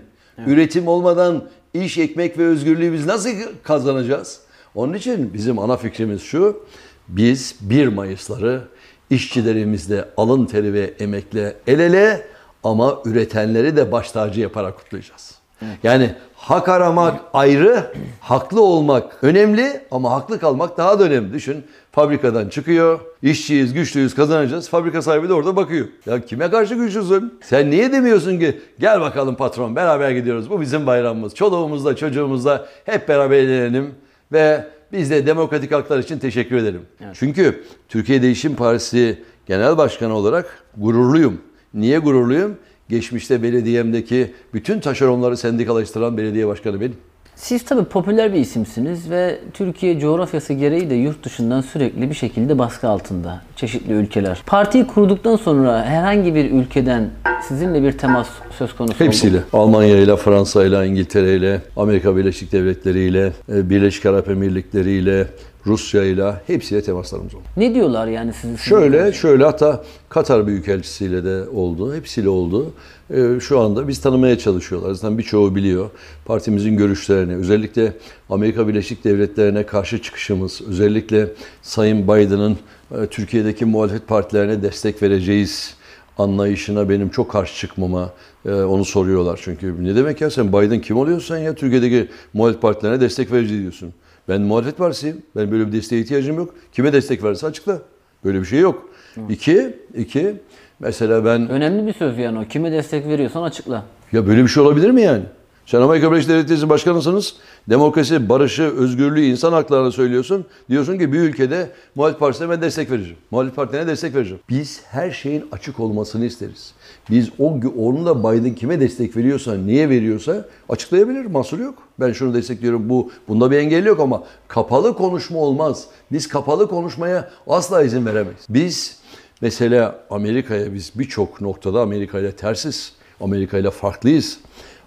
Üretim 0.47 0.88
olmadan 0.88 1.49
iş, 1.74 1.97
ekmek 1.97 2.38
ve 2.38 2.45
özgürlüğü 2.45 2.93
biz 2.93 3.05
nasıl 3.05 3.30
kazanacağız? 3.64 4.39
Onun 4.76 4.93
için 4.93 5.34
bizim 5.34 5.60
ana 5.60 5.78
fikrimiz 5.78 6.22
şu. 6.22 6.64
Biz 7.07 7.55
1 7.62 7.88
Mayıs'ları 7.88 8.62
işçilerimizle 9.10 10.05
alın 10.18 10.45
teri 10.45 10.74
ve 10.74 10.93
emekle 10.99 11.55
el 11.68 11.80
ele 11.80 12.28
ama 12.64 13.01
üretenleri 13.05 13.78
de 13.78 13.91
baş 13.91 14.12
tacı 14.12 14.41
yaparak 14.41 14.78
kutlayacağız. 14.78 15.36
Yani 15.84 16.16
hak 16.36 16.70
aramak 16.70 17.22
ayrı, 17.34 17.93
haklı 18.20 18.62
olmak 18.62 19.24
önemli 19.24 19.82
ama 19.91 20.12
haklı 20.12 20.39
kalmak 20.39 20.78
daha 20.78 20.99
da 20.99 21.03
önemli. 21.03 21.34
Düşün 21.34 21.66
fabrikadan 21.92 22.50
çıkıyor, 22.50 23.00
işçiyiz, 23.22 23.74
güçlüyüz, 23.74 24.16
kazanacağız. 24.16 24.70
Fabrika 24.70 25.02
sahibi 25.02 25.30
de 25.30 25.34
orada 25.34 25.56
bakıyor. 25.56 25.88
Ya 26.06 26.26
kime 26.26 26.50
karşı 26.50 26.76
güçlüsün? 26.76 27.34
Sen 27.42 27.72
niye 27.72 27.92
demiyorsun 27.92 28.40
ki 28.40 28.62
gel 28.80 29.02
bakalım 29.02 29.36
patron 29.36 29.76
beraber 29.76 30.12
gidiyoruz. 30.12 30.50
Bu 30.50 30.62
bizim 30.62 30.88
bayramımız. 30.88 31.36
Çoluğumuzla 31.36 31.96
çocuğumuzla 31.96 32.68
hep 32.86 33.08
beraber 33.08 33.38
eğlenelim 33.38 33.92
ve 34.32 34.68
biz 34.92 35.12
de 35.12 35.26
demokratik 35.26 35.72
haklar 35.72 36.00
için 36.00 36.20
teşekkür 36.20 36.56
edelim. 36.56 36.82
Çünkü 37.14 37.64
Türkiye 37.90 38.22
Değişim 38.22 38.56
Partisi 38.56 39.24
Genel 39.46 39.78
Başkanı 39.78 40.14
olarak 40.14 40.64
gururluyum. 40.78 41.42
Niye 41.74 42.00
gururluyum? 42.00 42.58
Geçmişte 42.90 43.44
belediyemdeki 43.44 44.34
bütün 44.54 44.80
taşeronları 44.80 45.38
sendikalaştıran 45.38 46.18
belediye 46.18 46.48
başkanı 46.48 46.82
benim. 46.82 46.96
Siz 47.42 47.66
tabii 47.66 47.84
popüler 47.84 48.34
bir 48.34 48.40
isimsiniz 48.40 49.10
ve 49.10 49.40
Türkiye 49.54 50.00
coğrafyası 50.00 50.54
gereği 50.54 50.90
de 50.90 50.96
yurt 50.96 51.24
dışından 51.24 51.62
sürekli 51.62 52.10
bir 52.10 52.16
şekilde 52.16 52.60
baskı 52.60 52.88
altında 52.88 53.42
çeşitli 53.56 53.94
ülkeler. 53.94 54.42
Partiyi 54.46 54.88
kurduktan 54.88 55.36
sonra 55.36 55.86
herhangi 55.86 56.36
bir 56.36 56.52
ülkeden 56.52 57.10
sizinle 57.48 57.84
bir 57.84 57.92
temas 57.92 58.28
söz 58.58 58.76
konusu 58.76 58.94
oldu 58.94 59.04
mu? 59.04 59.08
Hepsiyle. 59.08 59.40
Almanya 59.54 59.98
ile, 59.98 60.16
Fransa 60.16 60.66
ile, 60.66 60.88
İngiltere 60.88 61.36
ile, 61.36 61.62
Amerika 61.78 62.18
Birleşik 62.18 62.52
Devletleri 62.52 63.00
ile, 63.00 63.34
e, 63.54 63.70
Birleşik 63.70 64.06
Arap 64.06 64.30
Emirlikleri 64.30 64.92
ile, 64.92 65.28
Rusya 65.70 66.04
ile 66.04 66.34
hepsiyle 66.48 66.82
temaslarımız 66.82 67.36
oldu. 67.36 67.44
Ne 67.58 67.74
diyorlar 67.74 68.08
yani 68.08 68.34
sizi? 68.34 68.58
Şöyle 68.58 69.14
şöyle 69.14 69.44
hatta 69.44 69.84
Katar 70.10 70.48
Büyükelçisiyle 70.48 71.24
de 71.24 71.50
oldu. 71.50 71.96
Hepsiyle 71.96 72.30
oldu. 72.30 72.74
Ee, 73.14 73.40
şu 73.40 73.60
anda 73.60 73.88
biz 73.88 74.02
tanımaya 74.02 74.38
çalışıyorlar. 74.38 74.94
Zaten 74.94 75.18
birçoğu 75.18 75.56
biliyor. 75.56 75.90
Partimizin 76.26 76.78
görüşlerini, 76.78 77.36
özellikle 77.36 77.94
Amerika 78.30 78.68
Birleşik 78.68 79.04
Devletleri'ne 79.04 79.66
karşı 79.66 80.02
çıkışımız, 80.02 80.62
özellikle 80.68 81.28
Sayın 81.62 82.04
Biden'ın 82.04 82.58
e, 82.92 83.06
Türkiye'deki 83.08 83.66
muhalefet 83.66 84.08
partilerine 84.08 84.64
destek 84.64 85.04
vereceğiz 85.04 85.74
anlayışına 86.18 86.90
benim 86.90 87.10
çok 87.10 87.32
karşı 87.32 87.56
çıkmama 87.56 88.10
e, 88.46 88.52
onu 88.52 88.86
soruyorlar. 88.86 89.40
Çünkü 89.44 89.84
ne 89.84 89.96
demek 89.96 90.22
ya 90.22 90.30
sen 90.30 90.54
Biden 90.54 90.82
kim 90.82 90.98
oluyorsun 90.98 91.38
ya 91.38 91.56
Türkiye'deki 91.56 92.08
muhalefet 92.34 92.62
partilerine 92.62 93.02
destek 93.02 93.32
vereceğiz 93.32 93.62
diyorsun. 93.62 93.94
Ben 94.30 94.42
muhalefet 94.42 94.78
partisiyim. 94.78 95.22
Ben 95.36 95.52
böyle 95.52 95.68
bir 95.68 95.72
desteğe 95.72 96.02
ihtiyacım 96.02 96.38
yok. 96.38 96.56
Kime 96.74 96.94
destek 96.94 97.24
verirse 97.24 97.48
açıkla. 97.48 97.82
Böyle 98.26 98.40
bir 98.42 98.46
şey 98.46 98.60
yok. 98.60 98.90
İki, 99.30 99.78
iki, 99.98 100.36
mesela 100.80 101.26
ben 101.26 101.50
Önemli 101.50 101.88
bir 101.88 101.94
söz 101.94 102.18
yani 102.18 102.40
o. 102.40 102.48
Kime 102.48 102.72
destek 102.72 103.08
veriyorsan 103.08 103.44
açıkla. 103.44 103.84
ya 104.12 104.28
böyle 104.28 104.44
bir 104.44 104.48
şey 104.48 104.64
olabilir 104.64 104.90
mi 104.90 105.02
yani? 105.02 105.24
Sen 105.66 105.82
Amerika 105.82 106.12
Birleşik 106.12 106.30
Devletleri 106.30 106.70
başkanısınız. 106.70 107.36
Demokrasi, 107.70 108.30
barışı, 108.30 108.64
özgürlüğü, 108.64 109.22
insan 109.22 109.54
haklarını 109.54 109.92
söylüyorsun. 109.92 110.46
Diyorsun 110.70 110.98
ki 110.98 111.14
bir 111.14 111.20
ülkede 111.20 111.70
muhalefet 111.96 112.20
partisine 112.20 112.50
ben 112.50 112.62
destek 112.62 112.92
vereceğim. 112.92 113.18
Muhalefet 113.32 113.56
partilerine 113.56 113.88
destek 113.88 114.16
vereceğim. 114.16 114.40
Biz 114.50 114.82
her 114.86 115.12
şeyin 115.12 115.46
açık 115.52 115.80
olmasını 115.80 116.26
isteriz. 116.26 116.74
Biz 117.12 117.30
o 117.39 117.60
onun 117.78 118.05
da 118.05 118.20
Biden 118.20 118.55
kime 118.55 118.80
destek 118.80 119.18
veriyorsa, 119.18 119.55
niye 119.55 119.89
veriyorsa 119.89 120.45
açıklayabilir. 120.70 121.26
Mahsur 121.26 121.60
yok. 121.60 121.76
Ben 121.99 122.12
şunu 122.12 122.34
destekliyorum. 122.34 122.89
Bu 122.89 123.12
bunda 123.28 123.51
bir 123.51 123.57
engel 123.57 123.86
yok 123.86 123.99
ama 123.99 124.24
kapalı 124.47 124.95
konuşma 124.95 125.39
olmaz. 125.39 125.88
Biz 126.12 126.28
kapalı 126.28 126.70
konuşmaya 126.70 127.30
asla 127.47 127.84
izin 127.84 128.05
veremeyiz. 128.05 128.45
Biz 128.49 128.97
mesela 129.41 129.99
Amerika'ya 130.10 130.74
biz 130.74 130.91
birçok 130.95 131.41
noktada 131.41 131.82
Amerika 131.82 132.20
ile 132.20 132.32
tersiz. 132.32 132.93
Amerika 133.22 133.57
ile 133.57 133.72
farklıyız. 133.72 134.39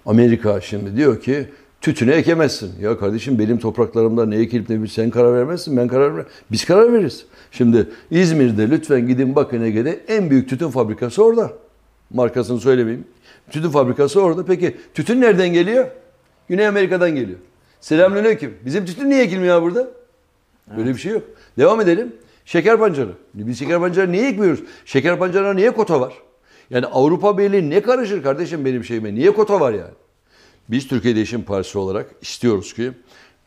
Amerika 0.06 0.60
şimdi 0.60 0.96
diyor 0.96 1.20
ki 1.20 1.48
tütüne 1.80 2.12
ekemezsin. 2.12 2.72
Ya 2.80 2.98
kardeşim 2.98 3.38
benim 3.38 3.58
topraklarımda 3.58 4.26
ne 4.26 4.36
ekilip 4.36 4.68
ne 4.68 4.86
sen 4.86 5.10
karar 5.10 5.34
vermezsin 5.34 5.76
ben 5.76 5.88
karar 5.88 6.16
ver. 6.16 6.26
Biz 6.50 6.64
karar 6.64 6.92
veririz. 6.92 7.26
Şimdi 7.50 7.88
İzmir'de 8.10 8.70
lütfen 8.70 9.08
gidin 9.08 9.34
bakın 9.34 9.62
Ege'de 9.62 10.00
en 10.08 10.30
büyük 10.30 10.48
tütün 10.48 10.68
fabrikası 10.68 11.24
orada. 11.24 11.61
Markasını 12.12 12.60
söylemeyeyim. 12.60 13.04
Tütün 13.50 13.70
fabrikası 13.70 14.22
orada. 14.22 14.44
Peki 14.44 14.76
tütün 14.94 15.20
nereden 15.20 15.52
geliyor? 15.52 15.86
Güney 16.48 16.66
Amerika'dan 16.66 17.10
geliyor. 17.14 17.38
Selamünaleyküm. 17.80 18.54
Bizim 18.64 18.86
tütün 18.86 19.10
niye 19.10 19.22
ekilmiyor 19.22 19.62
burada? 19.62 19.88
Böyle 20.76 20.90
bir 20.90 20.98
şey 20.98 21.12
yok. 21.12 21.22
Devam 21.58 21.80
edelim. 21.80 22.16
Şeker 22.44 22.78
pancarı. 22.78 23.12
Biz 23.34 23.58
şeker 23.58 23.80
pancarı 23.80 24.12
niye 24.12 24.28
ekmiyoruz? 24.28 24.60
Şeker 24.84 25.18
pancarına 25.18 25.54
niye 25.54 25.70
kota 25.70 26.00
var? 26.00 26.14
Yani 26.70 26.86
Avrupa 26.86 27.38
Birliği 27.38 27.70
ne 27.70 27.82
karışır 27.82 28.22
kardeşim 28.22 28.64
benim 28.64 28.84
şeyime? 28.84 29.14
Niye 29.14 29.30
kota 29.30 29.60
var 29.60 29.72
yani? 29.72 29.92
Biz 30.68 30.88
Türkiye 30.88 31.16
Değişim 31.16 31.42
Partisi 31.42 31.78
olarak 31.78 32.14
istiyoruz 32.22 32.74
ki 32.74 32.92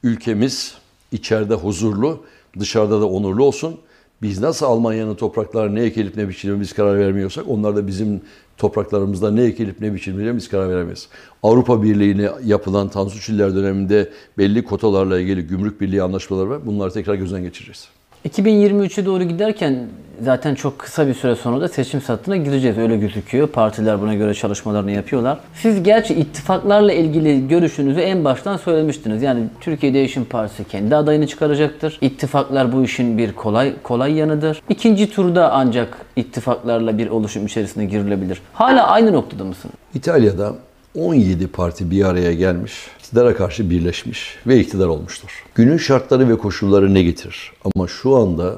ülkemiz 0.03 0.77
içeride 1.11 1.53
huzurlu, 1.53 2.25
dışarıda 2.59 3.01
da 3.01 3.09
onurlu 3.09 3.43
olsun. 3.43 3.79
Biz 4.21 4.39
nasıl 4.39 4.65
Almanya'nın 4.65 5.15
topraklarına 5.15 5.73
ne 5.73 5.83
ekilip 5.83 6.17
ne 6.17 6.29
biçilip 6.29 6.59
biz 6.59 6.73
karar 6.73 6.99
vermiyorsak 6.99 7.45
onlar 7.47 7.75
da 7.75 7.87
bizim 7.87 8.21
topraklarımızda 8.57 9.31
ne 9.31 9.43
ekilip 9.43 9.81
ne 9.81 9.93
biçilmeyeceğine 9.93 10.37
biz 10.37 10.49
karar 10.49 10.69
veremeyiz. 10.69 11.07
Avrupa 11.43 11.83
Birliği'ne 11.83 12.29
yapılan 12.43 12.89
Tansu 12.89 13.19
Çiller 13.19 13.55
döneminde 13.55 14.09
belli 14.37 14.63
kotalarla 14.63 15.19
ilgili 15.19 15.47
gümrük 15.47 15.81
birliği 15.81 16.03
anlaşmaları 16.03 16.49
var. 16.49 16.65
Bunları 16.65 16.91
tekrar 16.91 17.15
gözden 17.15 17.43
geçireceğiz. 17.43 17.87
2023'e 18.25 19.05
doğru 19.05 19.23
giderken 19.23 19.75
zaten 20.21 20.55
çok 20.55 20.79
kısa 20.79 21.07
bir 21.07 21.13
süre 21.13 21.35
sonra 21.35 21.61
da 21.61 21.67
seçim 21.67 22.01
sattığına 22.01 22.37
gireceğiz. 22.37 22.77
Öyle 22.77 22.97
gözüküyor. 22.97 23.47
Partiler 23.47 24.01
buna 24.01 24.13
göre 24.15 24.33
çalışmalarını 24.33 24.91
yapıyorlar. 24.91 25.39
Siz 25.53 25.83
gerçi 25.83 26.13
ittifaklarla 26.13 26.93
ilgili 26.93 27.47
görüşünüzü 27.47 27.99
en 27.99 28.25
baştan 28.25 28.57
söylemiştiniz. 28.57 29.21
Yani 29.21 29.43
Türkiye 29.61 29.93
Değişim 29.93 30.25
Partisi 30.25 30.63
kendi 30.63 30.95
adayını 30.95 31.27
çıkaracaktır. 31.27 31.97
İttifaklar 32.01 32.73
bu 32.73 32.83
işin 32.83 33.17
bir 33.17 33.33
kolay 33.33 33.73
kolay 33.83 34.13
yanıdır. 34.13 34.61
İkinci 34.69 35.11
turda 35.11 35.51
ancak 35.51 35.97
ittifaklarla 36.15 36.97
bir 36.97 37.09
oluşum 37.09 37.45
içerisine 37.45 37.85
girilebilir. 37.85 38.41
Hala 38.53 38.87
aynı 38.87 39.13
noktada 39.13 39.43
mısın? 39.43 39.71
İtalya'da 39.93 40.53
17 40.95 41.47
parti 41.47 41.91
bir 41.91 42.05
araya 42.05 42.33
gelmiş, 42.33 42.73
iktidara 43.05 43.35
karşı 43.35 43.69
birleşmiş 43.69 44.37
ve 44.47 44.59
iktidar 44.59 44.87
olmuştur. 44.87 45.43
Günün 45.55 45.77
şartları 45.77 46.29
ve 46.29 46.37
koşulları 46.37 46.93
ne 46.93 47.03
getirir? 47.03 47.53
Ama 47.65 47.87
şu 47.87 48.15
anda 48.15 48.55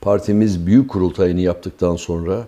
partimiz 0.00 0.66
büyük 0.66 0.90
kurultayını 0.90 1.40
yaptıktan 1.40 1.96
sonra 1.96 2.46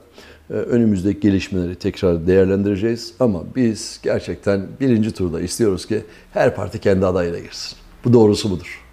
e, 0.51 0.53
önümüzdeki 0.53 1.20
gelişmeleri 1.20 1.74
tekrar 1.74 2.26
değerlendireceğiz. 2.26 3.14
Ama 3.20 3.42
biz 3.57 4.01
gerçekten 4.03 4.66
birinci 4.80 5.12
turda 5.12 5.40
istiyoruz 5.40 5.86
ki 5.86 6.05
her 6.32 6.57
parti 6.57 6.78
kendi 6.78 7.07
adayıyla 7.07 7.38
girsin. 7.38 7.78
Bu 8.05 8.12
doğrusu 8.12 8.51
budur. 8.51 8.84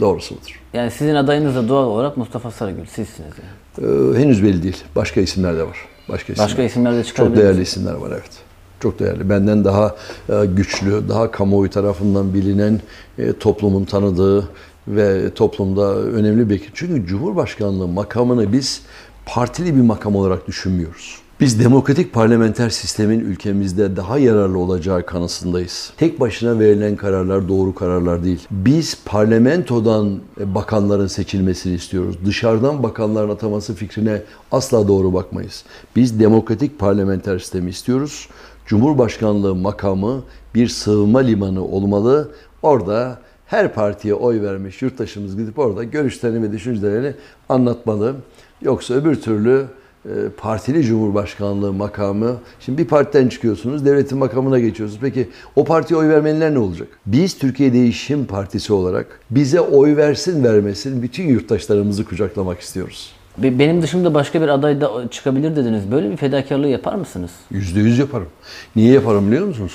Doğrusu 0.00 0.34
budur. 0.34 0.60
Yani 0.72 0.90
sizin 0.90 1.14
adayınız 1.14 1.56
da 1.56 1.68
doğal 1.68 1.86
olarak 1.86 2.16
Mustafa 2.16 2.50
Sarıgül. 2.50 2.86
Sizsiniz 2.86 3.32
yani. 3.38 4.14
Ee, 4.14 4.18
henüz 4.18 4.42
belli 4.42 4.62
değil. 4.62 4.84
Başka 4.96 5.20
isimler 5.20 5.56
de 5.56 5.62
var. 5.62 5.78
Başka 6.08 6.32
isimler. 6.32 6.48
Başka 6.48 6.62
isimler 6.62 6.92
de 6.92 6.98
Çok 6.98 7.06
çıkarabilir 7.06 7.42
değerli 7.42 7.62
isimler 7.62 7.94
var 7.94 8.10
evet. 8.10 8.43
Çok 8.84 8.98
değerli. 8.98 9.30
Benden 9.30 9.64
daha 9.64 9.96
e, 10.28 10.46
güçlü, 10.46 11.08
daha 11.08 11.30
kamuoyu 11.30 11.70
tarafından 11.70 12.34
bilinen, 12.34 12.80
e, 13.18 13.32
toplumun 13.32 13.84
tanıdığı 13.84 14.48
ve 14.88 15.30
toplumda 15.34 15.96
önemli 15.96 16.50
bir... 16.50 16.62
Çünkü 16.74 17.06
Cumhurbaşkanlığı 17.06 17.88
makamını 17.88 18.52
biz 18.52 18.82
partili 19.26 19.76
bir 19.76 19.80
makam 19.80 20.16
olarak 20.16 20.48
düşünmüyoruz. 20.48 21.18
Biz 21.40 21.60
demokratik 21.60 22.12
parlamenter 22.12 22.70
sistemin 22.70 23.20
ülkemizde 23.20 23.96
daha 23.96 24.18
yararlı 24.18 24.58
olacağı 24.58 25.06
kanısındayız. 25.06 25.92
Tek 25.96 26.20
başına 26.20 26.58
verilen 26.58 26.96
kararlar 26.96 27.48
doğru 27.48 27.74
kararlar 27.74 28.24
değil. 28.24 28.46
Biz 28.50 28.98
parlamentodan 29.04 30.20
e, 30.40 30.54
bakanların 30.54 31.06
seçilmesini 31.06 31.74
istiyoruz. 31.74 32.16
Dışarıdan 32.26 32.82
bakanların 32.82 33.30
ataması 33.30 33.74
fikrine 33.74 34.22
asla 34.52 34.88
doğru 34.88 35.14
bakmayız. 35.14 35.64
Biz 35.96 36.20
demokratik 36.20 36.78
parlamenter 36.78 37.38
sistemi 37.38 37.70
istiyoruz. 37.70 38.28
Cumhurbaşkanlığı 38.66 39.54
makamı 39.54 40.22
bir 40.54 40.68
sığınma 40.68 41.18
limanı 41.18 41.64
olmalı. 41.64 42.30
Orada 42.62 43.18
her 43.46 43.74
partiye 43.74 44.14
oy 44.14 44.42
vermiş 44.42 44.82
yurttaşımız 44.82 45.36
gidip 45.36 45.58
orada 45.58 45.84
görüşlerini 45.84 46.42
ve 46.42 46.52
düşüncelerini 46.52 47.14
anlatmalı. 47.48 48.14
Yoksa 48.62 48.94
öbür 48.94 49.20
türlü 49.20 49.66
e, 50.04 50.10
partili 50.36 50.82
cumhurbaşkanlığı 50.82 51.72
makamı. 51.72 52.36
Şimdi 52.60 52.78
bir 52.78 52.88
partiden 52.88 53.28
çıkıyorsunuz, 53.28 53.86
devletin 53.86 54.18
makamına 54.18 54.58
geçiyorsunuz. 54.58 55.00
Peki 55.02 55.28
o 55.56 55.64
partiye 55.64 56.00
oy 56.00 56.08
vermeyenler 56.08 56.54
ne 56.54 56.58
olacak? 56.58 56.88
Biz 57.06 57.38
Türkiye 57.38 57.72
Değişim 57.72 58.26
Partisi 58.26 58.72
olarak 58.72 59.20
bize 59.30 59.60
oy 59.60 59.96
versin 59.96 60.44
vermesin 60.44 61.02
bütün 61.02 61.24
yurttaşlarımızı 61.24 62.04
kucaklamak 62.04 62.60
istiyoruz. 62.60 63.12
Be- 63.38 63.58
Benim 63.58 63.82
dışımda 63.82 64.14
başka 64.14 64.42
bir 64.42 64.48
aday 64.48 64.80
da 64.80 65.08
çıkabilir 65.10 65.56
dediniz. 65.56 65.90
Böyle 65.90 66.10
bir 66.10 66.16
fedakarlığı 66.16 66.68
yapar 66.68 66.94
mısınız? 66.94 67.30
Yüzde 67.50 67.80
yüz 67.80 67.98
yaparım. 67.98 68.28
Niye 68.76 68.92
yaparım 68.92 69.26
biliyor 69.30 69.46
musunuz? 69.46 69.72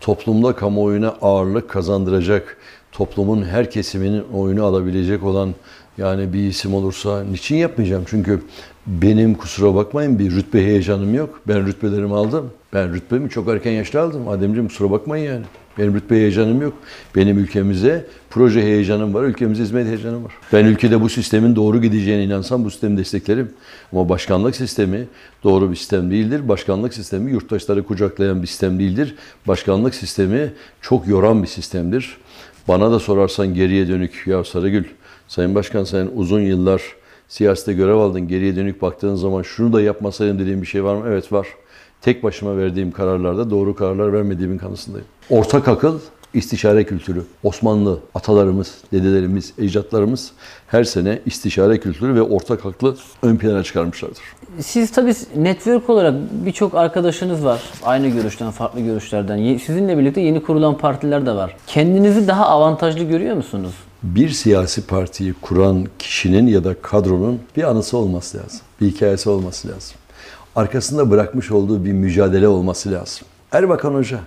Toplumda 0.00 0.52
kamuoyuna 0.56 1.08
ağırlık 1.22 1.70
kazandıracak, 1.70 2.56
toplumun 2.92 3.42
her 3.44 3.70
kesiminin 3.70 4.24
oyunu 4.34 4.64
alabilecek 4.64 5.22
olan 5.24 5.54
yani 5.98 6.32
bir 6.32 6.38
isim 6.48 6.74
olursa 6.74 7.24
niçin 7.24 7.56
yapmayacağım? 7.56 8.04
Çünkü 8.06 8.42
Benim 8.86 9.34
kusura 9.34 9.74
bakmayın 9.74 10.18
bir 10.18 10.30
rütbe 10.30 10.64
heyecanım 10.64 11.14
yok. 11.14 11.40
Ben 11.48 11.66
rütbelerimi 11.66 12.14
aldım. 12.14 12.50
Ben 12.72 12.94
rütbemi 12.94 13.30
çok 13.30 13.48
erken 13.48 13.72
yaşta 13.72 14.00
aldım. 14.00 14.28
Ademciğim 14.28 14.68
kusura 14.68 14.90
bakmayın 14.90 15.32
yani. 15.32 15.44
Benim 15.78 15.94
rütbe 15.94 16.14
heyecanım 16.14 16.62
yok. 16.62 16.72
Benim 17.16 17.38
ülkemize 17.38 18.06
proje 18.30 18.62
heyecanım 18.62 19.14
var. 19.14 19.22
Ülkemize 19.24 19.62
hizmet 19.62 19.86
heyecanım 19.86 20.24
var. 20.24 20.32
Ben 20.52 20.64
ülkede 20.64 21.00
bu 21.00 21.08
sistemin 21.08 21.56
doğru 21.56 21.82
gideceğine 21.82 22.24
inansam 22.24 22.64
bu 22.64 22.70
sistemi 22.70 22.96
desteklerim. 22.96 23.52
Ama 23.92 24.08
başkanlık 24.08 24.56
sistemi 24.56 25.06
doğru 25.44 25.70
bir 25.70 25.76
sistem 25.76 26.10
değildir. 26.10 26.48
Başkanlık 26.48 26.94
sistemi 26.94 27.30
yurttaşları 27.30 27.82
kucaklayan 27.82 28.42
bir 28.42 28.46
sistem 28.46 28.78
değildir. 28.78 29.14
Başkanlık 29.48 29.94
sistemi 29.94 30.52
çok 30.80 31.08
yoran 31.08 31.42
bir 31.42 31.48
sistemdir. 31.48 32.16
Bana 32.68 32.92
da 32.92 32.98
sorarsan 32.98 33.54
geriye 33.54 33.88
dönük 33.88 34.26
ya 34.26 34.44
Sarıgül, 34.44 34.84
Sayın 35.28 35.54
Başkan 35.54 35.84
sen 35.84 36.08
uzun 36.14 36.40
yıllar 36.40 36.82
siyasete 37.32 37.72
görev 37.72 37.94
aldın. 37.94 38.28
Geriye 38.28 38.56
dönük 38.56 38.82
baktığın 38.82 39.14
zaman 39.14 39.42
şunu 39.42 39.72
da 39.72 39.82
yapmasaydın 39.82 40.38
dediğim 40.38 40.62
bir 40.62 40.66
şey 40.66 40.84
var 40.84 40.94
mı? 40.94 41.04
Evet 41.08 41.32
var. 41.32 41.46
Tek 42.00 42.22
başıma 42.22 42.56
verdiğim 42.56 42.92
kararlarda 42.92 43.50
doğru 43.50 43.74
kararlar 43.74 44.12
vermediğimin 44.12 44.58
kanısındayım. 44.58 45.06
Ortak 45.30 45.68
akıl, 45.68 45.98
istişare 46.34 46.84
kültürü. 46.84 47.22
Osmanlı 47.42 47.98
atalarımız, 48.14 48.74
dedelerimiz, 48.92 49.52
ecdatlarımız 49.58 50.32
her 50.66 50.84
sene 50.84 51.18
istişare 51.26 51.80
kültürü 51.80 52.14
ve 52.14 52.22
ortak 52.22 52.66
aklı 52.66 52.96
ön 53.22 53.36
plana 53.36 53.62
çıkarmışlardır. 53.62 54.22
Siz 54.60 54.90
tabii 54.90 55.14
network 55.36 55.90
olarak 55.90 56.14
birçok 56.32 56.74
arkadaşınız 56.74 57.44
var. 57.44 57.62
Aynı 57.84 58.08
görüşten, 58.08 58.50
farklı 58.50 58.80
görüşlerden. 58.80 59.58
Sizinle 59.58 59.98
birlikte 59.98 60.20
yeni 60.20 60.42
kurulan 60.42 60.78
partiler 60.78 61.26
de 61.26 61.32
var. 61.32 61.56
Kendinizi 61.66 62.28
daha 62.28 62.46
avantajlı 62.46 63.04
görüyor 63.04 63.36
musunuz? 63.36 63.72
Bir 64.02 64.28
siyasi 64.28 64.86
partiyi 64.86 65.34
kuran 65.42 65.86
kişinin 65.98 66.46
ya 66.46 66.64
da 66.64 66.82
kadronun 66.82 67.40
bir 67.56 67.62
anısı 67.62 67.96
olması 67.96 68.38
lazım. 68.38 68.60
Bir 68.80 68.86
hikayesi 68.86 69.30
olması 69.30 69.68
lazım. 69.68 69.96
Arkasında 70.56 71.10
bırakmış 71.10 71.50
olduğu 71.50 71.84
bir 71.84 71.92
mücadele 71.92 72.48
olması 72.48 72.92
lazım. 72.92 73.26
Erbakan 73.52 73.94
Hoca, 73.94 74.20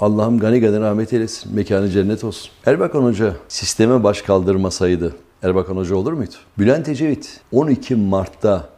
Allah'ım 0.00 0.38
gani 0.38 0.60
gani 0.60 0.80
rahmet 0.80 1.12
eylesin, 1.12 1.54
mekanı 1.54 1.88
cennet 1.88 2.24
olsun. 2.24 2.50
Erbakan 2.66 3.02
Hoca 3.02 3.34
sisteme 3.48 4.04
baş 4.04 4.22
kaldırmasaydı 4.22 5.14
Erbakan 5.42 5.76
Hoca 5.76 5.96
olur 5.96 6.12
muydu? 6.12 6.34
Bülent 6.58 6.88
Ecevit 6.88 7.40
12 7.52 7.96
Mart'ta 7.96 8.68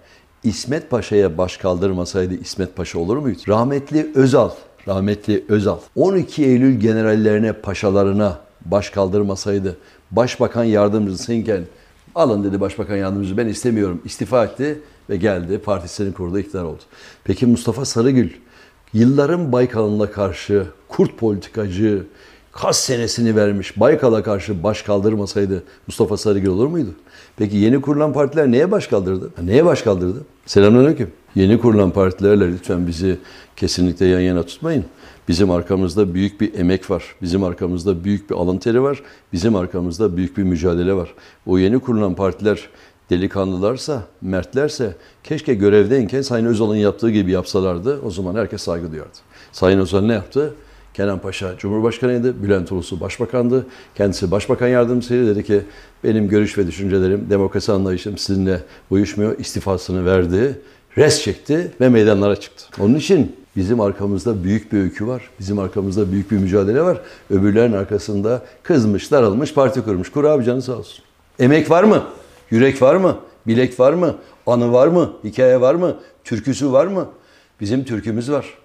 İsmet 0.45 0.91
Paşa'ya 0.91 1.39
baş 1.39 1.57
kaldırmasaydı 1.57 2.35
İsmet 2.35 2.77
Paşa 2.77 2.99
olur 2.99 3.17
muydu? 3.17 3.39
Rahmetli 3.49 4.13
Özal, 4.15 4.51
rahmetli 4.89 5.45
Özal 5.49 5.79
12 5.97 6.45
Eylül 6.45 6.81
generallerine, 6.81 7.53
paşalarına 7.53 8.39
baş 8.65 8.91
kaldırmasaydı 8.91 9.77
Başbakan 10.13 10.65
yardımcısıyken 10.65 11.63
alın 12.15 12.45
dedi 12.45 12.61
Başbakan 12.61 12.97
yardımcısı 12.97 13.37
ben 13.37 13.47
istemiyorum 13.47 14.01
istifa 14.05 14.45
etti 14.45 14.81
ve 15.11 15.17
geldi 15.17 15.59
partisini 15.59 16.15
kurdu 16.15 16.39
iktidar 16.39 16.65
oldu. 16.65 16.83
Peki 17.25 17.47
Mustafa 17.47 17.85
Sarıgül 17.85 18.31
yılların 18.93 19.53
Baykal'ına 19.53 20.11
karşı 20.11 20.67
kurt 20.89 21.19
politikacı 21.19 22.07
kas 22.53 22.79
senesini 22.79 23.37
vermiş 23.37 23.81
Baykal'a 23.81 24.23
karşı 24.23 24.63
baş 24.63 24.83
kaldırmasaydı 24.83 25.63
Mustafa 25.87 26.17
Sarıgül 26.17 26.49
olur 26.49 26.67
muydu? 26.67 26.91
Peki 27.37 27.57
yeni 27.57 27.81
kurulan 27.81 28.13
partiler 28.13 28.51
neye 28.51 28.71
baş 28.71 28.87
kaldırdı? 28.87 29.31
Neye 29.45 29.65
baş 29.65 29.83
kaldırdı? 29.83 30.25
Selamünaleyküm. 30.47 31.11
Yeni 31.35 31.61
kurulan 31.61 31.91
partilerle 31.91 32.53
lütfen 32.53 32.87
bizi 32.87 33.19
kesinlikle 33.57 34.07
yan 34.07 34.21
yana 34.21 34.43
tutmayın. 34.43 34.85
Bizim 35.33 35.51
arkamızda 35.51 36.15
büyük 36.15 36.41
bir 36.41 36.55
emek 36.55 36.91
var. 36.91 37.05
Bizim 37.23 37.45
arkamızda 37.45 38.05
büyük 38.05 38.31
bir 38.31 38.35
alın 38.35 38.59
teri 38.59 38.83
var. 38.83 39.03
Bizim 39.33 39.57
arkamızda 39.57 40.17
büyük 40.17 40.37
bir 40.37 40.43
mücadele 40.43 40.95
var. 40.95 41.15
O 41.47 41.59
yeni 41.59 41.79
kurulan 41.79 42.15
partiler 42.15 42.69
delikanlılarsa, 43.11 44.03
mertlerse 44.23 44.97
keşke 45.25 45.55
görevdeyken 45.55 46.23
Sayın 46.23 46.47
Özal'ın 46.47 46.77
yaptığı 46.77 47.11
gibi 47.11 47.31
yapsalardı. 47.31 48.01
O 48.05 48.11
zaman 48.11 48.35
herkes 48.35 48.63
saygı 48.63 48.93
duyardı. 48.93 49.19
Sayın 49.53 49.79
Özal 49.79 50.01
ne 50.01 50.13
yaptı? 50.13 50.55
Kenan 50.95 51.19
Paşa 51.19 51.59
Cumhurbaşkanıydı, 51.59 52.43
Bülent 52.43 52.73
Ulusu 52.73 53.01
Başbakandı. 53.01 53.67
Kendisi 53.95 54.31
Başbakan 54.31 54.69
Yardımcısıydı. 54.69 55.35
Dedi 55.35 55.45
ki 55.45 55.61
benim 56.05 56.29
görüş 56.29 56.59
ve 56.59 56.67
düşüncelerim, 56.67 57.27
demokrasi 57.31 57.73
anlayışım 57.73 58.19
sizinle 58.19 58.61
uyuşmuyor. 58.91 59.39
İstifasını 59.39 60.07
verdi, 60.07 60.61
res 60.99 61.23
çekti 61.23 61.73
ve 61.81 61.89
meydanlara 61.89 62.37
çıktı. 62.37 62.65
Onun 62.81 62.95
için 62.95 63.42
bizim 63.57 63.81
arkamızda 63.81 64.45
büyük 64.45 64.73
bir 64.73 64.79
öykü 64.79 65.07
var. 65.07 65.31
Bizim 65.41 65.59
arkamızda 65.59 66.13
büyük 66.13 66.31
bir 66.31 66.37
mücadele 66.37 66.83
var. 66.83 67.01
Öbürlerin 67.31 67.73
arkasında 67.73 68.43
kızmış, 68.63 69.11
daralmış, 69.11 69.55
parti 69.55 69.83
kurmuş. 69.83 70.11
Kur 70.11 70.25
abi 70.25 70.45
canı 70.45 70.63
sağ 70.63 70.73
olsun. 70.73 71.05
Emek 71.39 71.71
var 71.71 71.85
mı? 71.85 72.03
Yürek 72.51 72.83
var 72.83 72.95
mı? 72.95 73.19
Bilek 73.47 73.81
var 73.81 73.93
mı? 73.93 74.17
Anı 74.47 74.73
var 74.73 74.87
mı? 74.87 75.13
Hikaye 75.25 75.61
var 75.61 75.75
mı? 75.75 75.97
Türküsü 76.25 76.73
var 76.73 76.87
mı? 76.87 77.09
Bizim 77.61 77.85
türkümüz 77.85 78.31
var. 78.31 78.59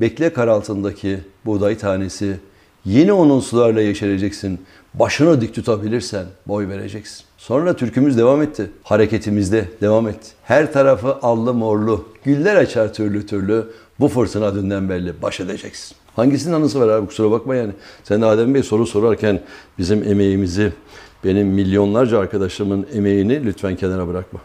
Bekle 0.00 0.32
kar 0.32 0.48
altındaki 0.48 1.20
buğday 1.46 1.78
tanesi. 1.78 2.40
Yeni 2.86 3.12
onun 3.12 3.40
sularla 3.40 3.80
yeşereceksin. 3.80 4.60
Başını 4.94 5.40
dik 5.40 5.54
tutabilirsen 5.54 6.24
boy 6.48 6.68
vereceksin. 6.68 7.24
Sonra 7.38 7.76
türkümüz 7.76 8.18
devam 8.18 8.42
etti. 8.42 8.70
Hareketimizde 8.82 9.68
devam 9.80 10.08
etti. 10.08 10.28
Her 10.44 10.72
tarafı 10.72 11.14
allı 11.22 11.54
morlu. 11.54 12.04
Güller 12.24 12.56
açar 12.56 12.94
türlü 12.94 13.26
türlü. 13.26 13.64
Bu 14.00 14.08
fırtına 14.08 14.54
dünden 14.54 14.88
belli. 14.88 15.22
Baş 15.22 15.40
edeceksin. 15.40 15.96
Hangisinin 16.16 16.54
anısı 16.54 16.80
var 16.80 16.88
abi 16.88 17.06
kusura 17.06 17.30
bakma 17.30 17.54
yani. 17.54 17.72
Sen 18.04 18.22
de 18.22 18.26
Adem 18.26 18.54
Bey 18.54 18.62
soru 18.62 18.86
sorarken 18.86 19.40
bizim 19.78 20.02
emeğimizi, 20.02 20.72
benim 21.24 21.48
milyonlarca 21.48 22.18
arkadaşımın 22.18 22.86
emeğini 22.94 23.44
lütfen 23.44 23.76
kenara 23.76 24.08
bırakma. 24.08 24.40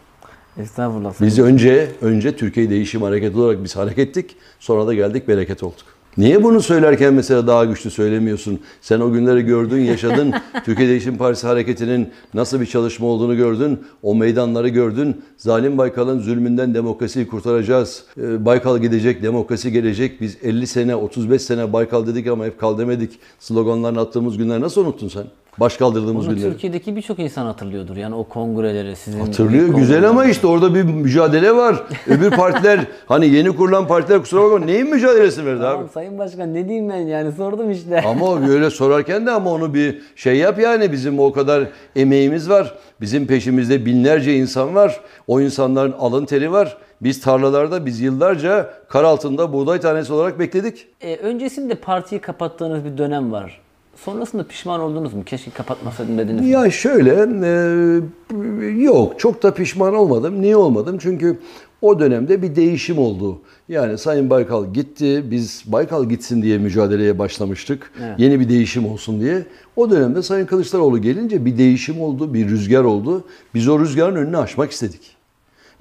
Estağfurullah. 0.58 1.14
Biz 1.22 1.40
önce 1.40 1.92
önce 2.02 2.36
Türkiye 2.36 2.70
Değişim 2.70 3.02
Hareketi 3.02 3.38
olarak 3.38 3.64
biz 3.64 3.76
harekettik. 3.76 4.36
Sonra 4.60 4.88
da 4.88 4.94
geldik 4.94 5.28
bereket 5.28 5.64
olduk. 5.64 5.91
Niye 6.18 6.44
bunu 6.44 6.62
söylerken 6.62 7.14
mesela 7.14 7.48
daha 7.48 7.66
güçlü 7.66 7.92
söylemiyorsun? 7.92 8.60
Sen 8.82 9.00
o 9.00 9.12
günleri 9.12 9.42
gördün, 9.42 9.82
yaşadın. 9.82 10.34
Türkiye 10.66 10.88
Değişim 10.88 11.18
Partisi 11.18 11.48
hareketinin 11.48 12.10
nasıl 12.34 12.62
bir 12.62 12.66
çalışma 12.66 13.08
olduğunu 13.08 13.38
gördün. 13.38 13.80
O 14.04 14.16
meydanları 14.16 14.68
gördün. 14.68 15.22
Zalim 15.38 15.78
Baykal'ın 15.78 16.20
zulmünden 16.20 16.74
demokrasiyi 16.74 17.28
kurtaracağız. 17.28 18.04
Ee, 18.18 18.46
Baykal 18.46 18.78
gidecek, 18.78 19.24
demokrasi 19.24 19.72
gelecek. 19.72 20.22
Biz 20.22 20.38
50 20.44 20.68
sene, 20.68 20.96
35 20.96 21.42
sene 21.42 21.74
Baykal 21.74 22.08
dedik 22.08 22.28
ama 22.28 22.46
hep 22.46 22.60
kal 22.60 22.78
demedik. 22.78 23.20
Sloganlarını 23.40 24.00
attığımız 24.00 24.38
günler 24.38 24.62
nasıl 24.62 24.86
unuttun 24.86 25.08
sen? 25.08 25.26
Baş 25.58 25.78
kaldırdığımız 25.78 26.28
Bunu 26.28 26.36
günleri. 26.36 26.52
Türkiye'deki 26.52 26.96
birçok 26.96 27.20
insan 27.20 27.46
hatırlıyordur. 27.46 27.98
Yani 27.98 28.16
o 28.16 28.24
kongreleri 28.24 28.96
sizin 28.96 29.20
Hatırlıyor 29.20 29.68
güzel 29.68 30.10
ama 30.10 30.26
işte 30.26 30.48
orada 30.48 30.76
bir 30.76 30.84
mücadele 30.84 31.56
var. 31.56 31.84
Öbür 32.08 32.32
partiler 32.32 32.80
hani 33.06 33.28
yeni 33.30 33.56
kurulan 33.56 33.88
partiler 33.88 34.20
kusura 34.20 34.44
bakma 34.44 34.66
neyin 34.66 34.90
mücadelesi 34.90 35.46
verdi 35.46 35.64
abi? 35.66 35.74
Tamam 35.76 35.90
Sayın 35.94 36.18
Başkan 36.18 36.54
ne 36.54 36.68
diyeyim 36.68 36.90
ben 36.90 36.96
yani 36.96 37.32
sordum 37.32 37.72
işte. 37.72 38.02
Ama 38.02 38.26
o 38.26 38.42
böyle 38.48 38.70
sorarken 38.70 39.26
de 39.26 39.32
ama 39.32 39.52
onu 39.52 39.74
bir 39.74 40.02
şey 40.16 40.36
yap 40.36 40.60
yani 40.60 40.92
bizim 40.92 41.20
o 41.20 41.32
kadar 41.32 41.64
emeğimiz 41.96 42.50
var. 42.50 42.76
Bizim 43.02 43.28
peşimizde 43.28 43.86
binlerce 43.86 44.36
insan 44.36 44.76
var. 44.76 45.00
O 45.28 45.42
insanların 45.42 45.92
alın 45.92 46.26
teri 46.26 46.52
var. 46.52 46.78
Biz 47.02 47.22
tarlalarda 47.22 47.86
biz 47.86 48.00
yıllarca 48.02 48.74
kar 48.90 49.04
altında 49.04 49.54
buğday 49.54 49.80
tanesi 49.80 50.14
olarak 50.14 50.40
bekledik. 50.40 50.88
E, 51.02 51.16
öncesinde 51.16 51.76
partiyi 51.76 52.22
kapattığınız 52.22 52.86
bir 52.86 52.98
dönem 52.98 53.32
var. 53.32 53.62
Sonrasında 54.06 54.48
pişman 54.48 54.82
oldunuz 54.82 55.14
mu? 55.14 55.24
Keşke 55.26 55.52
kapatmasaydım 55.52 56.18
dediniz. 56.18 56.42
mi? 56.42 56.50
Ya 56.50 56.72
şöyle 56.72 57.28
e, 57.44 58.84
yok 58.84 59.20
çok 59.20 59.44
da 59.44 59.54
pişman 59.54 59.96
olmadım. 59.96 60.42
Niye 60.42 60.56
olmadım? 60.56 60.98
Çünkü 61.02 61.40
o 61.82 62.00
dönemde 62.00 62.42
bir 62.42 62.56
değişim 62.56 62.98
oldu. 62.98 63.40
Yani 63.70 63.98
Sayın 63.98 64.30
Baykal 64.30 64.74
gitti. 64.74 65.24
Biz 65.32 65.64
Baykal 65.68 66.10
gitsin 66.10 66.42
diye 66.42 66.58
mücadeleye 66.58 67.20
başlamıştık. 67.20 67.92
Evet. 68.04 68.20
Yeni 68.20 68.40
bir 68.40 68.50
değişim 68.50 68.86
olsun 68.86 69.20
diye. 69.22 69.46
O 69.76 69.90
dönemde 69.92 70.22
Sayın 70.22 70.46
Kılıçdaroğlu 70.46 71.02
gelince 71.02 71.46
bir 71.46 71.58
değişim 71.58 72.02
oldu, 72.02 72.34
bir 72.34 72.50
rüzgar 72.50 72.84
oldu. 72.84 73.24
Biz 73.54 73.68
o 73.68 73.80
rüzgarın 73.80 74.16
önünü 74.16 74.38
aşmak 74.38 74.72
istedik. 74.72 75.16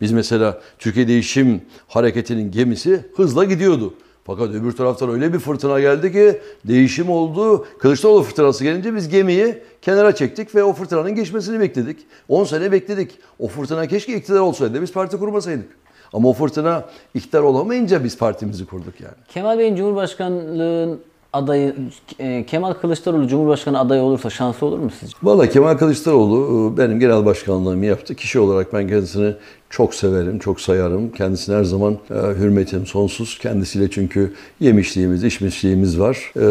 Biz 0.00 0.12
mesela 0.12 0.60
Türkiye 0.78 1.08
Değişim 1.08 1.60
Hareketi'nin 1.88 2.50
gemisi 2.50 3.00
hızla 3.16 3.44
gidiyordu. 3.44 3.94
Fakat 4.30 4.54
öbür 4.54 4.72
taraftan 4.72 5.10
öyle 5.10 5.32
bir 5.32 5.38
fırtına 5.38 5.80
geldi 5.80 6.12
ki 6.12 6.40
değişim 6.64 7.10
oldu. 7.10 7.66
Kılıçdaroğlu 7.78 8.22
fırtınası 8.22 8.64
gelince 8.64 8.94
biz 8.94 9.08
gemiyi 9.08 9.58
kenara 9.82 10.14
çektik 10.14 10.54
ve 10.54 10.64
o 10.64 10.72
fırtınanın 10.72 11.14
geçmesini 11.14 11.60
bekledik. 11.60 11.98
10 12.28 12.44
sene 12.44 12.72
bekledik. 12.72 13.10
O 13.38 13.48
fırtına 13.48 13.86
keşke 13.86 14.16
iktidar 14.16 14.40
olsaydı 14.40 14.82
biz 14.82 14.92
parti 14.92 15.16
kurmasaydık. 15.16 15.68
Ama 16.12 16.28
o 16.28 16.32
fırtına 16.32 16.84
iktidar 17.14 17.40
olamayınca 17.40 18.04
biz 18.04 18.18
partimizi 18.18 18.66
kurduk 18.66 19.00
yani. 19.00 19.14
Kemal 19.28 19.58
Bey'in 19.58 19.76
Cumhurbaşkanlığın 19.76 21.00
adayı 21.32 21.74
e, 22.18 22.46
Kemal 22.46 22.72
Kılıçdaroğlu 22.72 23.28
Cumhurbaşkanı 23.28 23.78
adayı 23.78 24.02
olursa 24.02 24.30
şansı 24.30 24.66
olur 24.66 24.78
mu 24.78 24.90
sizce? 25.00 25.16
Valla 25.22 25.48
Kemal 25.48 25.78
Kılıçdaroğlu 25.78 26.72
e, 26.74 26.76
benim 26.76 27.00
genel 27.00 27.24
başkanlığımı 27.24 27.86
yaptı. 27.86 28.14
Kişi 28.14 28.40
olarak 28.40 28.72
ben 28.72 28.88
kendisini 28.88 29.34
Çok 29.70 29.94
severim, 29.94 30.38
çok 30.38 30.60
sayarım. 30.60 31.12
Kendisine 31.12 31.56
her 31.56 31.64
zaman 31.64 31.98
e, 32.10 32.14
hürmetim 32.14 32.86
sonsuz. 32.86 33.38
Kendisiyle 33.38 33.90
çünkü 33.90 34.32
yemişliğimiz, 34.60 35.24
içmişliğimiz 35.24 36.00
var. 36.00 36.32
E, 36.36 36.44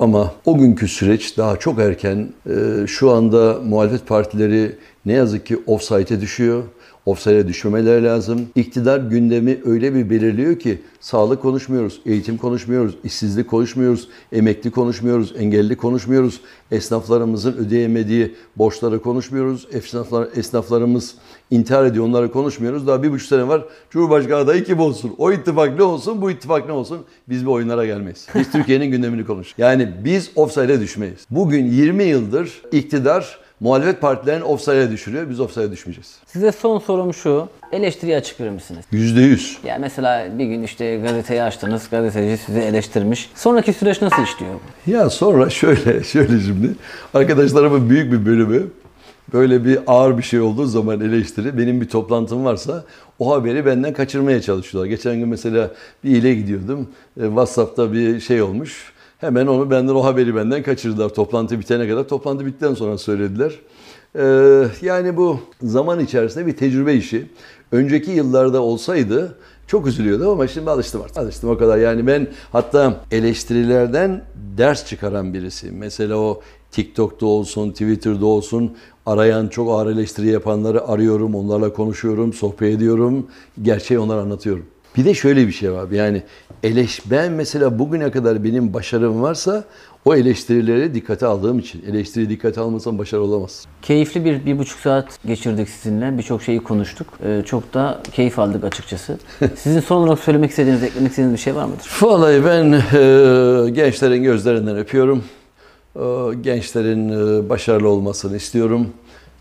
ama 0.00 0.34
o 0.44 0.58
günkü 0.58 0.88
süreç 0.88 1.38
daha 1.38 1.56
çok 1.56 1.78
erken. 1.78 2.28
E, 2.50 2.86
şu 2.86 3.10
anda 3.10 3.60
muhalefet 3.64 4.06
partileri 4.06 4.76
ne 5.06 5.12
yazık 5.12 5.46
ki 5.46 5.62
offside'e 5.66 6.20
düşüyor. 6.20 6.62
Offside'e 7.06 7.48
düşmemeleri 7.48 8.04
lazım. 8.04 8.48
İktidar 8.54 9.00
gündemi 9.00 9.60
öyle 9.64 9.94
bir 9.94 10.10
belirliyor 10.10 10.58
ki 10.58 10.80
sağlık 11.00 11.42
konuşmuyoruz, 11.42 12.00
eğitim 12.06 12.36
konuşmuyoruz, 12.36 12.94
işsizlik 13.04 13.48
konuşmuyoruz, 13.48 14.08
emekli 14.32 14.70
konuşmuyoruz, 14.70 15.34
engelli 15.38 15.76
konuşmuyoruz, 15.76 16.40
esnaflarımızın 16.70 17.52
ödeyemediği 17.52 18.34
borçları 18.56 19.02
konuşmuyoruz, 19.02 19.68
esnaflar, 19.72 20.28
esnaflarımız 20.36 21.14
intihar 21.50 21.84
ediyor 21.84 22.04
onları 22.04 22.32
konuşmuyoruz. 22.32 22.86
Daha 22.86 23.02
bir 23.02 23.10
buçuk 23.12 23.28
sene 23.28 23.48
var 23.48 23.62
Cumhurbaşkanı 23.90 24.36
adayı 24.36 24.64
kim 24.64 24.80
olsun? 24.80 25.14
O 25.18 25.32
ittifak 25.32 25.76
ne 25.76 25.82
olsun, 25.82 26.22
bu 26.22 26.30
ittifak 26.30 26.66
ne 26.66 26.72
olsun? 26.72 26.98
Biz 27.28 27.46
bu 27.46 27.52
oyunlara 27.52 27.86
gelmeyiz. 27.86 28.26
Biz 28.34 28.50
Türkiye'nin 28.52 28.90
gündemini 28.90 29.26
konuş. 29.26 29.54
Yani 29.58 29.88
biz 30.04 30.30
offside'e 30.36 30.80
düşmeyiz. 30.80 31.18
Bugün 31.30 31.64
20 31.64 32.04
yıldır 32.04 32.62
iktidar 32.72 33.38
muhalefet 33.60 34.00
partilerini 34.00 34.44
offside'e 34.44 34.90
düşürüyor. 34.90 35.30
Biz 35.30 35.40
offside'e 35.40 35.70
düşmeyeceğiz. 35.70 36.16
Size 36.26 36.52
son 36.52 36.78
sorum 36.78 37.14
şu. 37.14 37.48
Eleştiriye 37.72 38.16
açık 38.16 38.40
verir 38.40 38.50
misiniz? 38.50 38.84
Yüzde 38.92 39.20
yüz. 39.20 39.58
Ya 39.64 39.78
mesela 39.80 40.38
bir 40.38 40.44
gün 40.44 40.62
işte 40.62 40.96
gazeteyi 40.96 41.42
açtınız, 41.42 41.90
gazeteci 41.90 42.42
sizi 42.46 42.60
eleştirmiş. 42.60 43.30
Sonraki 43.34 43.72
süreç 43.72 44.02
nasıl 44.02 44.22
işliyor? 44.22 44.54
Ya 44.86 45.10
sonra 45.10 45.50
şöyle, 45.50 46.04
şöyle 46.04 46.40
şimdi 46.40 46.70
arkadaşlarımın 47.14 47.90
büyük 47.90 48.12
bir 48.12 48.26
bölümü 48.26 48.66
böyle 49.32 49.64
bir 49.64 49.78
ağır 49.86 50.18
bir 50.18 50.22
şey 50.22 50.40
olduğu 50.40 50.66
zaman 50.66 51.00
eleştiri 51.00 51.58
benim 51.58 51.80
bir 51.80 51.88
toplantım 51.88 52.44
varsa 52.44 52.84
o 53.18 53.34
haberi 53.34 53.66
benden 53.66 53.92
kaçırmaya 53.92 54.42
çalışıyorlar. 54.42 54.90
Geçen 54.90 55.18
gün 55.18 55.28
mesela 55.28 55.70
bir 56.04 56.10
ile 56.10 56.34
gidiyordum. 56.34 56.88
E, 57.20 57.24
WhatsApp'ta 57.24 57.92
bir 57.92 58.20
şey 58.20 58.42
olmuş. 58.42 58.92
Hemen 59.18 59.46
onu 59.46 59.70
benden 59.70 59.94
o 59.94 60.04
haberi 60.04 60.36
benden 60.36 60.62
kaçırdılar. 60.62 61.08
Toplantı 61.08 61.60
bitene 61.60 61.88
kadar. 61.88 62.08
Toplantı 62.08 62.46
bittikten 62.46 62.74
sonra 62.74 62.98
söylediler. 62.98 63.52
Ee, 64.18 64.66
yani 64.82 65.16
bu 65.16 65.40
zaman 65.62 66.00
içerisinde 66.00 66.46
bir 66.46 66.56
tecrübe 66.56 66.94
işi. 66.94 67.26
Önceki 67.72 68.10
yıllarda 68.10 68.62
olsaydı 68.62 69.36
çok 69.66 69.86
üzülüyordum 69.86 70.28
ama 70.28 70.48
şimdi 70.48 70.70
alıştım 70.70 71.02
artık. 71.02 71.16
Alıştım 71.16 71.50
o 71.50 71.58
kadar. 71.58 71.78
Yani 71.78 72.06
ben 72.06 72.26
hatta 72.52 73.00
eleştirilerden 73.10 74.24
ders 74.58 74.86
çıkaran 74.86 75.34
birisi. 75.34 75.70
Mesela 75.70 76.16
o 76.16 76.40
TikTok'ta 76.70 77.26
olsun, 77.26 77.70
Twitter'da 77.70 78.26
olsun 78.26 78.72
arayan 79.06 79.48
çok 79.48 79.70
ağır 79.70 79.86
eleştiri 79.86 80.28
yapanları 80.28 80.88
arıyorum, 80.88 81.34
onlarla 81.34 81.72
konuşuyorum, 81.72 82.32
sohbet 82.32 82.74
ediyorum, 82.76 83.26
gerçeği 83.62 84.00
onlara 84.00 84.20
anlatıyorum. 84.20 84.66
Bir 84.96 85.04
de 85.04 85.14
şöyle 85.14 85.46
bir 85.46 85.52
şey 85.52 85.72
var. 85.72 85.90
Yani 85.90 86.22
eleş 86.62 87.10
ben 87.10 87.32
mesela 87.32 87.78
bugüne 87.78 88.10
kadar 88.10 88.44
benim 88.44 88.74
başarım 88.74 89.22
varsa 89.22 89.64
o 90.04 90.14
eleştirileri 90.14 90.94
dikkate 90.94 91.26
aldığım 91.26 91.58
için. 91.58 91.82
Eleştiri 91.88 92.28
dikkate 92.28 92.60
almasam 92.60 92.98
başarı 92.98 93.22
olamaz. 93.22 93.66
Keyifli 93.82 94.24
bir, 94.24 94.46
bir 94.46 94.58
buçuk 94.58 94.80
saat 94.80 95.24
geçirdik 95.26 95.68
sizinle. 95.68 96.18
Birçok 96.18 96.42
şeyi 96.42 96.62
konuştuk. 96.62 97.06
Ee, 97.24 97.42
çok 97.46 97.74
da 97.74 98.00
keyif 98.12 98.38
aldık 98.38 98.64
açıkçası. 98.64 99.18
Sizin 99.56 99.80
son 99.80 99.96
olarak 99.96 100.18
söylemek 100.18 100.50
istediğiniz, 100.50 100.82
eklemek 100.82 101.10
istediğiniz 101.10 101.34
bir 101.34 101.42
şey 101.42 101.54
var 101.54 101.64
mıdır? 101.64 101.90
Vallahi 102.00 102.44
ben 102.44 102.72
e, 102.72 103.70
gençlerin 103.70 104.22
gözlerinden 104.22 104.76
öpüyorum. 104.76 105.24
E, 105.96 106.00
gençlerin 106.40 107.08
e, 107.08 107.48
başarılı 107.48 107.88
olmasını 107.88 108.36
istiyorum. 108.36 108.88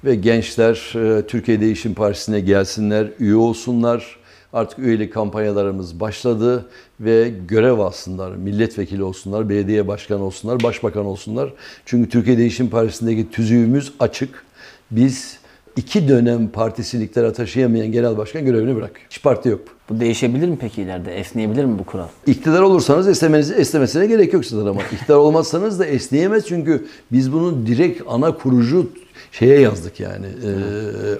Ve 0.05 0.15
gençler 0.15 0.93
e, 0.95 1.27
Türkiye 1.27 1.61
Değişim 1.61 1.93
Partisi'ne 1.93 2.39
gelsinler, 2.39 3.07
üye 3.19 3.35
olsunlar. 3.35 4.19
Artık 4.53 4.79
üyelik 4.79 5.13
kampanyalarımız 5.13 5.99
başladı 5.99 6.65
ve 6.99 7.31
görev 7.47 7.79
alsınlar. 7.79 8.31
Milletvekili 8.31 9.03
olsunlar, 9.03 9.49
belediye 9.49 9.87
başkanı 9.87 10.23
olsunlar, 10.23 10.63
başbakan 10.63 11.05
olsunlar. 11.05 11.53
Çünkü 11.85 12.09
Türkiye 12.09 12.37
Değişim 12.37 12.69
Partisi'ndeki 12.69 13.31
tüzüğümüz 13.31 13.93
açık. 13.99 14.43
Biz 14.91 15.37
iki 15.75 16.07
dönem 16.07 16.47
partisilikleri 16.47 17.33
taşıyamayan 17.33 17.91
genel 17.91 18.17
başkan 18.17 18.45
görevini 18.45 18.75
bırakıyor. 18.75 19.07
Hiç 19.09 19.23
parti 19.23 19.49
yok. 19.49 19.78
Bu 19.89 19.99
değişebilir 19.99 20.47
mi 20.47 20.57
peki 20.61 20.81
ileride? 20.81 21.15
Esneyebilir 21.19 21.65
mi 21.65 21.79
bu 21.79 21.83
kural? 21.83 22.07
İktidar 22.27 22.61
olursanız 22.61 23.07
esnemeniz, 23.07 23.51
esnemesine 23.51 24.05
gerek 24.05 24.33
yok 24.33 24.45
sizden 24.45 24.65
ama 24.65 24.81
iktidar 24.91 25.15
olmazsanız 25.15 25.79
da 25.79 25.85
esneyemez 25.85 26.47
çünkü 26.47 26.85
biz 27.11 27.33
bunu 27.33 27.65
direkt 27.67 28.01
ana 28.07 28.37
kurucu 28.37 28.89
şeye 29.31 29.59
yazdık 29.59 29.99
yani. 29.99 30.25
E, 30.25 30.49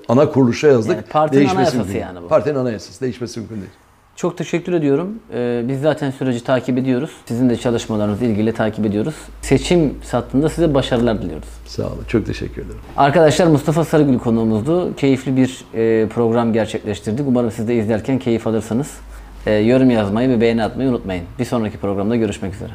ana 0.08 0.32
kuruluşa 0.32 0.68
yazdık. 0.68 0.96
Yani 0.96 1.04
partinin 1.10 1.48
anayasası 1.48 1.88
değil. 1.88 2.00
yani 2.00 2.22
bu. 2.22 2.28
Partinin 2.28 2.56
anayasası. 2.56 3.02
Değişmesi 3.02 3.40
mümkün 3.40 3.56
değil. 3.56 3.72
Çok 4.20 4.38
teşekkür 4.38 4.74
ediyorum. 4.74 5.20
Ee, 5.34 5.64
biz 5.68 5.82
zaten 5.82 6.12
süreci 6.12 6.44
takip 6.44 6.78
ediyoruz. 6.78 7.10
Sizin 7.26 7.50
de 7.50 7.56
çalışmalarınızla 7.56 8.26
ilgili 8.26 8.54
takip 8.54 8.86
ediyoruz. 8.86 9.16
Seçim 9.42 9.94
sattığında 10.04 10.50
size 10.50 10.74
başarılar 10.74 11.22
diliyoruz. 11.22 11.48
Sağ 11.66 11.84
olun. 11.84 12.04
Çok 12.08 12.26
teşekkür 12.26 12.62
ederim. 12.62 12.80
Arkadaşlar 12.98 13.48
Mustafa 13.48 13.86
Sarıgül 13.86 14.20
konuğumuzdu. 14.20 14.96
Keyifli 14.96 15.38
bir 15.38 15.66
e, 15.74 16.08
program 16.08 16.54
gerçekleştirdik. 16.54 17.28
Umarım 17.28 17.52
siz 17.52 17.68
de 17.68 17.76
izlerken 17.76 18.20
keyif 18.20 18.48
alırsınız. 18.48 18.98
E, 19.46 19.52
yorum 19.54 19.90
yazmayı 19.90 20.30
ve 20.30 20.42
beğeni 20.42 20.64
atmayı 20.64 20.90
unutmayın. 20.90 21.24
Bir 21.40 21.46
sonraki 21.46 21.78
programda 21.78 22.16
görüşmek 22.16 22.56
üzere. 22.56 22.72